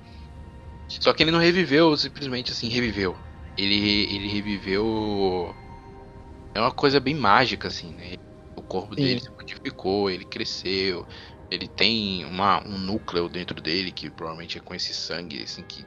[1.02, 3.18] Só que ele não reviveu simplesmente assim, reviveu.
[3.56, 3.74] Ele,
[4.14, 5.54] ele reviveu.
[6.54, 8.14] É uma coisa bem mágica, assim, né?
[8.62, 9.02] O corpo Sim.
[9.02, 11.06] dele se modificou, ele cresceu,
[11.50, 15.84] ele tem uma, um núcleo dentro dele que provavelmente é com esse sangue, assim, que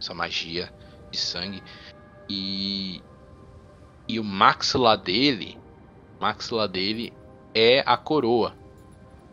[0.00, 0.72] essa magia
[1.10, 1.62] de sangue.
[2.28, 3.02] E
[4.08, 5.58] e o maxila dele,
[6.20, 7.12] maxila dele
[7.54, 8.56] é a coroa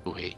[0.04, 0.36] do rei.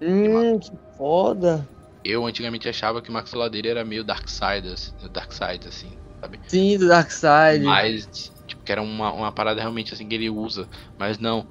[0.00, 1.68] Hum, que foda.
[2.04, 4.74] Eu antigamente achava que o maxila dele era meio Darkseid,
[5.12, 6.40] Darkseid assim, sabe?
[6.48, 7.64] Sim, do Darkseid.
[7.64, 8.32] Mas
[8.64, 10.68] que era uma, uma parada realmente assim que ele usa,
[10.98, 11.48] mas não.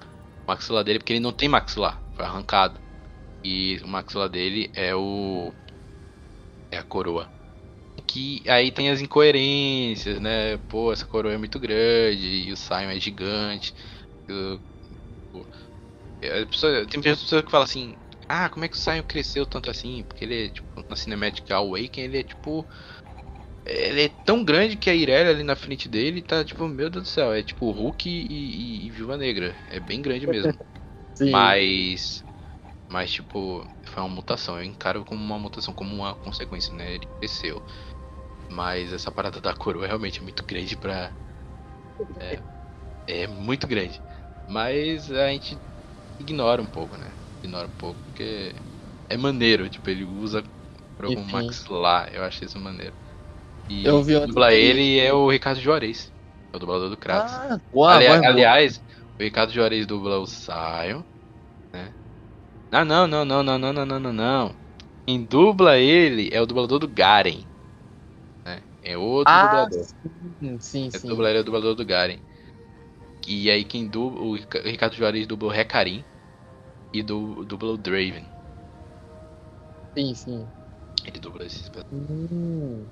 [0.47, 2.79] O maxilar dele porque ele não tem maxilar, foi arrancado.
[3.43, 5.53] E o maxilar dele é o
[6.71, 7.29] é a coroa
[8.07, 10.57] que aí tem as incoerências, né?
[10.69, 13.73] Pô, essa coroa é muito grande e o Sion é gigante.
[14.27, 14.61] Eu,
[15.31, 15.47] pô,
[16.49, 17.95] pessoa, tem pessoas que falam assim:
[18.27, 20.03] Ah, como é que o Sion cresceu tanto assim?
[20.05, 22.67] Porque ele é, tipo, na Cinematic Awakening, ele é tipo.
[23.65, 27.03] Ele é tão grande que a Irelia ali na frente dele tá tipo, meu Deus
[27.05, 29.55] do céu, é tipo Hulk e, e, e Viúva Negra.
[29.67, 30.53] É bem grande mesmo.
[31.19, 32.23] Mas.
[32.89, 34.57] Mas, tipo, foi uma mutação.
[34.57, 36.95] Eu encaro como uma mutação, como uma consequência, né?
[36.95, 37.61] Ele cresceu.
[38.51, 41.13] Mas essa parada da coroa é realmente muito grande pra.
[42.19, 42.41] É,
[43.07, 44.01] é muito grande.
[44.47, 45.57] Mas a gente
[46.19, 47.13] ignora um pouco, né?
[47.41, 48.53] Ignora um pouco, porque
[49.09, 50.43] é maneiro, tipo, ele usa
[50.97, 51.31] como Enfim.
[51.31, 52.95] maxilar, eu acho isso maneiro.
[53.71, 56.11] E eu vi dubla ele é o Ricardo Juarez,
[56.51, 57.33] é o dublador do Kratos.
[57.33, 58.83] Ah, uau, Ali, aliás,
[59.17, 61.01] o Ricardo Juarez dubla o Sion,
[61.73, 61.93] né?
[62.69, 64.55] Ah, não, não, não, não, não, não, não, não, não.
[65.07, 67.45] Quem dubla ele é o dublador do Garen.
[68.83, 69.85] É outro ah, dublador.
[70.59, 70.89] Sim, sim.
[70.93, 72.19] É dublador, é o dublador do Garen.
[73.25, 74.21] E aí quem dubla.
[74.21, 76.03] O Ricardo Juarez dubla o Recarim
[76.93, 78.25] e do, dubla o Draven.
[79.95, 80.47] Sim, sim.
[81.05, 82.85] Ele dubla esses hum.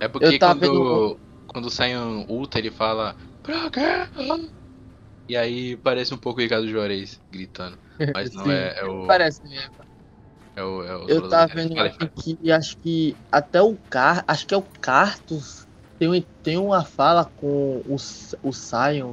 [0.00, 1.20] É porque quando, vendo...
[1.46, 3.16] quando sai um Ultra ele fala.
[3.42, 4.08] Pra?
[5.28, 7.78] E aí parece um pouco o Ricardo Juarez gritando.
[8.14, 9.06] Mas não é, é, o.
[9.06, 9.74] Parece mesmo.
[10.56, 14.24] É o, é o eu tava vendo aqui que acho que até o Car.
[14.26, 15.66] Acho que é o Cartus.
[15.98, 19.12] Tem, tem uma fala com o, o Sion.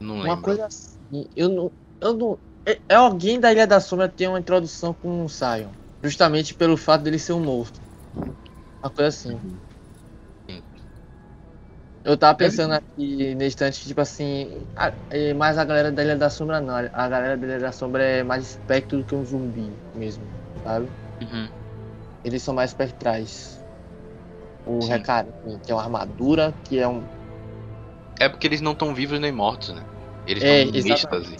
[0.00, 0.42] Não uma lembro.
[0.42, 1.26] coisa assim.
[1.34, 1.72] Eu não.
[2.00, 5.70] Eu não é, é alguém da Ilha da Sombra tem uma introdução com o Sion.
[6.02, 7.80] Justamente pelo fato dele ser um morto.
[8.88, 9.32] Uma coisa assim.
[9.34, 10.62] Uhum.
[12.04, 14.90] Eu tava pensando aqui nesse instante, tipo assim, a,
[15.36, 16.74] mais a galera da Ilha da Sombra não.
[16.74, 20.24] A galera da Ilha da Sombra é mais espectro do que um zumbi mesmo,
[20.64, 20.88] sabe?
[21.20, 21.48] Uhum.
[22.24, 23.62] Eles são mais espectrais.
[24.64, 25.28] O Recaro,
[25.62, 27.02] que é uma armadura, que é um.
[28.18, 29.84] É porque eles não estão vivos nem mortos, né?
[30.26, 31.36] Eles estão é, em êxtase.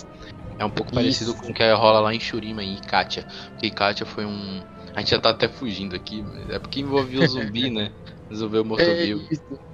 [0.58, 1.00] É um pouco Isso.
[1.00, 3.24] parecido com o que rola lá em Shurima e Katia.
[3.50, 4.60] Porque Katia foi um.
[4.98, 7.92] A gente já tá até fugindo aqui, é porque envolveu o zumbi, né?
[8.28, 9.20] Resolveu o morto-vivo.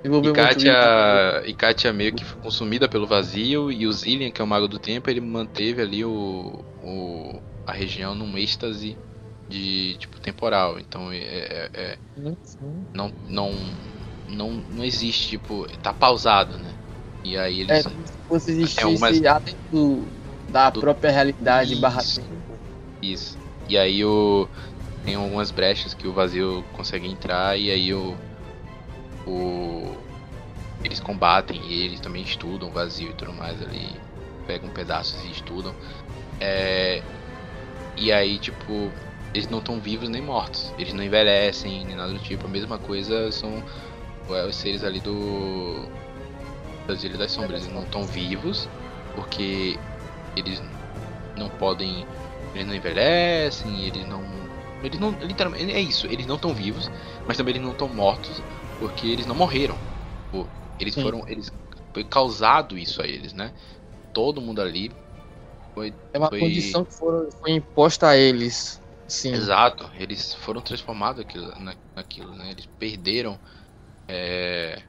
[0.00, 4.40] É e Katia, e Katia meio que foi consumida pelo vazio e o Zillian, que
[4.40, 8.96] é o mago do tempo, ele manteve ali o, o a região num êxtase
[9.48, 10.78] de tipo temporal.
[10.78, 11.98] Então é, é, é
[12.94, 13.52] não, não
[14.28, 16.76] não não existe tipo tá pausado, né?
[17.24, 17.90] E aí eles é,
[18.28, 19.20] como se existisse
[19.72, 20.06] do,
[20.48, 20.78] da do...
[20.78, 22.56] própria realidade isso, barra tempo.
[23.02, 23.37] Isso.
[23.68, 24.48] E aí o
[25.04, 28.16] tem algumas brechas que o vazio consegue entrar e aí o
[29.26, 29.96] o
[30.84, 33.94] eles combatem e eles também estudam vazio e tudo mais ali,
[34.46, 35.74] pegam pedaços e estudam.
[36.40, 37.02] É,
[37.96, 38.92] e aí, tipo,
[39.34, 42.46] eles não estão vivos nem mortos, eles não envelhecem nem nada do tipo.
[42.46, 43.62] A mesma coisa são
[44.48, 45.88] os seres ali do
[46.86, 48.68] das Ilhas das Sombras, eles não estão vivos
[49.14, 49.78] porque
[50.36, 50.62] eles
[51.36, 52.06] não podem,
[52.58, 54.22] eles não envelhecem, eles não
[54.82, 56.88] eles não literalmente é isso, eles não estão vivos,
[57.26, 58.42] mas também eles não estão mortos
[58.78, 59.76] porque eles não morreram.
[60.30, 60.46] Pô,
[60.78, 61.02] eles Sim.
[61.02, 61.24] foram.
[61.26, 61.50] Eles,
[61.92, 63.52] foi causado isso a eles, né?
[64.12, 64.92] Todo mundo ali
[65.74, 65.92] foi.
[66.12, 66.38] É uma foi...
[66.38, 68.80] condição que foram, foi imposta a eles.
[69.06, 69.32] Sim.
[69.32, 69.90] Exato.
[69.98, 72.50] Eles foram transformados aquilo, na, naquilo, né?
[72.50, 73.38] Eles perderam
[74.06, 74.82] é,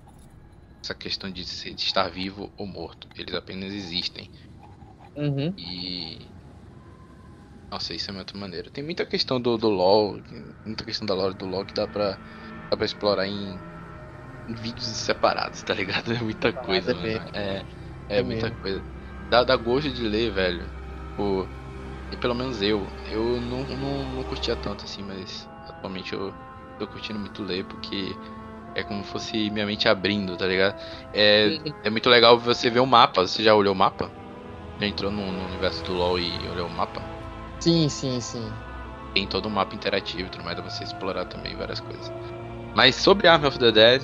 [0.83, 3.07] essa questão de, de, estar vivo ou morto.
[3.17, 4.29] Eles apenas existem.
[5.15, 5.53] Uhum.
[5.57, 6.19] E.
[7.71, 8.71] Nossa, isso é muito maneiro.
[8.71, 10.21] Tem muita questão do, do LoL,
[10.65, 12.19] muita questão da lore do LoL que dá pra,
[12.69, 13.59] dá pra explorar em
[14.47, 16.11] vídeos separados, tá ligado?
[16.13, 17.07] É muita coisa, mano.
[17.33, 17.65] É,
[18.09, 18.83] é, é muita coisa.
[19.29, 20.65] Dá, dá gosto de ler, velho.
[21.15, 21.47] Pô,
[22.11, 22.87] e pelo menos eu.
[23.11, 26.33] Eu não, não, não curtia tanto assim, mas atualmente eu,
[26.79, 28.15] tô curtindo muito ler porque
[28.75, 30.75] é como se fosse minha mente abrindo, tá ligado?
[31.13, 33.27] É, é muito legal você ver o mapa.
[33.27, 34.09] Você já olhou o mapa?
[34.79, 37.18] Já entrou no, no universo do LoL e olhou o mapa?
[37.59, 38.51] Sim, sim, sim.
[39.13, 42.11] Tem todo um mapa interativo e tudo mais, dá pra você explorar também várias coisas.
[42.75, 44.03] Mas sobre Army of the Dead,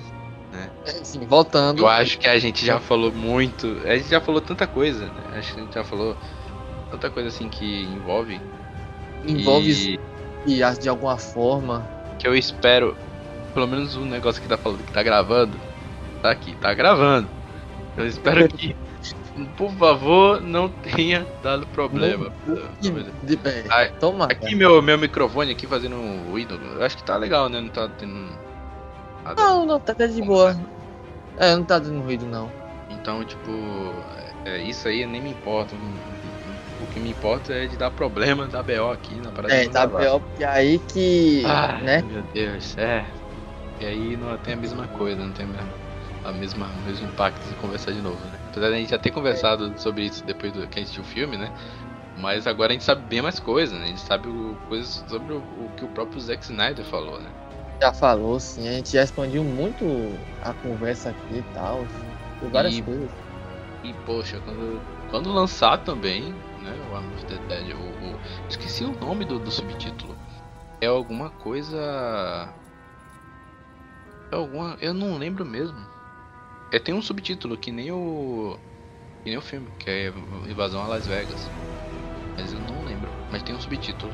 [0.86, 1.82] É, Sim, voltando.
[1.82, 3.68] eu acho que a gente já falou muito.
[3.86, 5.38] A gente já falou tanta coisa, né?
[5.38, 6.16] Acho que a gente já falou
[6.92, 8.40] tanta coisa assim que envolve.
[9.28, 10.00] Envolve
[10.46, 11.86] E e de alguma forma.
[12.20, 12.96] que eu espero,
[13.54, 15.58] pelo menos o negócio que tá falando que tá gravando,
[16.22, 17.28] tá aqui, tá gravando.
[17.98, 18.76] Eu espero que,
[19.58, 22.32] por favor, não tenha dado problema.
[22.82, 22.90] E-
[23.26, 24.26] de- é, Ai, toma.
[24.26, 27.60] Aqui meu, meu microfone aqui fazendo um ruído, eu acho que tá legal, né?
[27.60, 28.30] Não tá tendo
[29.24, 29.42] nada.
[29.42, 30.56] Não, não, tá até de boa.
[31.38, 32.50] É, não tá dando ruído não.
[32.90, 33.52] Então, tipo,
[34.46, 35.76] é, isso aí nem me importa.
[36.82, 39.54] O que me importa é de dar problema da BO aqui na parada.
[39.54, 40.00] É, tá gravar.
[40.00, 41.44] pior porque aí que.
[41.46, 42.02] Ah, né?
[42.02, 43.06] meu Deus, é.
[43.80, 45.68] E aí não tem a mesma coisa, não tem a mesma,
[46.26, 48.40] a mesma, o mesmo impacto de conversar de novo, né?
[48.50, 51.06] Apesar da gente já ter conversado sobre isso depois do que a gente assistiu o
[51.06, 51.52] filme, né?
[52.18, 53.86] Mas agora a gente sabe bem mais coisas, né?
[53.86, 57.30] A gente sabe o, coisas sobre o, o que o próprio Zack Snyder falou, né?
[57.82, 58.68] Já falou, sim.
[58.68, 59.86] A gente já expandiu muito
[60.42, 61.86] a conversa aqui e tal.
[62.40, 63.12] Por várias E- coisas.
[63.84, 64.82] E poxa, quando,
[65.12, 66.74] quando lançar também, né?
[66.90, 68.20] O Arm of the Dead, o, o-
[68.50, 70.18] esqueci o nome do, do subtítulo.
[70.82, 71.78] É alguma coisa.
[74.32, 74.78] É alguma.
[74.82, 75.95] Eu não lembro mesmo.
[76.72, 78.58] É, tem um subtítulo que nem o.
[79.24, 80.14] Que nem o filme, que é
[80.50, 81.50] Invasão a Las Vegas.
[82.38, 83.10] Mas eu não lembro.
[83.32, 84.12] Mas tem um subtítulo.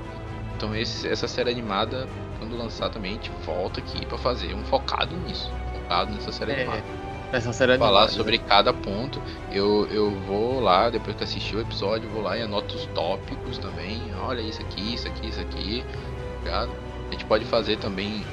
[0.56, 2.08] Então esse, essa série animada,
[2.40, 5.52] quando lançar também, a gente volta aqui pra fazer um focado nisso.
[5.74, 6.84] Focado nessa série É, animada
[7.32, 8.12] Essa série falar animada.
[8.12, 9.22] sobre cada ponto.
[9.52, 13.58] Eu, eu vou lá, depois que assistir o episódio, vou lá e anoto os tópicos
[13.58, 14.00] também.
[14.22, 15.84] Olha isso aqui, isso aqui, isso aqui.
[15.84, 16.72] tá Ligado?
[17.10, 18.24] A gente pode fazer também.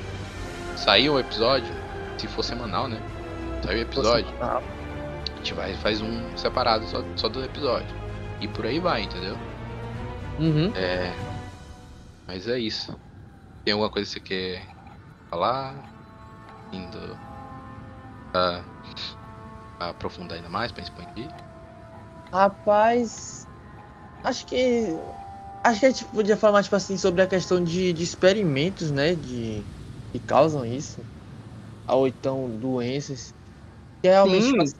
[0.77, 1.73] Sair o episódio,
[2.19, 3.01] se for semanal, né?
[3.65, 7.95] Sair o episódio, Ah, a gente vai faz um separado só, só do episódio.
[8.41, 9.37] E por aí vai, entendeu?
[10.39, 10.73] Uhum.
[10.77, 11.13] É.
[12.27, 12.97] Mas é isso.
[13.65, 14.63] Tem alguma coisa que você quer
[15.31, 15.75] falar?
[16.73, 17.19] Indo.
[18.33, 18.63] Pra,
[19.79, 21.29] pra aprofundar ainda mais, pra expandir?
[22.33, 23.47] Rapaz.
[24.23, 24.87] Acho que.
[25.65, 28.91] Acho que a gente podia falar mais tipo assim sobre a questão de, de experimentos,
[28.91, 29.15] né?
[29.15, 29.63] De.
[30.13, 31.01] Que causam isso.
[31.89, 33.35] Ou então doenças.
[34.03, 34.61] Realmente.
[34.61, 34.77] Assim,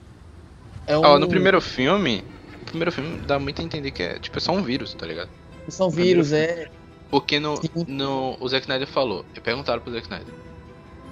[0.87, 2.25] é um, Ó, no primeiro filme.
[2.63, 5.07] O primeiro filme dá muito a entender que é, tipo, é só um vírus, tá
[5.07, 5.31] ligado?
[5.69, 6.69] São vírus, é.
[7.11, 7.85] Porque no, Sim.
[7.87, 8.37] no.
[8.41, 9.25] O Zack Snyder falou.
[9.43, 10.35] Perguntaram pro Zack Snyder.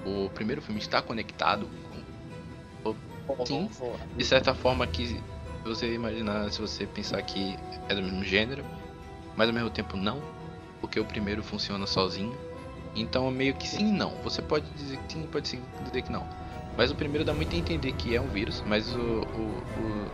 [0.05, 1.67] O primeiro filme está conectado
[3.37, 3.69] com Sim.
[4.15, 5.19] de certa forma que
[5.65, 7.57] você imaginar, se você pensar que
[7.89, 8.63] é do mesmo gênero,
[9.35, 10.21] mas ao mesmo tempo não,
[10.79, 12.35] porque o primeiro funciona sozinho.
[12.95, 14.11] Então meio que sim e não.
[14.23, 16.27] Você pode dizer que sim, pode sim dizer que não.
[16.77, 20.11] Mas o primeiro dá muito a entender que é um vírus, mas o, o- o-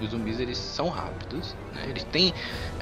[0.00, 1.84] os zumbis eles são rápidos, né?
[1.88, 2.32] Eles têm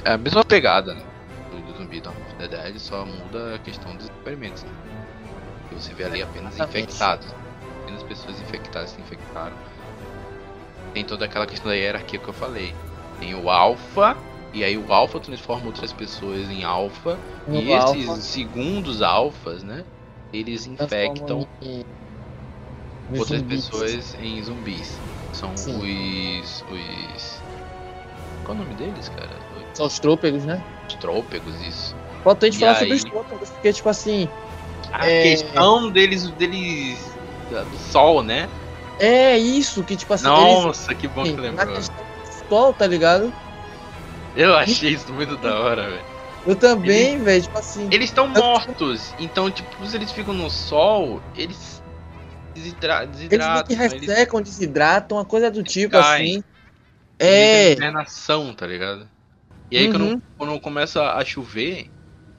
[0.05, 1.03] a mesma pegada né?
[1.51, 2.11] do, do zumbi da
[2.47, 4.63] Dead, só muda a questão dos experimentos.
[4.63, 4.71] Né?
[5.73, 7.27] Você vê ali apenas infectados.
[7.83, 9.55] Apenas pessoas infectadas se infectaram
[10.93, 12.73] tem toda aquela questão da hierarquia que eu falei.
[13.19, 14.17] Tem o alfa,
[14.51, 19.85] e aí o alfa transforma outras pessoas em alfa, e esses alfa, segundos alfas, né?
[20.33, 21.47] Eles infectam transformam
[23.11, 23.65] outras zumbis.
[23.69, 24.97] pessoas em zumbis.
[25.33, 26.39] São Sim.
[26.41, 26.63] os.
[26.71, 27.41] os.
[28.43, 29.29] Qual é o nome deles, cara?
[29.73, 30.61] São os trôpegos, né?
[30.87, 31.95] Os trôpegos, isso.
[32.23, 32.77] Falta a gente E falar aí?
[32.79, 34.27] sobre os trôpegos, porque, tipo assim.
[34.91, 35.23] A É.
[35.23, 36.29] questão deles.
[36.31, 36.97] deles.
[37.49, 38.49] do sol, né?
[38.99, 40.27] É isso, que, tipo assim.
[40.27, 41.75] eles- Nossa, que bom que lembrou.
[41.77, 41.81] do
[42.49, 43.31] sol, tá ligado?
[44.35, 46.05] Eu achei isso muito da hora, velho.
[46.45, 47.87] Eu também, velho, tipo assim.
[47.91, 51.76] Eles estão mortos, então, tipo, se eles ficam no sol, eles
[52.57, 53.63] desidra Eles meio desidratam.
[53.63, 56.35] que ressecam, desidratam, uma coisa do tipo caem.
[56.35, 56.43] assim.
[57.19, 59.09] É, hibernação, tá ligado?
[59.71, 60.09] E aí, Uhum.
[60.09, 61.89] quando, quando começa a chover,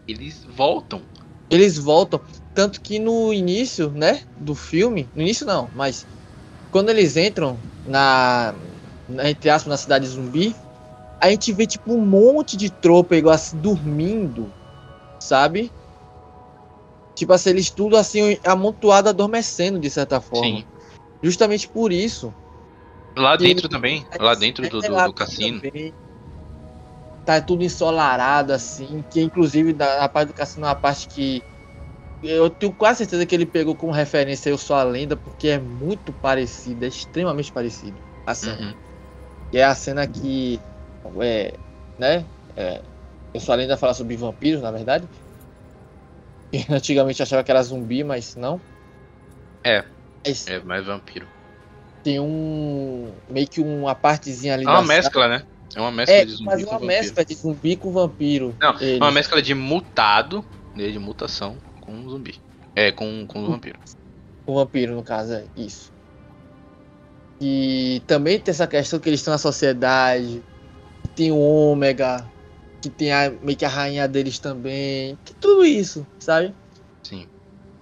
[0.06, 1.02] eles voltam.
[1.50, 2.20] eles voltam.
[2.54, 6.06] Tanto que no início, né, do filme, no início não, mas
[6.70, 8.54] quando eles entram na,
[9.08, 10.54] na entre aspas, na cidade zumbi,
[11.20, 14.52] a gente vê tipo um monte de trôpego assim dormindo,
[15.20, 15.70] sabe?
[17.18, 20.58] Tipo assim, eles tudo assim amontoado, adormecendo de certa forma.
[20.58, 20.64] Sim.
[21.20, 22.32] Justamente por isso.
[23.16, 25.60] Lá dentro também, lá dentro do, É do, lá do cassino.
[25.60, 25.92] também.
[27.26, 29.04] Tá tudo ensolarado, assim.
[29.10, 31.42] Que inclusive da, a parte do cassino é uma parte que.
[32.22, 35.58] Eu tenho quase certeza que ele pegou como referência Eu Sou a Lenda, porque é
[35.58, 38.60] muito parecido, é extremamente parecido a cena.
[38.60, 38.74] Uhum.
[39.52, 40.60] E é a cena que.
[41.20, 41.52] É,
[41.98, 42.24] né?
[42.56, 42.80] É,
[43.34, 45.08] eu Sou a Lenda fala sobre vampiros, na verdade.
[46.70, 48.60] Antigamente achava que era zumbi, mas não.
[49.64, 49.84] É.
[50.26, 51.26] Mas É mais vampiro.
[52.02, 53.12] tem um.
[53.30, 55.42] meio que uma partezinha ali É uma mescla, né?
[55.76, 57.00] É uma mescla É, de zumbi mas com uma vampiro.
[57.00, 58.56] mescla de zumbi com vampiro.
[58.60, 58.96] Não, Eles.
[58.96, 60.44] uma mescla de mutado,
[60.74, 62.34] né, de mutação com zumbi.
[62.74, 63.78] É, com, com vampiro.
[64.46, 65.92] Com vampiro, no caso, é isso.
[67.40, 70.42] E também tem essa questão que eles estão na sociedade.
[71.14, 72.26] Tem o ômega.
[72.88, 75.18] Que tem a, meio que a rainha deles também.
[75.40, 76.54] Tudo isso, sabe?
[77.02, 77.26] Sim.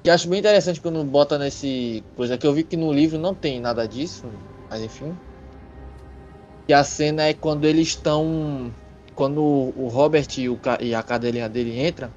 [0.03, 3.35] Que acho bem interessante quando bota nesse coisa que eu vi que no livro não
[3.35, 4.25] tem nada disso,
[4.69, 5.17] mas enfim.
[6.69, 8.73] E a cena é quando eles estão.
[9.15, 12.11] Quando o Robert e, o, e a cadelinha dele entra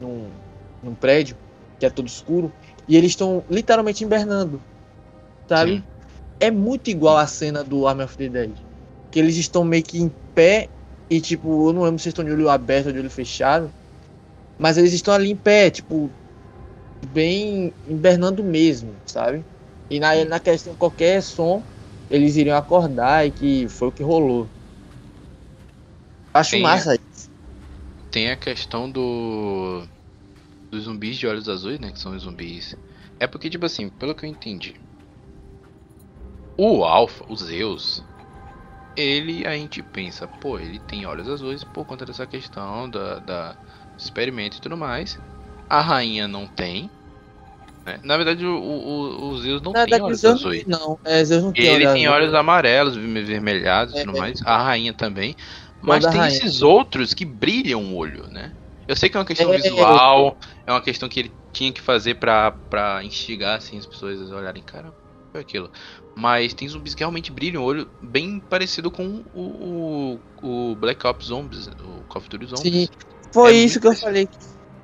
[0.00, 0.28] num,
[0.82, 1.36] num prédio,
[1.78, 2.52] que é todo escuro,
[2.86, 4.60] e eles estão literalmente invernando.
[5.48, 5.78] Sabe?
[5.78, 5.84] Sim.
[6.40, 8.52] É muito igual a cena do Army of the Dead.
[9.10, 10.68] Que eles estão meio que em pé
[11.10, 13.72] e tipo, eu não lembro se eles estão de olho aberto ou de olho fechado.
[14.58, 16.10] Mas eles estão ali em pé, tipo,
[17.06, 19.44] bem hibernando mesmo, sabe?
[19.90, 21.62] E na, na questão qualquer som,
[22.10, 24.48] eles iriam acordar e que foi o que rolou.
[26.34, 27.28] Acho Tem- massa isso.
[28.10, 29.86] Tem a questão do.
[30.72, 31.92] Dos zumbis de olhos azuis, né?
[31.92, 32.76] Que são os zumbis.
[33.20, 34.74] É porque, tipo assim, pelo que eu entendi.
[36.58, 38.04] O Alpha, o Zeus.
[38.98, 43.52] Ele, a gente pensa, pô, ele tem olhos azuis por conta dessa questão da, da
[43.52, 43.58] do
[44.00, 45.20] experimento e tudo mais.
[45.68, 46.92] A rainha não tem.
[47.86, 48.00] né?
[48.04, 50.64] Na verdade, o, o, o Zeus não Na tem olhos Zeus azuis.
[50.66, 52.08] não, é, Zeus não tem Ele olhos tem azuis.
[52.08, 54.14] olhos amarelos, vermelhados e É, tudo é.
[54.14, 54.40] mais.
[54.44, 55.34] A rainha também.
[55.80, 56.26] Mas tem rainha.
[56.26, 58.54] esses outros que brilham o olho, né?
[58.86, 59.52] Eu sei que é uma questão É.
[59.52, 62.54] visual, é uma questão que ele tinha que fazer pra
[63.04, 64.94] instigar assim, as pessoas a olharem, cara,
[65.32, 65.70] foi aquilo.
[66.18, 71.06] Mas tem zumbis que realmente brilham o olho, bem parecido com o, o, o Black
[71.06, 72.72] Ops Zombies, o Call of Duty Zombies.
[72.72, 72.88] Sim,
[73.32, 74.28] foi É isso que eu falei.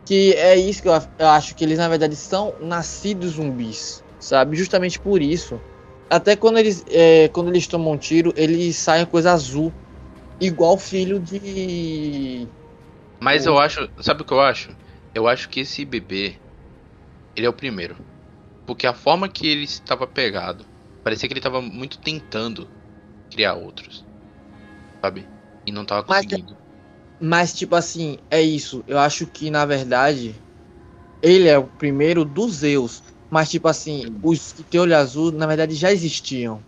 [0.06, 0.94] Que é isso que eu,
[1.28, 4.56] acho que eles, na verdade, são nascidos zumbis, sabe?
[4.56, 5.58] Justamente por isso.
[6.08, 9.72] Até quando eles, é, quando eles tomam um tiro, eles saem coisa azul.
[10.40, 12.46] Igual filho de.
[13.20, 14.70] Mas eu acho, sabe o que eu acho?
[15.12, 16.36] Eu acho que esse bebê,
[17.34, 17.96] ele é o primeiro.
[18.66, 20.64] Porque a forma que ele estava pegado,
[21.04, 22.68] parecia que ele estava muito tentando
[23.30, 24.04] criar outros.
[25.04, 25.28] Sabe?
[25.66, 26.56] E não estava Mas- conseguindo.
[27.20, 28.82] Mas, tipo assim, é isso.
[28.86, 30.34] Eu acho que, na verdade,
[31.22, 33.02] ele é o primeiro dos Zeus.
[33.30, 36.62] Mas, tipo assim, os que têm olho azul, na verdade, já existiam.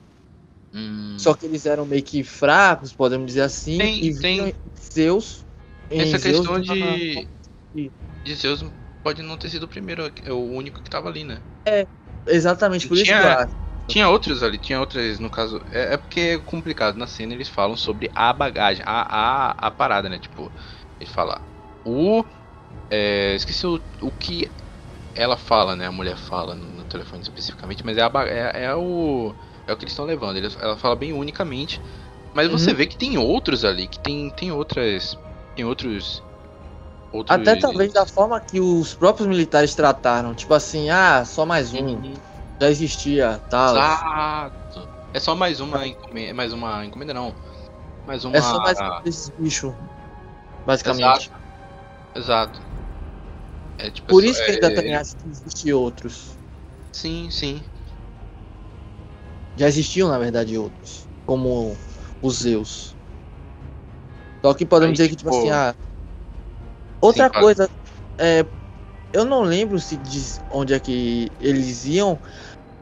[0.73, 3.79] Hum, Só que eles eram meio que fracos, podemos dizer assim.
[3.79, 4.55] Tem- e tem-
[4.93, 5.45] Zeus.
[5.91, 7.29] essa Zeus questão de.
[8.25, 8.65] De Zeus
[9.03, 11.43] pode não ter sido o primeiro, é o único que estava ali, né?
[12.27, 13.55] Exatamente, por isso que eu Tinha- acho.
[13.89, 15.61] Tinha outros ali, tinha outras, no caso.
[15.71, 16.97] É, é porque é complicado.
[16.97, 20.19] Na cena eles falam sobre a bagagem, a, a, a parada, né?
[20.19, 20.53] Tipo,
[20.99, 21.41] ele fala.
[21.85, 22.25] O.
[22.91, 24.53] é, esqueci o, o que
[25.15, 25.87] ela fala, né?
[25.87, 29.35] A mulher fala no, no telefone especificamente, mas é, a, é, é o.
[29.67, 30.37] É o que eles estão levando.
[30.39, 31.81] Eles, ela fala bem unicamente.
[32.35, 32.77] Mas você Uhum.
[32.77, 35.17] vê que tem outros ali, que tem, tem outras.
[35.57, 36.23] Tem outros.
[37.13, 40.35] outros Até talvez da forma que os próprios militares trataram.
[40.35, 42.03] Tipo assim, ah, só mais um.
[42.03, 42.15] Uhum.
[42.61, 43.77] Já existia, tal.
[43.77, 44.89] Exato.
[45.12, 46.35] É só mais uma encomenda.
[46.35, 47.35] Mais uma encomenda não.
[48.07, 48.37] Mais uma.
[48.37, 49.74] É só mais um desses bichos.
[50.65, 51.31] Basicamente.
[52.15, 52.61] Exato.
[53.78, 54.09] É tipo.
[54.09, 56.39] Por é isso que eu ainda é- também acho que existem outros.
[56.93, 57.62] Sim, sim.
[59.57, 61.07] Já existiam, na verdade, outros.
[61.24, 61.77] Como
[62.23, 62.97] os Zeus.
[64.45, 65.74] Só que podemos Aí, dizer que, tipo tipo, assim, ah.
[67.01, 67.70] Outra sim, coisa.
[68.19, 68.45] É,
[69.16, 72.18] eu não lembro se diz onde é que eles iam.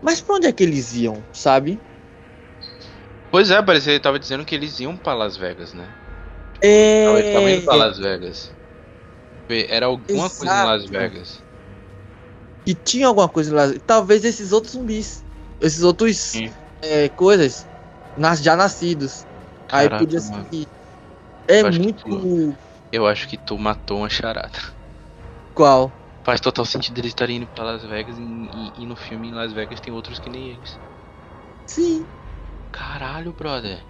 [0.02, 1.78] Mas pra onde é que eles iam, sabe?
[3.30, 5.86] Pois é, parecia ele tava dizendo que eles iam pra Las Vegas, né?
[6.60, 7.06] É.
[7.06, 8.50] Eles estavam indo pra Las Vegas.
[9.48, 10.98] Era alguma coisa em Las Exato.
[10.98, 11.42] Vegas.
[12.66, 13.74] E tinha alguma coisa lá.
[13.86, 15.22] Talvez esses outros zumbis.
[15.60, 16.32] Esses outros
[16.82, 17.66] é, coisas
[18.16, 19.24] nas, já nascidos.
[19.70, 20.66] Aí Caraca, podia ser que.
[21.46, 22.56] É que muito.
[22.90, 24.58] Eu acho que tu matou uma charada.
[25.54, 25.92] Qual?
[26.24, 29.34] Faz total sentido eles estarem indo pra Las Vegas e, e- e no filme em
[29.34, 30.78] Las Vegas tem outros que nem eles.
[31.66, 32.08] Sim.
[32.72, 33.84] Caralho, brother.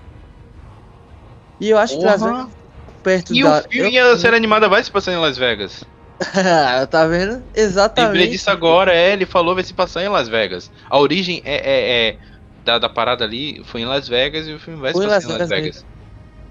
[1.60, 2.46] E eu acho que Las Porra.
[2.46, 2.54] Vegas
[3.02, 3.60] perto E da.
[3.60, 5.84] o filme eu- e a série animada vai se passar em Las Vegas.
[6.90, 7.34] tá vendo?
[7.34, 8.30] Lembrei Exatamente.
[8.30, 10.70] disso agora, é, ele falou vai se passar em Las Vegas.
[10.90, 12.18] A origem é, é- é
[12.64, 15.08] da, da parada ali foi em Las Vegas e o filme vai se Foi em
[15.08, 15.86] passar Las em Las Vegas Vegas.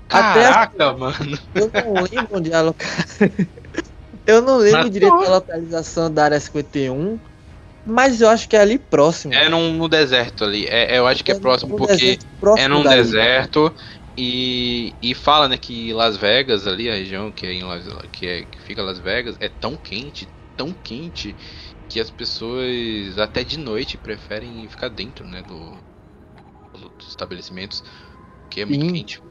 [0.09, 1.39] Até Caraca, mano.
[1.55, 2.85] Eu não lembro onde é a loca...
[4.25, 7.19] Eu não lembro direito da localização da área 51,
[7.85, 9.33] mas eu acho que é ali próximo.
[9.33, 10.65] É num, no deserto ali.
[10.67, 13.73] É, eu acho que é próximo num porque próximo é num deserto
[14.17, 18.27] e, e fala né que Las Vegas ali a região que é em Las, que
[18.27, 21.35] é que fica Las Vegas é tão quente, tão quente
[21.89, 25.77] que as pessoas até de noite preferem ficar dentro, né, do,
[26.97, 27.83] dos estabelecimentos,
[28.41, 28.93] porque é muito Sim.
[28.93, 29.21] quente.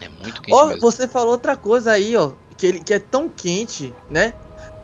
[0.00, 0.80] É muito quente Ó, mesmo.
[0.80, 2.32] você falou outra coisa aí, ó,
[2.62, 4.34] que, ele, que é tão quente, né?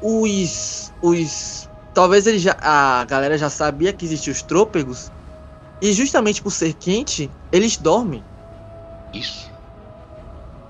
[0.02, 0.92] Os.
[1.00, 1.70] Os.
[1.94, 2.56] Talvez ele já.
[2.60, 5.12] A galera já sabia que existiam os trôpegos.
[5.80, 8.24] E justamente por ser quente, eles dormem.
[9.14, 9.48] Isso.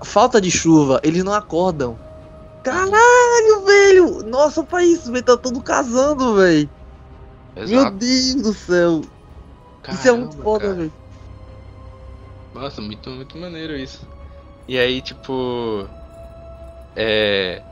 [0.03, 1.97] Falta de chuva, eles não acordam.
[2.61, 4.23] Caralho, velho!
[4.23, 5.25] Nossa, pra isso, velho.
[5.25, 6.69] Tá todo casando, velho.
[7.55, 7.89] Meu.
[7.89, 9.01] Deus do céu.
[9.89, 10.93] isso é muito Caramba, foda, velho.
[12.53, 14.07] Nossa, muito, muito maneiro isso.
[14.67, 15.89] E aí, tipo.
[16.99, 17.63] É.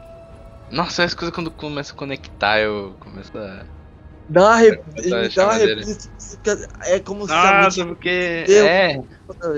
[0.72, 3.68] Nossa, as coisas quando começa a conectar, eu começo a.
[4.30, 4.62] Dá uma.
[4.62, 5.58] Essa Dá uma
[6.86, 8.10] É como se Nossa, porque.
[8.10, 8.98] É,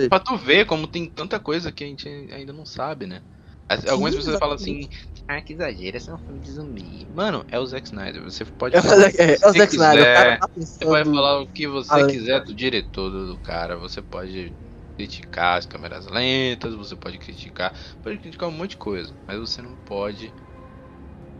[0.07, 3.21] pra tu ver como tem tanta coisa que a gente ainda não sabe, né?
[3.67, 4.87] As- Algumas pessoas falam assim.
[5.27, 7.05] Ah, que exagero, esse é um filme de zumbi.
[7.07, 8.23] Mano, é o Zack Snyder.
[8.23, 8.95] Você pode É, o falar.
[8.95, 10.01] Zack- é, é o Zack Snyder.
[10.01, 11.15] O cara tá Você vai pensando.
[11.15, 12.17] falar o que você além.
[12.17, 13.77] quiser do diretor do cara.
[13.77, 14.57] Você pode
[14.99, 17.73] criticar as câmeras lentas, você pode criticar.
[18.03, 19.15] Pode criticar um monte de coisa.
[19.25, 20.33] Mas você não pode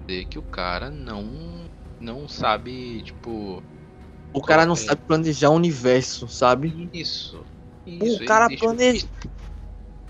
[0.07, 1.69] dizer que o cara não.
[1.99, 3.61] Não sabe, tipo.
[4.33, 4.77] O cara não É.
[4.77, 6.89] sabe planejar o universo, sabe?
[6.93, 7.45] Isso.
[7.85, 9.07] O isso cara ele deixa- planeja.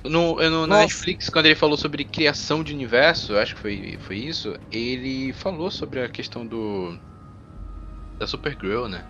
[0.06, 0.82] No, no- na.
[0.82, 5.34] Netflix, quando ele falou sobre criação de universo, eu acho que foi, foi isso, ele
[5.34, 6.96] falou sobre a questão do.
[8.20, 9.04] da Supergirl, né?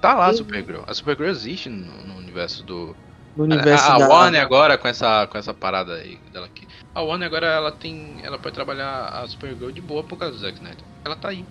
[0.00, 0.36] Tá lá a Uhum.
[0.36, 0.82] Supergirl.
[0.86, 2.96] A Supergirl existe no, no universo do.
[3.36, 4.08] No universo a, a da...
[4.08, 6.66] Warner agora com essa, com essa parada aí dela aqui.
[6.94, 8.24] A Warner agora ela tem.
[8.24, 10.84] Ela pode trabalhar a Supergirl de boa por causa do Zack Snyder.
[11.04, 11.44] Ela tá aí.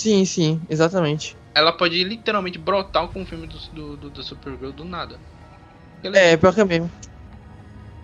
[0.00, 1.36] Sim, sim, exatamente.
[1.54, 5.20] Ela pode literalmente brotar com o filme do, do, do, da Supergirl do nada.
[6.02, 6.90] Ela É, pior que é mesmo.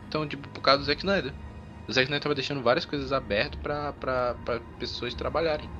[0.06, 1.32] Então, tipo, por causa do Zack Snyder.
[1.88, 5.70] O Zack Snyder tava deixando várias coisas abertas pra, pra, pra pessoas trabalharem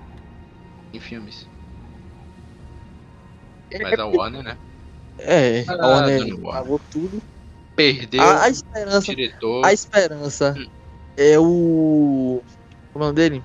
[0.95, 1.47] em filmes.
[3.83, 4.59] Mas a Warner, né?
[5.23, 7.23] É, a Warner pagou tudo.
[7.77, 9.65] Perdeu A, a o esperança, diretor.
[9.65, 10.67] a esperança Hum.
[11.17, 12.43] é o.
[12.93, 13.45] Como é o nome dele?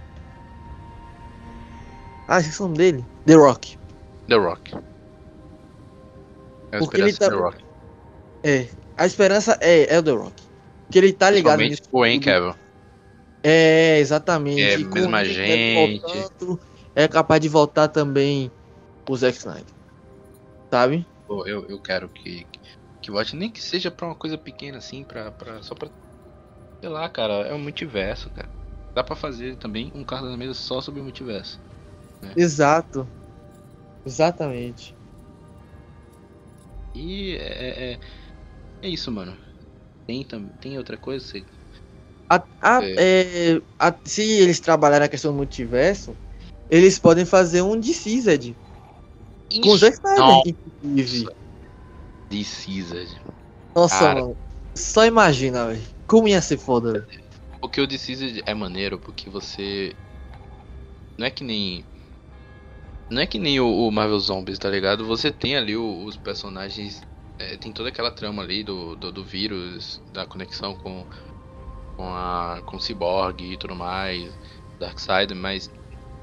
[2.27, 3.05] Ah, esqueci o nome dele.
[3.25, 3.77] The Rock.
[4.27, 4.75] The Rock.
[6.71, 7.65] É a Porque ele esperança tá- do The Rock.
[8.43, 8.69] É.
[8.97, 10.43] A esperança é, é o The Rock.
[10.85, 11.81] Porque ele tá ligado nisso.
[11.91, 12.25] o Henry.
[13.43, 14.61] É, exatamente.
[14.61, 16.01] É, E mesma ele gente.
[16.01, 16.59] voltando,
[16.95, 18.49] É capaz de voltar também
[19.09, 19.65] o Zack Snyder.
[20.71, 21.05] Sabe?
[21.27, 22.47] Pô, eu, eu quero que,
[23.01, 25.89] que volte, nem que seja pra uma coisa pequena assim, pra, pra, só pra.
[26.81, 28.49] Sei lá, cara, é um multiverso, cara.
[28.95, 31.59] Dá pra fazer também um carro da mesa só sobre o multiverso.
[32.35, 33.09] Exato.
[34.05, 34.95] Exatamente.
[36.93, 37.99] E é, é,
[38.83, 39.37] é isso, mano.
[40.07, 40.25] Tem,
[40.59, 41.25] tem outra coisa?
[41.25, 41.45] Você...
[42.29, 46.17] A- a- é, a- se eles trabalharem a questão do multiverso,
[46.69, 47.93] eles podem fazer um de
[49.61, 49.61] Caesar.
[49.61, 51.29] Com o Zack Snyder, inclusive.
[53.75, 54.21] Nossa, Cara.
[54.21, 54.37] mano.
[54.77, 55.81] Só imagina, velho.
[56.07, 57.07] Como ia ser foda, velho.
[57.61, 59.95] Porque o Caesar é maneiro, porque você.
[61.17, 61.85] Não é que nem.
[63.09, 65.05] Não é que nem o, o Marvel Zombies, tá ligado?
[65.05, 67.01] Você tem ali o- os personagens.
[67.37, 71.05] é, tem toda aquela trama ali do, do, do vírus, da conexão com.
[71.95, 72.61] Com a.
[72.65, 74.33] com o Cyborg e tudo mais.
[74.79, 75.71] Darkseid, mas.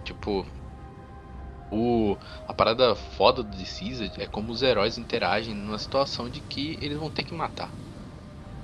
[0.04, 0.46] Tipo.
[1.74, 6.78] O, a parada foda do The é como os heróis interagem numa situação de que
[6.82, 7.70] eles vão ter que matar.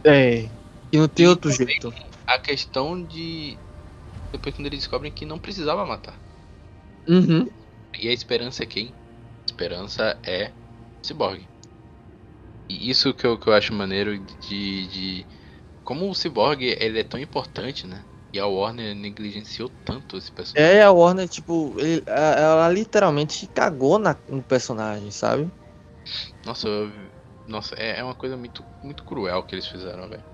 [0.04, 0.50] É.
[0.92, 1.92] E não tem E outro jeito.
[2.26, 3.56] a questão de.
[4.30, 6.14] Depois quando eles descobrem que não precisava matar.
[7.08, 7.48] Uhum.
[7.98, 8.88] E a esperança é quem?
[8.88, 10.52] A esperança é
[11.02, 11.48] o Cyborg.
[12.68, 15.26] E isso que eu, que eu acho maneiro de, de.
[15.82, 18.04] Como o Cyborg ele é tão importante, né?
[18.38, 20.78] E a Warner negligenciou tanto esse personagem.
[20.78, 25.50] É, a Warner, tipo, ele- a- ela literalmente cagou na, no personagem, sabe?
[26.44, 27.12] Nossa, eu-
[27.46, 30.24] nossa, é, é uma coisa muito, muito cruel que eles fizeram, velho.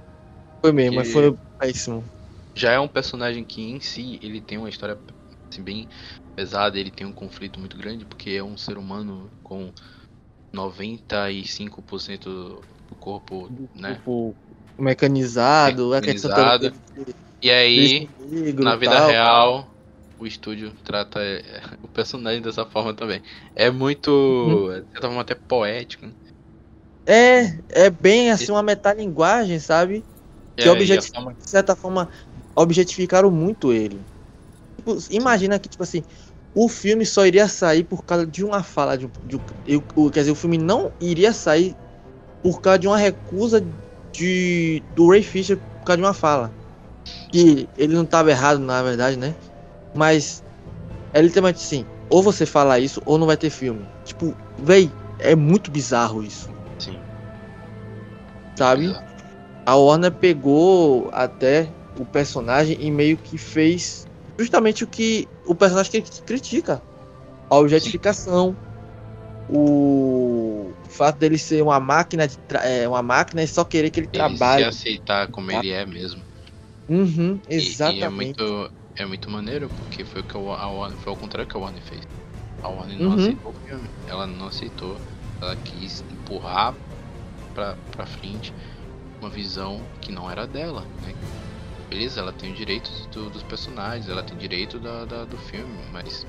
[0.61, 2.05] Foi mesmo, mas foi péssimo.
[2.57, 5.01] já é um personagem que em si ele tem uma história
[5.53, 5.89] assim, bem
[6.35, 9.73] pesada, ele tem um conflito muito grande porque é um ser humano com
[10.53, 12.31] 95%
[12.89, 14.03] do corpo, né?
[14.03, 14.37] Tipo,
[14.79, 16.71] mecanizado, a questão toda Mecanizado.
[16.71, 16.83] dele-
[17.45, 18.15] E aí,
[18.57, 19.01] na vida tal.
[19.01, 19.79] real,
[20.19, 21.43] o estúdio trata é,
[21.83, 23.23] o personagem dessa forma também.
[23.55, 24.69] É muito, Uhum.
[24.83, 26.07] de certa forma até poético.
[26.07, 26.15] né?
[27.07, 27.43] É,
[27.87, 30.07] é bem assim uma metalinguagem, sabe?
[30.59, 30.71] Que É,
[31.15, 32.11] forma- de certa forma,
[32.57, 34.07] objetificaram muito ele.
[34.79, 36.03] Tipo, imagina que, tipo assim,
[36.55, 38.99] o filme só iria sair por causa de uma fala.
[38.99, 41.79] De, de, eu- o- quer dizer, o filme não iria sair
[42.43, 43.61] por causa de uma recusa
[44.15, 46.55] de, do Ray Fisher por causa de uma fala.
[47.31, 49.35] Que ele não estava errado, na verdade, né?
[49.95, 50.43] Mas
[51.13, 53.89] É literalmente assim, ou você fala isso ou não vai ter filme.
[54.05, 54.91] Tipo, véi,
[55.21, 56.51] é muito bizarro isso,
[56.81, 57.01] Sim.
[58.59, 58.95] sabe?
[59.67, 61.69] A Warner pegou até
[61.99, 64.05] o personagem e meio que fez
[64.39, 66.83] justamente o que o personagem que critica.
[67.49, 68.57] A objetificação,
[69.49, 74.01] o fato dele ser uma máquina de tra- é, uma máquina e só querer que
[74.01, 74.65] ele Ele trabalhe.
[74.65, 76.24] se aceitar como ele é mesmo.
[76.89, 77.97] Uhum, E- exatamente.
[77.98, 81.48] E, é muito, é muito maneiro, porque foi o que a Warner, foi ao contrário
[81.48, 82.06] que a Warner fez.
[82.62, 83.15] A Warner não Uhum.
[83.15, 83.90] aceitou o filme.
[84.06, 85.02] Ela não aceitou.
[85.43, 86.78] Ela quis empurrar
[87.55, 88.55] pra, pra frente
[89.23, 91.16] uma visão que não era dela, né?
[91.90, 95.86] Beleza, ela tem os direitos do- dos personagens, ela tem direito da, da- do filme,
[95.90, 96.27] mas.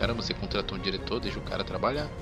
[0.00, 2.12] Cara, você contratou um diretor, deixa o cara trabalhar.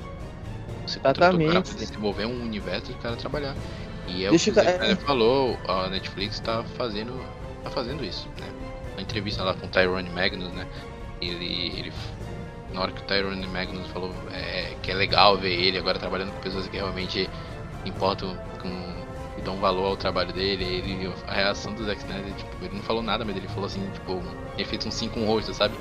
[0.86, 3.58] Você contratou o cara pra desenvolver um universo e o cara trabalhar.
[4.06, 7.28] E é Deixa o que o o ca- Zack Snyder falou, a Netflix tá fazendo,
[7.68, 8.54] tá fazendo isso, né?
[8.96, 10.68] Na entrevista lá com o Tyrone Magnus, né?
[11.20, 11.92] Ele, ele
[12.68, 16.32] na hora que o Tyrone Magnus falou é, que é legal ver ele agora trabalhando
[16.32, 17.30] com pessoas que realmente
[17.84, 19.06] importam com
[19.36, 22.82] e dão valor ao trabalho dele, ele a reação do Zack Snyder, tipo, ele não
[22.82, 24.22] falou nada, mas ele falou assim, tipo,
[24.56, 25.78] ele fez um sim com o rosto, sabe?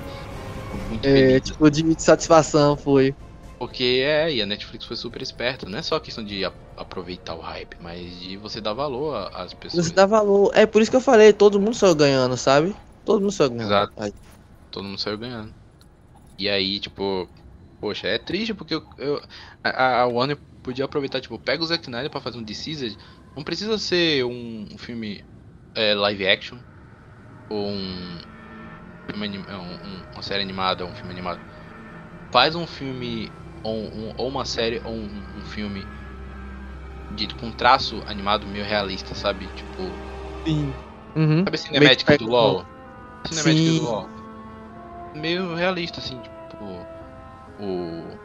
[0.87, 1.41] Muito É, feliz.
[1.41, 3.15] tipo, de satisfação foi.
[3.57, 5.69] Porque é, e a Netflix foi super esperta.
[5.69, 9.53] Não é só questão de a- aproveitar o hype, mas de você dar valor às
[9.53, 9.87] pessoas.
[9.87, 10.51] Você dá valor.
[10.55, 12.75] É por isso que eu falei, todo mundo saiu ganhando, sabe?
[13.03, 13.65] Todo mundo saiu ganhando.
[13.65, 13.93] Exato.
[13.97, 14.13] Aí,
[14.71, 15.55] Todo mundo saiu ganhando.
[16.37, 17.31] E aí, tipo,
[17.79, 19.21] poxa, é triste porque eu, eu-
[19.63, 22.97] a, a Warner podia aproveitar, tipo, pega o Zack Snyder pra fazer um Decised.
[23.35, 25.25] Não precisa ser um, um filme
[25.75, 26.61] é, live action
[27.49, 28.19] ou um,
[29.47, 31.41] é, um- um- uma série animada, um filme animado.
[32.31, 35.87] Faz um filme ou, um- ou uma série ou um, um filme
[37.15, 39.47] de com traço animado meio realista, sabe?
[39.47, 39.91] Tipo,
[40.47, 40.73] Sim.
[41.15, 41.43] Uhum.
[41.43, 42.65] Sabe a cinemática Meio do LoL?
[43.27, 43.79] Cinemática Sim.
[43.79, 44.09] do LoL.
[45.15, 46.85] Meio realista, assim, tipo.
[47.59, 48.17] O.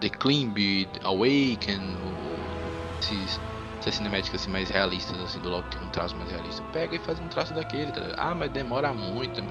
[0.00, 3.40] The Climb, Awaken, o, esses,
[3.80, 6.62] essas cinemáticas assim, mais realistas assim, do LoL, que tem um traço mais realista.
[6.72, 8.02] Pega e faz um traço daquele, tá?
[8.18, 9.42] Ah, mas demora muito.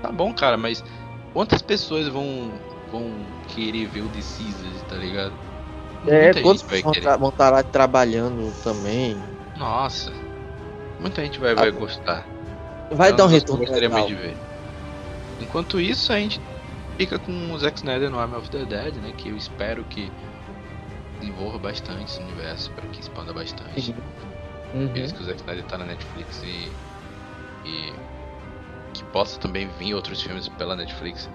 [0.00, 0.84] Tá bom, cara, mas
[1.32, 2.52] quantas pessoas vão,
[2.90, 3.12] vão
[3.48, 5.32] querer ver o The Scissors, tá ligado?
[6.06, 7.28] É, Muita todos gente vai vão querer.
[7.28, 9.16] estar lá trabalhando também.
[9.56, 10.12] Nossa,
[10.98, 12.26] muita gente vai, vai gostar.
[12.90, 14.06] Vai É dar um retorno legal.
[14.06, 14.36] de ver.
[15.40, 16.40] Enquanto isso, a gente
[16.96, 19.12] fica com o Zack Snyder no Army of the Dead, né?
[19.16, 20.10] Que eu espero que
[21.20, 23.94] desenvolva bastante esse universo, para que expanda bastante.
[24.74, 24.88] Uhum.
[24.88, 26.72] Feliz que o Zack Snyder tá na Netflix e,
[27.68, 27.92] e
[28.94, 31.28] que possa também vir outros filmes pela Netflix.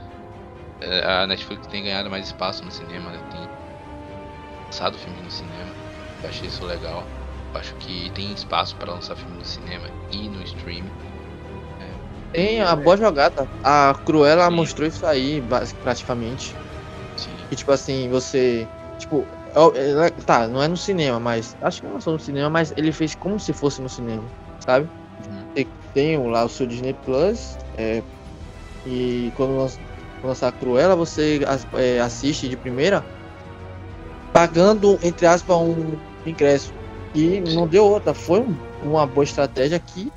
[0.81, 3.19] É, A Netflix tem ganhado mais espaço no cinema, né?
[3.31, 3.47] Tem
[4.65, 5.73] lançado filmes no cinema.
[6.21, 7.07] Eu achei isso legal.
[7.53, 10.91] Eu acho que tem espaço para lançar filme no cinema e no streaming.
[12.31, 13.49] Tem a boa jogada.
[13.63, 14.55] A Cruella Sim.
[14.55, 15.41] mostrou isso aí,
[15.81, 16.55] praticamente.
[17.17, 17.37] Sim.
[17.49, 18.67] Que tipo assim, você.
[18.97, 19.25] Tipo,
[19.75, 21.55] é- é- tá, não é no cinema, mas.
[21.61, 24.29] Acho que não lançou no cinema, mas ele fez como se fosse no cinema,
[24.59, 24.89] sabe?
[25.29, 25.45] Uhum.
[25.93, 27.57] Tem, lá o seu Disney Plus.
[27.77, 28.03] é,
[28.85, 29.67] e quando lan-
[30.23, 31.41] lançar Cruella, você
[31.73, 33.03] é, assiste de primeira,
[34.33, 36.73] pagando, entre aspas, um ingresso.
[37.13, 38.13] E não deu outra.
[38.13, 40.11] Foi um- uma boa estratégia que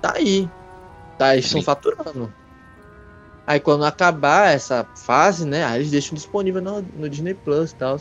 [0.00, 0.48] tá aí.
[1.16, 2.32] Tá, eles estão faturando.
[3.46, 5.64] Aí quando acabar essa fase, né?
[5.64, 8.00] Aí eles deixam disponível no, no Disney Plus e tal.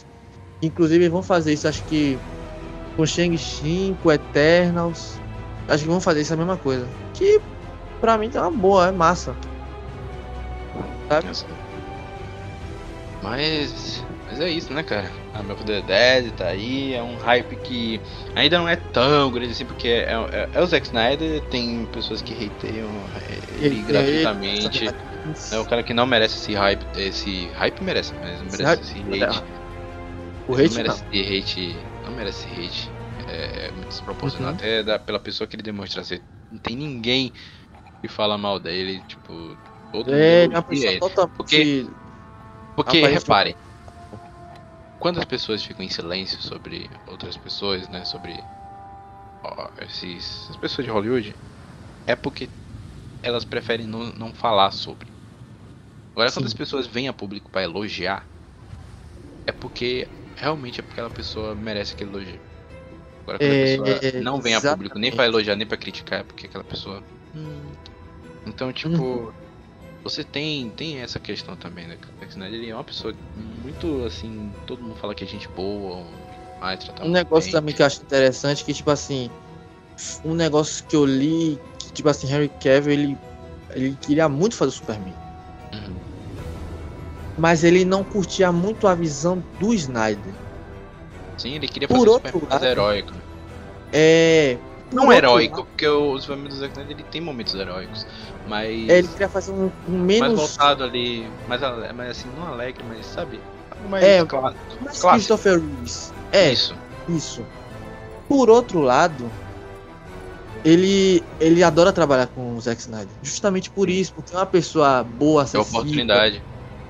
[0.61, 2.17] Inclusive vão fazer isso, acho que
[2.95, 5.19] com Shang-Chi, com Eternals.
[5.67, 6.87] Acho que vão fazer isso a mesma coisa.
[7.13, 7.39] Que
[8.01, 9.35] pra mim tá uma boa, é massa.
[11.09, 11.33] Sabe?
[13.21, 15.13] Mas, mas é isso, né, cara?
[15.31, 18.03] A of the Dead tá aí, é um hype que
[18.35, 22.21] ainda não é tão grande assim, porque é, é- é o Zack Snyder, tem pessoas
[22.21, 24.93] que hateiam é, ele gratuitamente.
[25.49, 28.63] É o cara que não merece esse hype, esse hype merece, mas não Esse merece
[28.63, 29.45] hype- esse hate.
[30.47, 30.97] O hate não não.
[30.97, 32.95] merece esse hate, não merece esse hate.
[33.27, 34.53] É, é muito desproporcional, Uhum.
[34.53, 36.27] até da, pela pessoa que ele demonstra ser.
[36.49, 37.33] Não tem ninguém
[38.01, 39.59] que fala mal dele, tipo,
[39.93, 40.99] todo mundo É, ele é uma elogia pessoa ele.
[40.99, 41.37] totalmente.
[41.37, 41.89] Porque-
[42.75, 43.55] Porque, reparem,
[44.99, 48.43] quando as pessoas ficam em silêncio sobre outras pessoas, né, sobre
[49.43, 51.35] ó, esses, essas pessoas de Hollywood,
[52.07, 52.49] é porque
[53.21, 55.07] elas preferem não, não falar sobre.
[56.15, 56.51] Agora, quando Sim.
[56.51, 58.27] as pessoas vêm a público para elogiar,
[59.47, 62.41] é porque realmente é porque aquela pessoa merece aquele elogio.
[63.25, 65.33] Agora, quando É, a pessoa é, não vem a público nem para exatamente.
[65.35, 67.03] elogiar nem para criticar, é porque aquela pessoa.
[67.33, 67.73] "Hum".
[68.45, 69.42] Então, tipo, Uhum.
[70.03, 71.97] Você tem, tem essa questão também, né?
[72.17, 74.51] O Zack Snyder ele é uma pessoa muito assim.
[74.67, 76.05] Todo mundo fala que é gente boa,
[76.59, 77.59] vai tratar Um negócio bem.
[77.59, 79.29] também que eu acho interessante que, tipo assim,
[80.25, 83.17] um negócio que eu li, que, tipo assim, Henry Cavill, ele,
[83.71, 85.15] ele queria muito fazer o Superman.
[85.73, 85.95] Uhum.
[87.35, 90.33] mas ele não curtia muito a visão do Snyder.
[91.37, 93.13] Sim, ele queria Por fazer um outro Superman mais lado- heróico.
[93.91, 94.57] É.
[94.93, 98.05] Não outro heróico, lado, porque o Superman do Zack Snyder ele tem momentos heróicos.
[98.47, 98.89] Mas.
[98.89, 100.39] é, ele queria fazer um, um mais menos.
[100.39, 101.27] voltado ali.
[101.47, 101.61] Mais,
[101.95, 103.39] mais assim, não alegre, mas sabe?
[103.89, 104.55] Mais É, claro.
[104.81, 105.09] mais clássico.
[105.11, 106.13] Christopher Reeves.
[106.31, 106.75] É, Isso.
[107.09, 107.41] Isso.
[108.29, 109.29] Por outro lado,
[110.63, 113.09] ele, ele adora trabalhar com o Zack Snyder.
[113.21, 116.43] Justamente por isso, porque é uma pessoa boa, É acessível, oportunidade.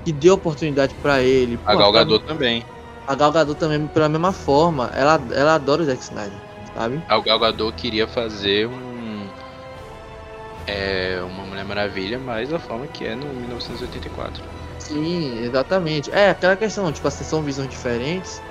[0.06, 1.60] que deu oportunidade pra ele.
[1.66, 2.64] A Pô, Gal pra Gadot também.
[3.08, 6.38] A Gal Gadot também, pela mesma forma, ela, ela adora o Zack Snyder,
[6.74, 7.02] sabe?
[7.08, 9.28] A Gal Gadot queria fazer um.
[10.68, 11.22] É.
[11.24, 14.44] Uma Mulher Maravilha, mas da forma que é no 1984.
[14.80, 16.12] Sim, exatamente.
[16.12, 18.42] É aquela questão, tipo assim, são visões diferentes.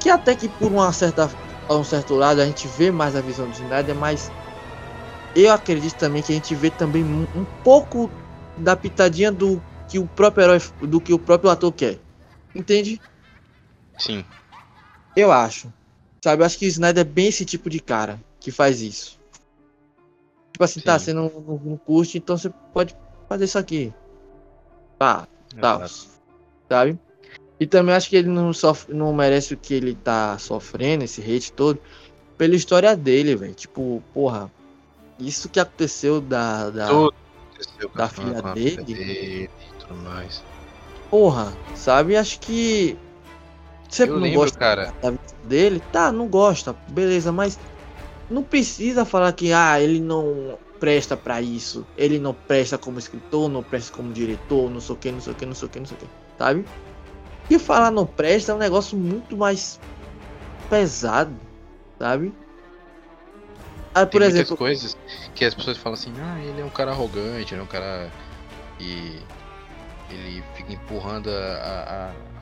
[0.00, 1.30] Que até que por uma certa,
[1.68, 4.32] a um certo lado a gente vê mais a visão do Snyder, mas
[5.34, 8.10] eu acredito também que a gente vê também um, um pouco
[8.56, 11.98] da pitadinha do que o próprio herói, do que o próprio ator quer.
[12.54, 13.00] Entende?
[13.98, 14.24] Sim.
[15.16, 15.72] Eu acho.
[16.24, 19.20] Sabe, eu acho que o Snyder é bem esse tipo de cara que faz isso.
[20.50, 21.04] Tipo assim, tá, Sim.
[21.04, 22.96] você não, não, não curte, então você pode
[23.28, 23.92] fazer isso aqui.
[24.98, 25.28] Tal.
[25.54, 26.08] Exato.
[26.66, 26.98] Sabe?
[27.60, 31.20] E também acho que ele não, sofre, não merece o que ele tá sofrendo, esse
[31.20, 31.78] hate todo,
[32.38, 33.52] pela história dele, velho.
[33.52, 34.50] Tipo, porra,
[35.18, 36.70] isso que aconteceu da.
[36.70, 38.82] da aconteceu da filha dele?
[38.82, 40.42] dele e tudo mais.
[41.10, 42.16] Porra, sabe?
[42.16, 42.96] Acho que.
[43.94, 44.92] Você Eu não lembro, gosta cara.
[45.00, 45.78] da vida dele?
[45.92, 47.60] Tá, não gosta, beleza, mas
[48.28, 53.48] não precisa falar que ah, ele não presta pra isso, ele não presta como escritor,
[53.48, 55.70] não presta como diretor, não sei o que, não sei o que, não sei o
[55.70, 56.06] que, não sei o que,
[56.36, 56.66] sabe?
[57.48, 59.78] E falar não presta é um negócio muito mais
[60.68, 61.32] pesado,
[61.96, 62.34] sabe?
[63.94, 64.96] Ah, Tem por muitas exemplo, coisas
[65.36, 68.10] que as pessoas falam assim, ah, ele é um cara arrogante, ele é um cara.
[68.80, 69.20] E
[70.10, 72.33] ele fica empurrando a- a-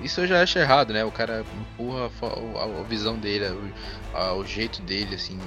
[0.00, 1.04] Isso eu já acho errado, né?
[1.04, 5.38] O cara empurra a, a- a visão dele, o, a- o jeito dele, assim,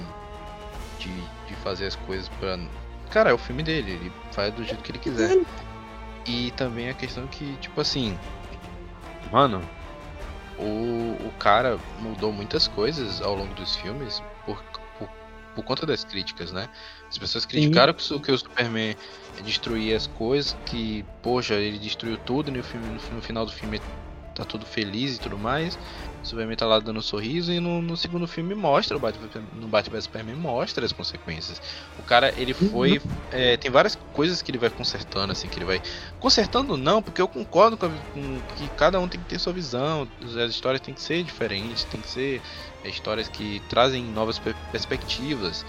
[1.00, 1.10] de,
[1.48, 2.58] de fazer as coisas pra.
[3.10, 5.38] Cara, é o filme dele, ele faz do jeito que ele quiser.
[6.26, 8.18] E também a questão que, tipo assim.
[9.32, 9.62] Mano,
[10.60, 14.62] o, o cara mudou muitas coisas ao longo dos filmes por,
[15.00, 15.10] por,
[15.56, 16.68] por conta das críticas, né?
[17.10, 18.96] As pessoas criticaram que, o su- que o Superman
[19.44, 23.52] destruía as coisas, que, poxa, ele destruiu tudo e no, filme, no, no final do
[23.52, 23.82] filme
[24.42, 25.78] tá tudo feliz e tudo mais.
[26.24, 29.30] O Superman tá lá dando um sorriso e no, no segundo filme mostra, o Batman,
[29.52, 31.60] no Batman Superman mostra as consequências.
[31.98, 33.02] O cara, ele foi.
[33.32, 35.82] é, tem várias coisas que ele vai consertando, assim, que ele vai.
[36.20, 39.54] Consertando não, porque eu concordo com, a- com que cada um tem que ter sua
[39.54, 42.44] visão, as histórias têm que ser diferentes, tem que ser
[42.84, 45.66] é, histórias que trazem novas per- perspectivas.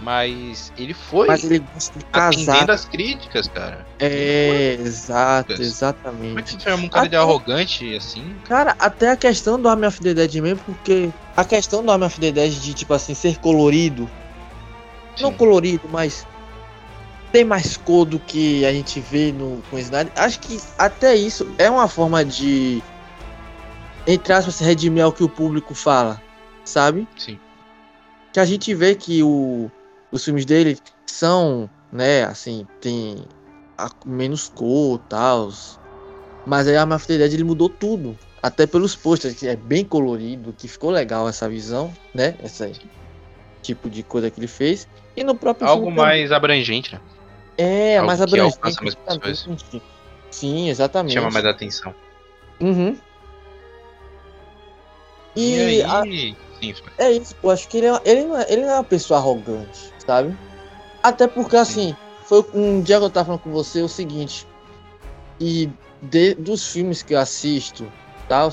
[0.00, 2.28] Mas ele foi mas ele gosta de casar.
[2.28, 3.84] atendendo as críticas, cara.
[3.98, 6.42] É, exato, Como é exatamente.
[6.44, 8.34] que você chama um cara de Até- arrogante assim?
[8.44, 12.04] Cara, até a questão do Army of the Dead mesmo, porque a questão do Army
[12.04, 14.08] of the Dead de, tipo assim, ser colorido,
[15.20, 15.36] não Sim.
[15.36, 16.24] colorido, mas
[17.32, 20.12] tem mais cor do que a gente vê no com o Snyder.
[20.14, 22.80] Acho que até isso é uma forma de,
[24.06, 26.22] entre aspas, redimir ao que o público fala,
[26.64, 27.06] sabe?
[27.16, 27.36] Sim.
[28.32, 29.70] Que a gente vê que o,
[30.10, 33.24] os filmes dele são, né, assim, tem
[33.76, 35.50] a- menos cor e tal.
[36.46, 38.18] Mas aí a Army of ele mudou tudo.
[38.42, 42.36] Até pelos posters, que é bem colorido, que ficou legal essa visão, né?
[42.42, 42.72] Esse
[43.62, 44.88] tipo de coisa que ele fez.
[45.16, 46.12] E no próprio Algo filme também.
[46.20, 47.00] mais abrangente, né?
[47.58, 48.58] É, algo mais abrangente.
[48.62, 49.82] mais exatamente.
[50.30, 51.14] Sim, exatamente.
[51.14, 51.94] Chama mais atenção.
[52.60, 52.96] Uhum.
[55.36, 56.36] E, E, a- aí.
[56.60, 56.92] Sim, foi.
[56.98, 59.20] é isso, eu acho que ele, é, ele, não é, ele não é uma pessoa
[59.20, 60.34] arrogante, sabe?
[61.02, 61.94] Até porque, assim,
[62.24, 64.46] foi um dia que eu tava falando com você o seguinte,
[65.38, 65.70] e
[66.00, 67.92] de- dos filmes que eu assisto,
[68.26, 68.50] tal,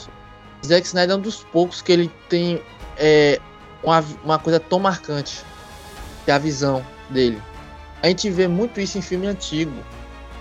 [0.66, 2.62] Zack Snyder é um dos poucos que ele tem
[2.98, 3.40] é,
[3.82, 5.44] uma, uma coisa tão marcante,
[6.26, 7.42] que é a visão dele.
[8.04, 9.72] A gente vê muito isso em filme antigo,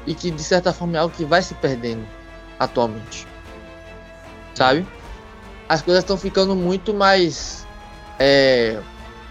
[0.07, 2.05] e que de certa forma é algo que vai se perdendo
[2.59, 3.25] atualmente,
[4.55, 4.85] sabe?
[5.69, 7.67] As coisas estão ficando muito mais
[8.19, 8.81] é,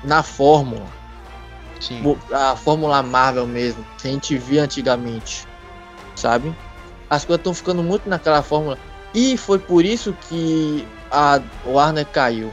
[0.03, 1.03] na fórmula
[1.88, 2.01] Sim.
[2.31, 5.45] A Fórmula Marvel mesmo, que a gente via antigamente,
[6.15, 6.55] sabe?
[7.10, 8.77] As coisas estão ficando muito naquela fórmula.
[9.14, 12.51] E foi por isso que a Warner caiu,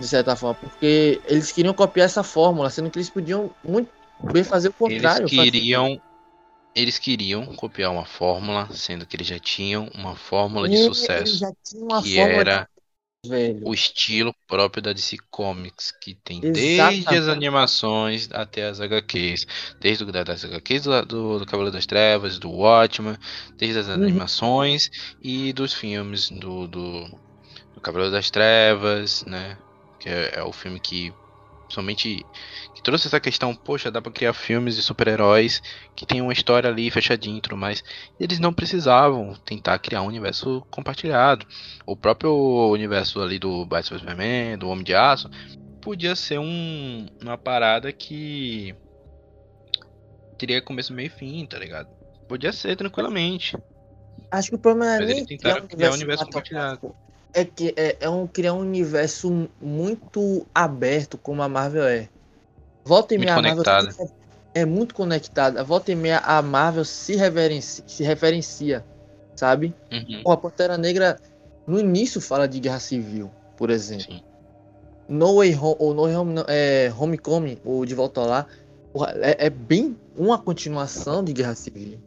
[0.00, 3.88] de certa forma, porque eles queriam copiar essa fórmula, sendo que eles podiam muito
[4.32, 5.22] bem fazer o contrário.
[5.22, 6.00] Eles fazer- queriam.
[6.74, 11.22] Eles queriam copiar uma fórmula, sendo que eles já tinham uma fórmula de E sucesso.
[11.22, 12.68] eles já tinham uma Que fórmula era
[13.24, 13.66] velho.
[13.66, 17.04] o estilo próprio da DC Comics, que tem Exatamente.
[17.04, 19.46] desde as animações até as HQs.
[19.80, 23.16] Desde das HQs do, do, do Cavaleiro das Trevas, do Watchmen,
[23.56, 23.94] desde as Uhum.
[23.94, 24.90] animações
[25.22, 27.08] e dos filmes do, do,
[27.74, 29.56] do Cavaleiro das Trevas, né?
[30.00, 31.12] Que é, é o filme que
[31.72, 32.24] somente
[32.74, 35.62] que trouxe essa questão, poxa, dá pra criar filmes de super-heróis
[35.96, 37.82] que tem uma história ali fechadinha e tudo mais.
[38.20, 41.46] Eles não precisavam tentar criar um universo compartilhado.
[41.86, 42.32] O próprio
[42.70, 45.30] universo ali do Batman Superman, do Homem de Aço,
[45.80, 48.74] podia ser um, uma parada que
[50.38, 51.88] teria começo, meio e fim, tá ligado?
[52.28, 53.56] Podia ser tranquilamente.
[54.30, 56.96] Acho que o problema é Mas nem eles tentaram criar um universo cinematográfico.
[57.34, 62.08] É que é, é um, criar um universo muito aberto como a Marvel é.
[62.84, 63.64] Volta e meia a Marvel
[64.54, 65.64] é muito conectada.
[65.64, 68.84] Volta e meia a Marvel se reverencia, se referencia,
[69.34, 69.74] sabe?
[69.90, 71.18] Uhum, Pô, a Pantera Negra
[71.66, 74.04] no início fala de guerra civil, por exemplo.
[74.04, 74.22] sim.
[75.08, 78.46] No Way Home, ou No Home, é, Homecoming, ou De Volta Lá,
[79.20, 81.98] é, é bem uma continuação de guerra civil,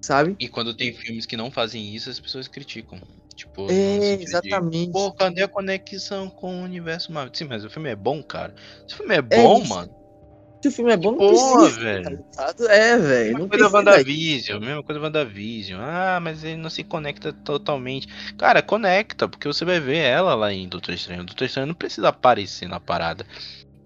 [0.00, 0.34] sabe?
[0.40, 3.00] E quando tem filmes que não fazem isso, as pessoas criticam.
[3.34, 4.92] Tipo, É, sentido de, exatamente.
[4.92, 7.32] Pô, cadê a conexão com o universo Marvel?
[7.34, 8.54] Sim, mas o filme é bom, cara.
[8.86, 9.68] Se o filme é bom, isso.
[9.68, 9.94] mano.
[10.62, 11.80] Se o filme é bom, não precisa.
[11.80, 12.04] velho.
[12.04, 12.68] tá ligado?
[12.70, 13.24] É, velho.
[13.24, 13.76] Mesma Não coisa precisa.
[13.76, 15.80] WandaVision, mesma coisa WandaVision.
[15.82, 18.08] Ah, mas ele não se conecta totalmente.
[18.38, 21.24] Cara, conecta, porque você vai ver ela lá em Doutor Estranho.
[21.24, 23.26] Doutor Estranho não precisa aparecer na parada.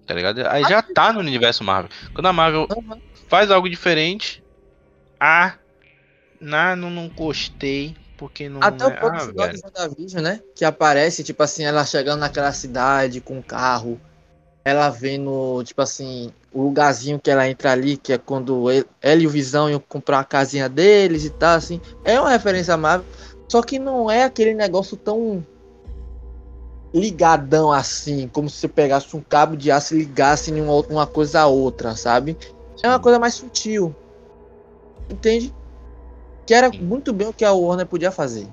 [0.05, 0.39] Tá ligado?
[0.47, 1.91] Aí já tá no universo Marvel.
[2.13, 2.65] Quando a Marvel
[3.27, 4.41] faz algo diferente,
[5.19, 5.55] ah,
[6.39, 8.87] não, não gostei, porque não Até é...
[8.87, 10.41] o próprio ah, final de WandaVision, né?
[10.53, 13.99] Que aparece, tipo assim, ela chegando naquela cidade com o carro.
[14.65, 19.21] Ela vendo, tipo assim, o lugarzinho que ela entra ali, que é quando ele, ela
[19.21, 21.79] e o Visão iam comprar a casinha deles e tal, assim.
[22.03, 23.07] É uma referência Marvel.
[23.47, 25.43] Só que não é aquele negócio tão
[26.93, 30.51] ligadão assim, como se você pegasse um cabo de aço e ligasse
[30.89, 32.37] uma coisa a outra, sabe?
[32.83, 33.95] É uma coisa mais sutil.
[35.09, 35.53] Entende?
[36.49, 38.49] Que era muito bem o que a Warner podia fazer.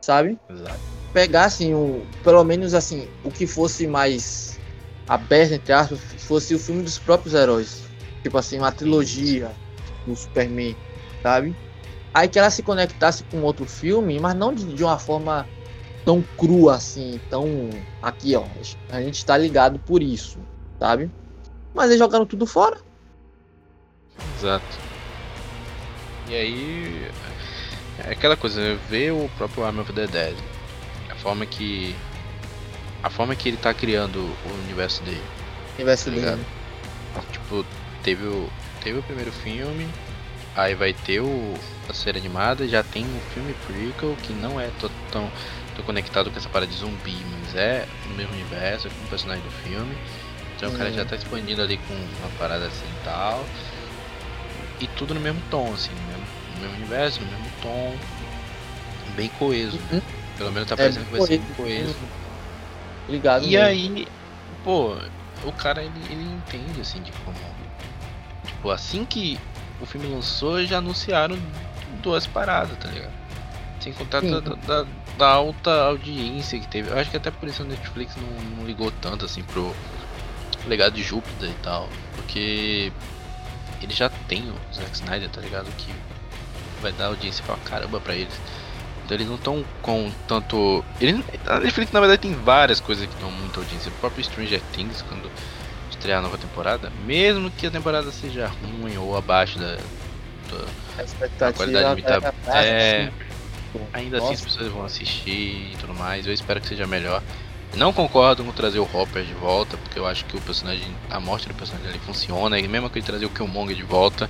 [0.00, 0.38] Sabe?
[0.48, 0.80] Exato.
[1.12, 4.58] Pegar assim, o, pelo menos assim, o que fosse mais
[5.06, 7.82] aberto, entre aspas, fosse o filme dos próprios heróis.
[8.22, 9.52] Tipo assim, uma trilogia
[10.06, 10.74] do Superman,
[11.22, 11.54] sabe?
[12.14, 15.46] Aí que ela se conectasse com outro filme, mas não de, de uma forma
[16.06, 17.68] tão crua assim, tão.
[18.00, 18.46] Aqui, ó.
[18.88, 20.38] A gente tá ligado por isso,
[20.78, 21.10] sabe?
[21.74, 22.78] Mas eles jogaram tudo fora.
[24.38, 24.89] Exato.
[26.30, 27.10] E aí.
[28.06, 30.34] É aquela coisa, ver o próprio Army of the Dead.
[31.10, 31.94] A forma que.
[33.02, 35.22] A forma que ele tá criando o universo dele.
[35.76, 36.22] Universo Tá dele.
[36.24, 36.46] ligado?
[37.32, 37.66] Tipo,
[38.02, 38.48] teve o.
[38.82, 39.86] Teve o primeiro filme.
[40.56, 41.54] Aí vai ter o,
[41.88, 45.30] a série animada, já tem um filme prequel que não é tão, tão
[45.86, 49.42] conectado com essa parada de zumbi, mas é no mesmo universo, é com o personagem
[49.44, 49.96] do filme.
[50.56, 53.46] Então o cara já tá expandindo ali com uma parada assim e tal.
[54.80, 56.19] E tudo no mesmo tom, assim, no mesmo, no
[56.60, 57.96] mesmo universo, no mesmo tom.
[59.16, 59.76] Bem coeso.
[59.76, 59.84] né?
[59.92, 60.02] Uhum.
[60.38, 61.94] Pelo menos tá É, parecendo que vai ser bem coeso.
[61.94, 61.98] coeso.
[63.08, 63.64] Ligado E mesmo.
[63.66, 64.08] aí,
[64.64, 64.96] pô,
[65.44, 67.36] o cara ele, ele entende assim de como.
[68.46, 69.38] Tipo, assim que
[69.80, 71.36] o filme lançou, já anunciaram
[72.02, 73.12] duas paradas, tá ligado?
[73.80, 74.86] Sem contar da, da,
[75.18, 76.90] da alta audiência que teve.
[76.90, 79.74] Eu acho que até por isso a Netflix não, não ligou tanto assim pro
[80.66, 81.88] legado de Júpiter e tal.
[82.14, 82.92] Porque
[83.82, 85.66] ele já tem o Zack Snyder, tá ligado?
[85.78, 85.90] Que
[86.80, 88.32] vai dar audiência pra caramba pra eles.
[89.04, 90.84] Então eles não estão com tanto.
[91.00, 93.88] Eles, a Netflix na verdade tem várias coisas que dão muita audiência.
[93.90, 95.30] O próprio Stranger Things, quando
[95.90, 99.76] estrear a nova temporada, mesmo que a temporada seja ruim ou abaixo da.
[99.76, 103.02] da- A qualidade tá- baixa, é,
[103.72, 103.80] assim.
[103.92, 104.44] ainda assim as Nossa.
[104.44, 106.26] pessoas vão assistir e tudo mais.
[106.26, 107.22] Eu espero que seja melhor.
[107.76, 111.20] Não concordo com trazer o Hopper de volta, porque eu acho que o personagem, a
[111.20, 112.58] morte do personagem ali funciona.
[112.58, 114.28] E mesmo que ele trazer o Killmonger de volta,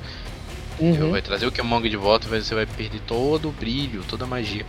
[0.81, 1.11] Uhum.
[1.11, 4.65] vai trazer o Killmonger de volta, você vai perder todo o brilho, toda a magia.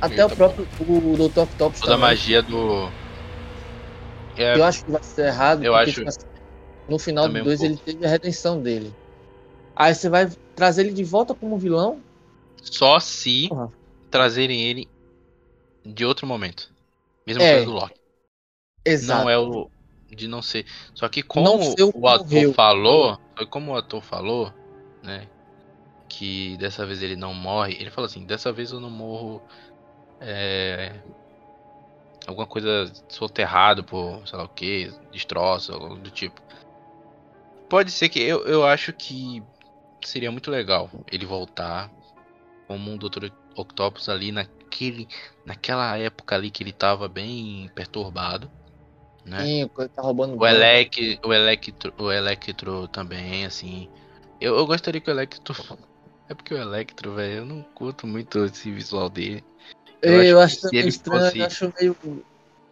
[0.00, 1.40] Até o Tá próprio o Dr.
[1.40, 2.88] Octopus Toda a magia do.
[4.36, 5.62] É, Eu acho que vai ser errado.
[5.62, 6.20] Eu acho tipo assim,
[6.88, 8.94] no final do também um 2 ele teve a redenção dele.
[9.76, 12.00] Aí você vai trazer ele de volta como vilão?
[12.62, 13.72] só se Porra.
[14.10, 14.86] trazerem ele
[15.84, 16.70] de outro momento.
[17.26, 17.94] Mesma É, coisa do Loki.
[18.84, 19.22] Exato.
[19.24, 19.70] Não é o.
[20.10, 20.66] De não ser.
[20.94, 22.52] Só que como o o ator morreu.
[22.52, 23.18] falou.
[23.36, 24.52] Foi como o ator falou,
[25.02, 25.26] né?
[26.08, 27.76] Que dessa vez ele não morre.
[27.78, 29.42] Ele falou assim, dessa vez eu não morro.
[30.20, 31.00] É.
[32.26, 36.40] Alguma coisa soterrado por sei lá o que, destroço, algo do tipo.
[37.68, 39.42] Pode ser que eu, eu acho que
[40.04, 41.90] seria muito legal ele voltar
[42.66, 43.30] como um Dr.
[43.56, 45.08] Octopus ali naquele,
[45.44, 48.50] naquela época ali que ele tava bem perturbado,
[49.24, 49.44] né?
[49.44, 53.88] Sim, o tá roubando O, Elec, o, Electro, o Electro também, assim.
[54.40, 55.54] Eu, eu gostaria que o Electro.
[56.28, 59.42] É porque o Electro, velho, eu não curto muito esse visual dele.
[60.00, 61.96] Eu, eu acho, acho que se também ele estranho, fosse- acho meio.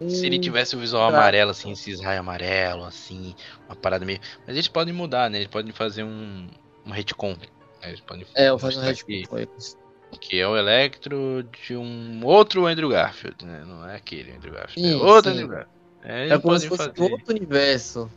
[0.09, 3.35] Se ele tivesse o visual amarelo, assim, esses raios amarelo, assim,
[3.67, 4.21] uma parada meio.
[4.47, 5.39] Mas eles podem mudar, né?
[5.39, 6.49] Eles podem fazer um,
[6.87, 7.33] um retcon.
[7.33, 7.49] né?
[7.83, 9.09] Eles podem É, eu faço um retcon.
[9.09, 13.65] que, que é o Electro de um outro Andrew Garfield, né?
[13.65, 14.89] Não é aquele Andrew Garfield.
[14.89, 15.37] é Sim, outro sim.
[15.37, 15.79] Andrew Garfield.
[16.05, 17.13] É, É como se fosse fazer.
[17.13, 18.09] outro universo.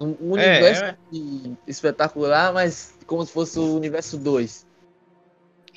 [0.00, 0.96] Um É, universo é.
[1.12, 4.66] de- espetacular, mas como se fosse o universo 2.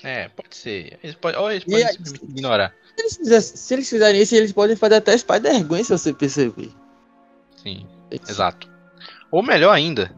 [0.02, 0.98] É, pode ser.
[1.04, 2.74] Eles podem, ou eles podem simplesmente ignorar.
[2.96, 6.72] Se eles, fizessem- se eles fizerem isso, eles podem fazer até Spider-Gwen, se você perceber.
[7.58, 8.70] Sim, exato.
[9.32, 10.14] Ou melhor ainda,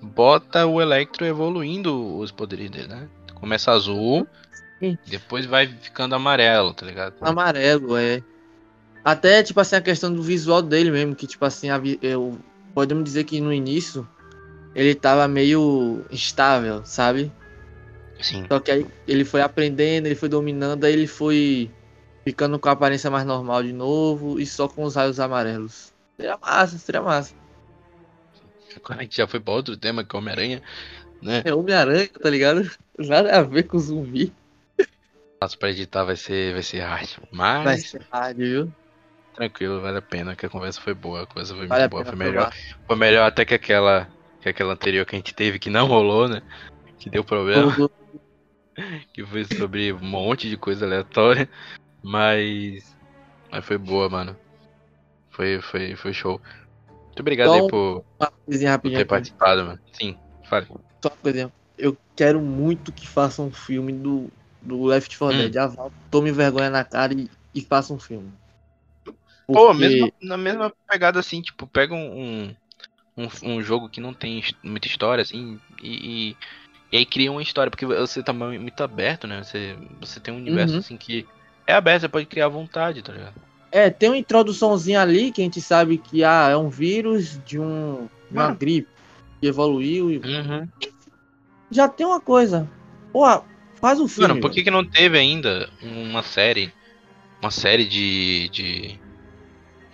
[0.00, 3.08] bota o Electro evoluindo os poderes dele, né?
[3.34, 4.26] Começa azul,
[4.78, 4.96] Sim.
[5.06, 7.14] depois vai ficando amarelo, tá ligado?
[7.20, 8.22] Amarelo, é.
[9.04, 12.38] Até, tipo assim, a questão do visual dele mesmo, que, tipo assim, a eu,
[12.78, 14.08] podemos dizer que no início
[14.72, 17.32] ele tava meio instável, sabe?
[18.20, 18.46] Sim.
[18.46, 21.68] Só que aí ele foi aprendendo, ele foi dominando, aí ele foi
[22.24, 25.92] ficando com a aparência mais normal de novo e só com os raios amarelos.
[26.16, 27.34] Seria massa, seria massa.
[28.76, 30.62] Agora a gente já foi pra outro tema que é Homem-Aranha,
[31.20, 31.42] né?
[31.44, 32.70] É Homem-Aranha, tá ligado?
[32.96, 34.32] Nada a ver com zumbi.
[35.40, 37.08] Nossa, pra editar vai ser, vai ser hard.
[37.32, 38.72] Mas Vai ser hard, viu?
[39.38, 42.04] Tranquilo, vale a pena, que a conversa foi boa, a conversa foi Vale muito boa,
[42.04, 42.32] foi melhor.
[42.50, 42.54] provar.
[42.86, 44.08] Foi melhor até que aquela,
[44.40, 46.42] que aquela anterior que a gente teve que não rolou, né?
[46.98, 47.72] Que deu problema.
[47.72, 47.92] Tudo-
[49.14, 51.48] que foi sobre um monte de coisa aleatória,
[52.02, 52.96] mas
[53.50, 54.36] mas foi boa, mano.
[55.30, 56.40] Foi foi foi show.
[57.06, 58.04] Muito obrigado aí Então, por,
[58.44, 59.10] coisinha por rapidinha ter aqui.
[59.10, 59.78] participado, mano.
[59.92, 60.16] Sim,
[60.48, 60.66] fale.
[60.66, 61.52] Só uma coisinha.
[61.76, 64.28] Eu quero muito que faça um filme do,
[64.60, 65.50] do Left 4 Hum.
[65.50, 65.56] Dead.
[65.56, 68.32] Ah, tome vergonha na cara e, e faça um filme.
[69.48, 72.54] Pô, Porque- mesmo, na mesma pegada assim, tipo, pega um,
[73.16, 76.36] um, um, jogo que não tem muita história, assim, e, e,
[76.92, 79.42] e aí cria uma história, porque você tá mu- muito aberto, né?
[79.42, 80.80] Você, você tem um universo Uhum.
[80.80, 81.26] assim que
[81.66, 83.34] é aberto, você pode criar à vontade, tá ligado?
[83.72, 87.58] É, tem uma introduçãozinha ali que a gente sabe que ah, é um vírus de,
[87.58, 88.56] um, uma Mano.
[88.56, 88.88] gripe
[89.40, 90.68] que evoluiu e Uhum.
[91.70, 92.68] já tem uma coisa.
[93.12, 93.24] Pô,
[93.80, 94.28] faz um filme.
[94.28, 96.72] Mano, por que, que não teve ainda uma série?
[97.40, 98.48] Uma série de.
[98.48, 99.07] de.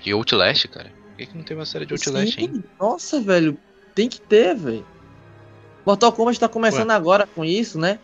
[0.04, 0.92] De Outlast, cara?
[1.08, 2.64] Por que, que não teve uma série de Outlast Sim, ainda?
[2.78, 3.58] Nossa, velho,
[3.94, 4.86] tem que ter, velho.
[5.84, 7.98] Mortal Kombat tá começando agora com isso, né?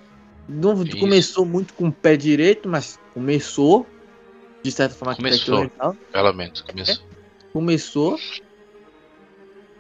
[0.49, 0.99] Não Isso.
[0.99, 3.87] começou muito com o pé direito, mas começou.
[4.63, 5.65] De certa forma, Começou.
[5.65, 5.97] e tal.
[6.13, 7.05] Pelo menos, começou.
[7.53, 8.19] Começou.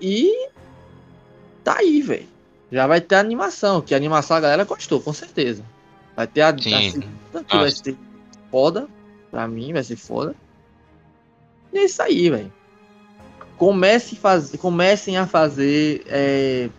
[0.00, 0.48] E.
[1.62, 2.26] Tá aí, velho.
[2.72, 5.64] Já vai ter animação, que a animação a galera gostou, com certeza.
[6.16, 6.90] Vai ter a, a Sim.
[6.90, 7.84] segunda, que vai Nossa.
[7.84, 7.96] ser
[8.50, 8.88] foda.
[9.30, 10.34] Pra mim, vai ser foda.
[11.72, 12.52] E é isso aí, velho.
[13.56, 14.54] Comece faz...
[14.56, 16.70] Comecem a fazer é...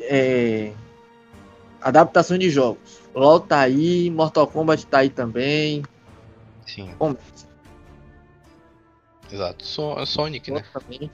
[0.00, 0.72] É...
[1.80, 3.02] adaptações de jogos.
[3.14, 5.82] LOL tá aí, Mortal Kombat tá aí também.
[6.66, 7.46] Sim, Comece.
[9.30, 9.66] exato.
[9.66, 10.64] So, Sonic, né?
[10.72, 11.10] também.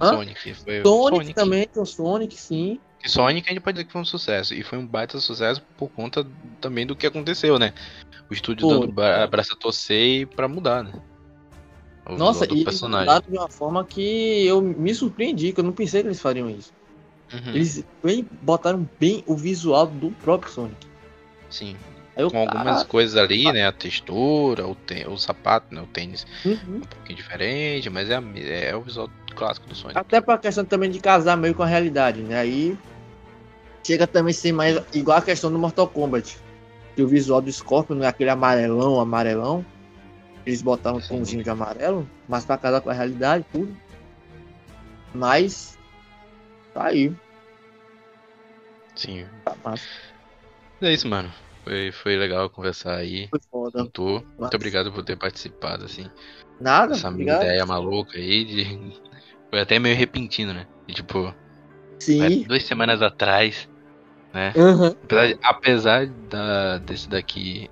[0.00, 0.54] Sonic.
[0.54, 2.80] Foi Sonic, também, tem o Sonic, sim.
[3.00, 4.54] Que Sonic a gente pode dizer que foi um sucesso.
[4.54, 6.26] E foi um baita sucesso por conta
[6.60, 7.74] também do que aconteceu, né?
[8.30, 8.78] O estúdio Foi.
[8.78, 10.92] dando bra- abraço a torcer e pra mudar, né?
[12.14, 13.22] O Nossa, do e eles personagem.
[13.28, 16.72] de uma forma que eu me surpreendi, que eu não pensei que eles fariam isso.
[17.32, 20.86] Uhum, Eles bem, botaram bem o visual do próprio Sonic.
[21.48, 21.76] Sim.
[22.16, 23.66] Eu, Com algumas cara, coisas ali, né?
[23.66, 25.80] A textura, o, tê- o sapato, né?
[25.80, 26.56] O tênis uhum.
[26.76, 29.96] um pouquinho diferente, mas é, me- é o visual clássico do Sonic.
[29.98, 32.36] Até pra questão também de casar meio com a realidade, né?
[32.38, 32.76] Aí
[33.84, 36.36] chega também a ser mais igual a questão do Mortal Kombat.
[36.96, 39.64] Que o visual do Scorpion não é aquele amarelão, amarelão.
[40.46, 43.76] Eles botaram um tomzinho de amarelo, mas pra casar com a realidade, tudo.
[45.14, 45.78] Mas
[46.72, 47.12] tá aí,
[49.00, 49.26] Sim.
[49.44, 49.86] tá massa.
[50.80, 51.32] É isso, mano.
[51.64, 53.82] Foi, foi legal conversar aí Foi foda.
[53.82, 56.10] Muito obrigado por ter participado, assim.
[56.60, 59.00] Nada, Essa minha ideia maluca aí de.
[59.50, 60.64] Foi até meio repentino, né?
[60.86, 61.34] E, tipo,
[61.98, 62.44] Sim.
[62.44, 63.68] duas semanas atrás,
[64.32, 64.54] né?
[64.56, 64.94] Aham.
[65.02, 67.68] Apesar, apesar da, desse daqui,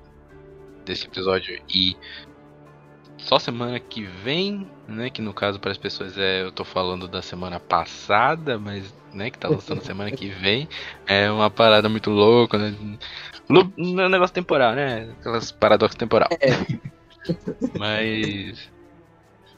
[0.84, 1.96] desse episódio e
[3.18, 5.10] só semana que vem, né?
[5.10, 9.30] Que no caso para as pessoas é, eu tô falando da semana passada, mas né,
[9.30, 10.68] que tá lançando semana que vem.
[11.06, 12.76] É uma parada muito louca, né?
[13.50, 15.10] Lu- É um negócio temporal, né?
[15.20, 16.28] Aquelas paradoxos temporal.
[17.78, 18.68] Mas.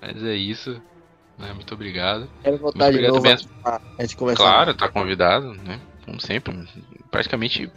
[0.01, 0.83] Mas é isso.
[1.39, 1.53] Né?
[1.53, 2.29] Muito obrigado.
[2.43, 4.43] Quero voltar de obrigado novo também a, a gente conversar.
[4.45, 5.81] Claro, tá convidado, né?
[6.05, 6.55] Como sempre.
[7.11, 7.71] Praticamente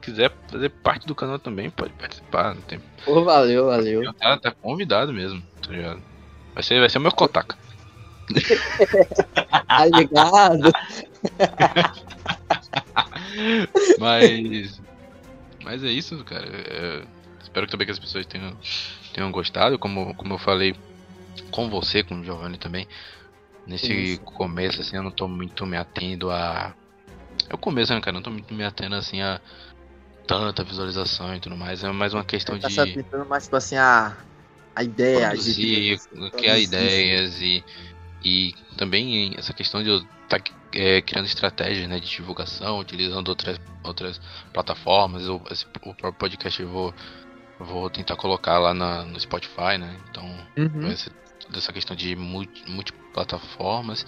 [0.00, 2.54] quiser fazer parte do canal também, pode participar.
[2.54, 2.80] Não tem...
[3.04, 4.12] Pô, valeu, valeu.
[4.14, 6.02] Tá, tá convidado mesmo, tá ligado?
[6.54, 7.56] Vai ser, vai ser o meu Kotaka.
[9.66, 10.70] Tá ligado?
[13.98, 14.80] Mas.
[15.64, 16.46] Mas é isso, cara.
[16.46, 17.02] É,
[17.40, 18.56] espero também que as pessoas tenham,
[19.12, 19.78] tenham gostado.
[19.78, 20.74] Como, como eu falei
[21.50, 22.86] com você, com o Giovanni também.
[23.66, 24.20] Nesse Isso.
[24.22, 26.74] começo, assim, eu não tô muito me atendo a.
[27.48, 28.10] É o começo, né, cara?
[28.10, 29.40] Eu não tô muito me atendo assim a
[30.30, 31.82] tanta visualização e tudo mais.
[31.82, 34.16] É mais uma questão Tá de se atentando mais, tipo assim, a,
[34.76, 35.28] a ideia.
[35.28, 35.98] produzir, ideia,
[36.30, 36.62] criar produzir.
[36.64, 37.64] ideias e,
[38.22, 40.40] e também essa questão de eu estar
[41.04, 44.20] criando estratégias né, de divulgação, utilizando outras, outras
[44.52, 45.26] plataformas.
[45.26, 46.94] Eu, esse- o próprio podcast eu vou,
[47.58, 49.96] vou tentar colocar lá na, no Spotify, né?
[50.10, 50.24] Então
[50.56, 50.80] Uhum.
[50.82, 51.10] vai ser
[51.44, 54.06] toda essa questão de multi, multiplataformas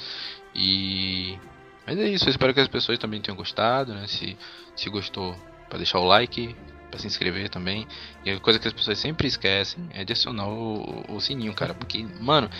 [0.54, 1.36] e
[1.84, 4.06] mas é isso, eu espero que as pessoas também tenham gostado, né?
[4.06, 4.38] Se,
[4.76, 5.36] se gostou,
[5.72, 6.54] para deixar o like,
[6.90, 7.86] para se inscrever também.
[8.22, 11.72] E a coisa que as pessoas sempre esquecem é de acionar o, o sininho, cara,
[11.72, 12.50] porque mano,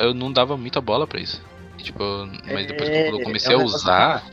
[0.00, 1.42] eu não dava muita bola pra isso.
[1.78, 2.02] E, tipo,
[2.50, 4.26] mas depois que eu comecei é um a usar,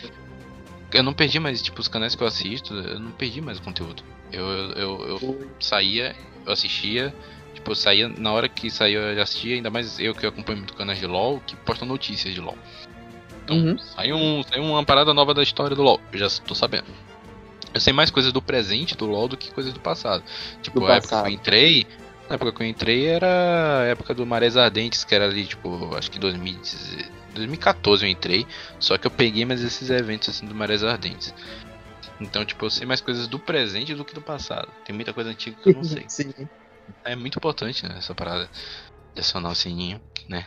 [0.93, 3.61] eu não perdi mais, tipo, os canais que eu assisto, eu não perdi mais o
[3.61, 4.01] conteúdo.
[4.31, 7.13] Eu, eu, eu, eu saía, eu assistia,
[7.53, 10.75] tipo, eu saía na hora que saiu eu assistia, ainda mais eu que acompanho muito
[10.75, 12.57] canais de LoL, que postam notícias de LoL.
[13.43, 13.77] Então, Uhum.
[13.77, 16.87] saiu, um, saiu uma parada nova da história do LoL, eu já tô sabendo.
[17.73, 20.23] Eu sei mais coisas do presente do LoL do que coisas do passado.
[20.61, 21.27] Tipo, Do a época que passado.
[21.27, 21.87] eu entrei,
[22.27, 25.95] na época que eu entrei era a época do Marés Ardentes, que era ali, tipo,
[25.95, 28.45] acho que 2010 2014 eu entrei,
[28.79, 31.33] só que eu peguei mais esses eventos assim do Marés Ardentes.
[32.19, 34.67] Então, tipo, eu sei mais coisas do presente do que do passado.
[34.83, 36.05] Tem muita coisa antiga que eu não sei.
[36.09, 36.33] Sim.
[37.05, 38.49] É muito importante, né, essa parada
[39.13, 40.43] de acionar o sininho, né?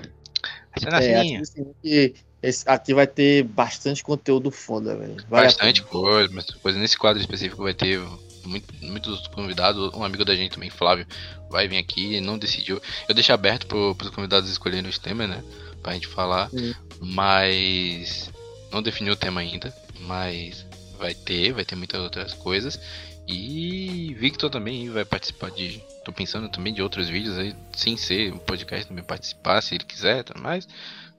[0.73, 1.41] Acionar o É, sininho.
[1.41, 5.17] assim, que esse, aqui vai ter bastante conteúdo foda, velho.
[5.29, 8.01] Bastante coisa, mas coisa nesse quadro específico vai ter
[8.45, 9.93] muito- muitos convidados.
[9.95, 11.07] Um amigo da gente também, Flávio,
[11.49, 12.81] vai vir aqui, não decidiu.
[13.09, 15.43] Eu deixo aberto pro, pros convidados escolherem os temas, né?
[15.83, 16.51] Pra gente falar.
[16.51, 16.75] Sim.
[17.01, 18.31] Mas
[18.71, 19.73] não definiu o tema ainda.
[20.01, 20.67] Mas
[20.99, 22.81] vai ter, vai ter muitas outras coisas.
[23.27, 25.81] E Victor também vai participar de.
[26.05, 29.85] Tô pensando também de outros vídeos aí, sem ser um podcast também participar, se ele
[29.85, 30.67] quiser, tá mais,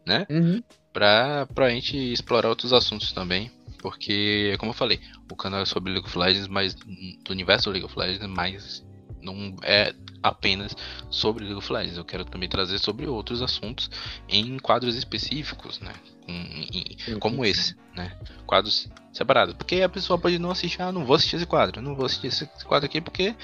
[0.05, 0.27] né?
[0.29, 0.61] Uhum.
[0.93, 3.51] Pra, pra gente explorar outros assuntos também.
[3.79, 7.71] Porque, como eu falei, o canal é sobre League of Legends, mas do universo do
[7.71, 8.85] League of Legends, mas
[9.21, 10.73] não é apenas
[11.09, 11.97] sobre League of Legends.
[11.97, 13.89] Eu quero também trazer sobre outros assuntos
[14.29, 15.91] em quadros específicos, né?
[16.27, 18.15] Em- como esse, né?
[18.45, 19.53] Quadros separados.
[19.55, 22.27] Porque a pessoa pode não assistir, ah, não vou assistir esse quadro, não vou assistir
[22.27, 23.35] esse quadro aqui porque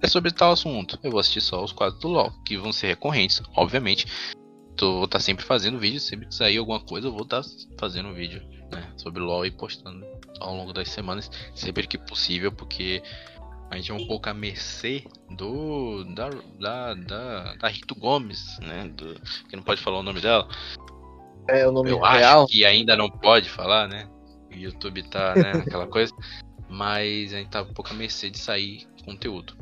[0.00, 1.00] é sobre tal assunto.
[1.02, 4.06] Eu vou assistir só os quadros do LoL, que vão ser recorrentes, obviamente.
[4.80, 7.42] Tô, vou estar sempre fazendo vídeo, sempre que sair alguma coisa, eu vou estar
[7.76, 8.42] fazendo um vídeo
[8.72, 10.06] né, sobre LoL e postando
[10.40, 13.02] ao longo das semanas, sempre que possível, porque
[13.70, 16.02] a gente é um pouco à mercê do.
[16.14, 16.30] da.
[16.58, 16.94] da.
[16.94, 18.90] da, da Rito Gomes, né?
[18.94, 19.20] Do,
[19.50, 20.48] que não pode falar o nome dela.
[21.46, 22.44] É o nome Eu real.
[22.44, 24.08] acho que ainda não pode falar, né?
[24.50, 26.14] O YouTube tá, né, aquela coisa.
[26.70, 29.54] Mas a gente tá um pouco à mercê de sair conteúdo.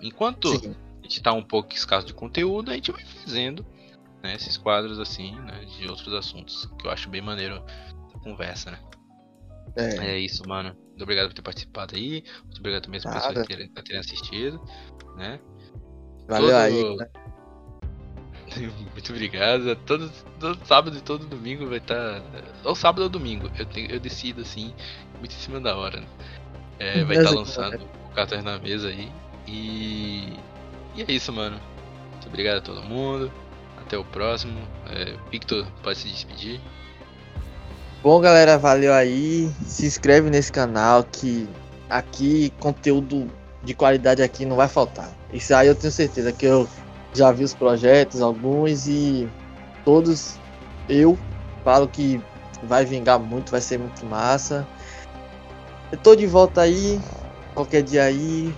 [0.00, 0.76] Enquanto Sim.
[1.00, 3.66] a gente tá um pouco escasso de conteúdo, a gente vai fazendo
[4.22, 7.64] né, esses quadros assim, né, de outros assuntos, que eu acho bem maneiro
[8.14, 8.78] a conversa, né?
[9.76, 10.12] É.
[10.12, 10.76] É isso, mano.
[10.88, 12.22] Muito obrigado por ter participado aí.
[12.44, 14.62] Muito obrigado também às pessoas que terem, terem assistido,
[15.16, 15.40] né?
[16.28, 16.96] Valeu Todo- aí.
[16.96, 17.08] né?
[18.92, 19.76] Muito obrigado.
[19.86, 22.22] Todo, todo sábado e todo domingo vai estar.
[22.64, 23.50] Ou sábado ou domingo.
[23.58, 24.74] Eu, tenho, eu decido assim,
[25.18, 26.00] muito em cima da hora.
[26.00, 26.06] Né?
[26.78, 29.10] É, vai estar Beleza, lançando o Cartas na mesa aí.
[29.46, 30.34] E.
[30.94, 31.58] E é isso, mano.
[32.10, 33.32] Muito obrigado a todo mundo.
[33.86, 34.60] Até o próximo.
[34.88, 36.60] É, Victor, pode se despedir.
[38.02, 39.50] Bom, galera, valeu aí.
[39.66, 41.48] Se inscreve nesse canal que
[41.88, 43.30] aqui conteúdo
[43.62, 45.10] de qualidade aqui não vai faltar.
[45.32, 46.68] Isso aí eu tenho certeza que eu
[47.14, 49.28] já vi os projetos, alguns e
[49.84, 50.38] todos
[50.88, 51.18] eu
[51.62, 52.20] falo que
[52.64, 54.66] vai vingar muito, vai ser muito massa.
[55.90, 57.00] Eu tô de volta aí,
[57.54, 58.52] qualquer dia aí,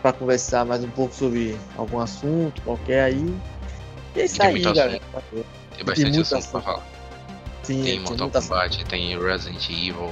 [0.00, 3.34] para conversar mais um pouco sobre algum assunto, qualquer aí.
[4.14, 5.00] E é isso Tem aí, galera.
[5.30, 6.86] Tem bastante muito assunto pra falar.
[7.62, 8.48] Sim, Tem tem Mortal assunto.
[8.50, 10.10] Kombat, tem Resident Evil.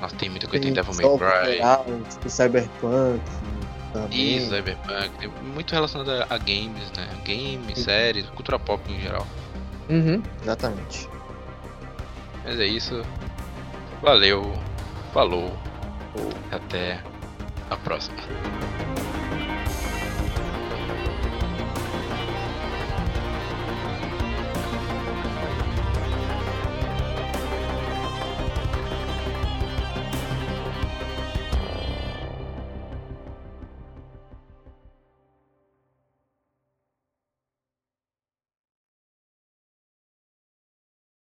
[0.00, 0.62] Nossa, tem muita coisa.
[0.64, 2.04] Tem Tem Devil May Cry.
[2.08, 3.20] tipo Cyberpunk
[3.92, 4.36] também.
[4.38, 7.08] Isso, Cyberpunk, tem muito relacionado a, games, né?
[7.24, 7.84] Games, Sim.
[7.84, 9.26] séries, cultura pop em geral.
[9.90, 11.08] Uhum, exatamente.
[12.44, 13.04] Mas é isso.
[14.00, 14.54] Valeu,
[15.12, 15.52] falou,
[16.50, 16.98] até
[17.68, 18.16] a próxima.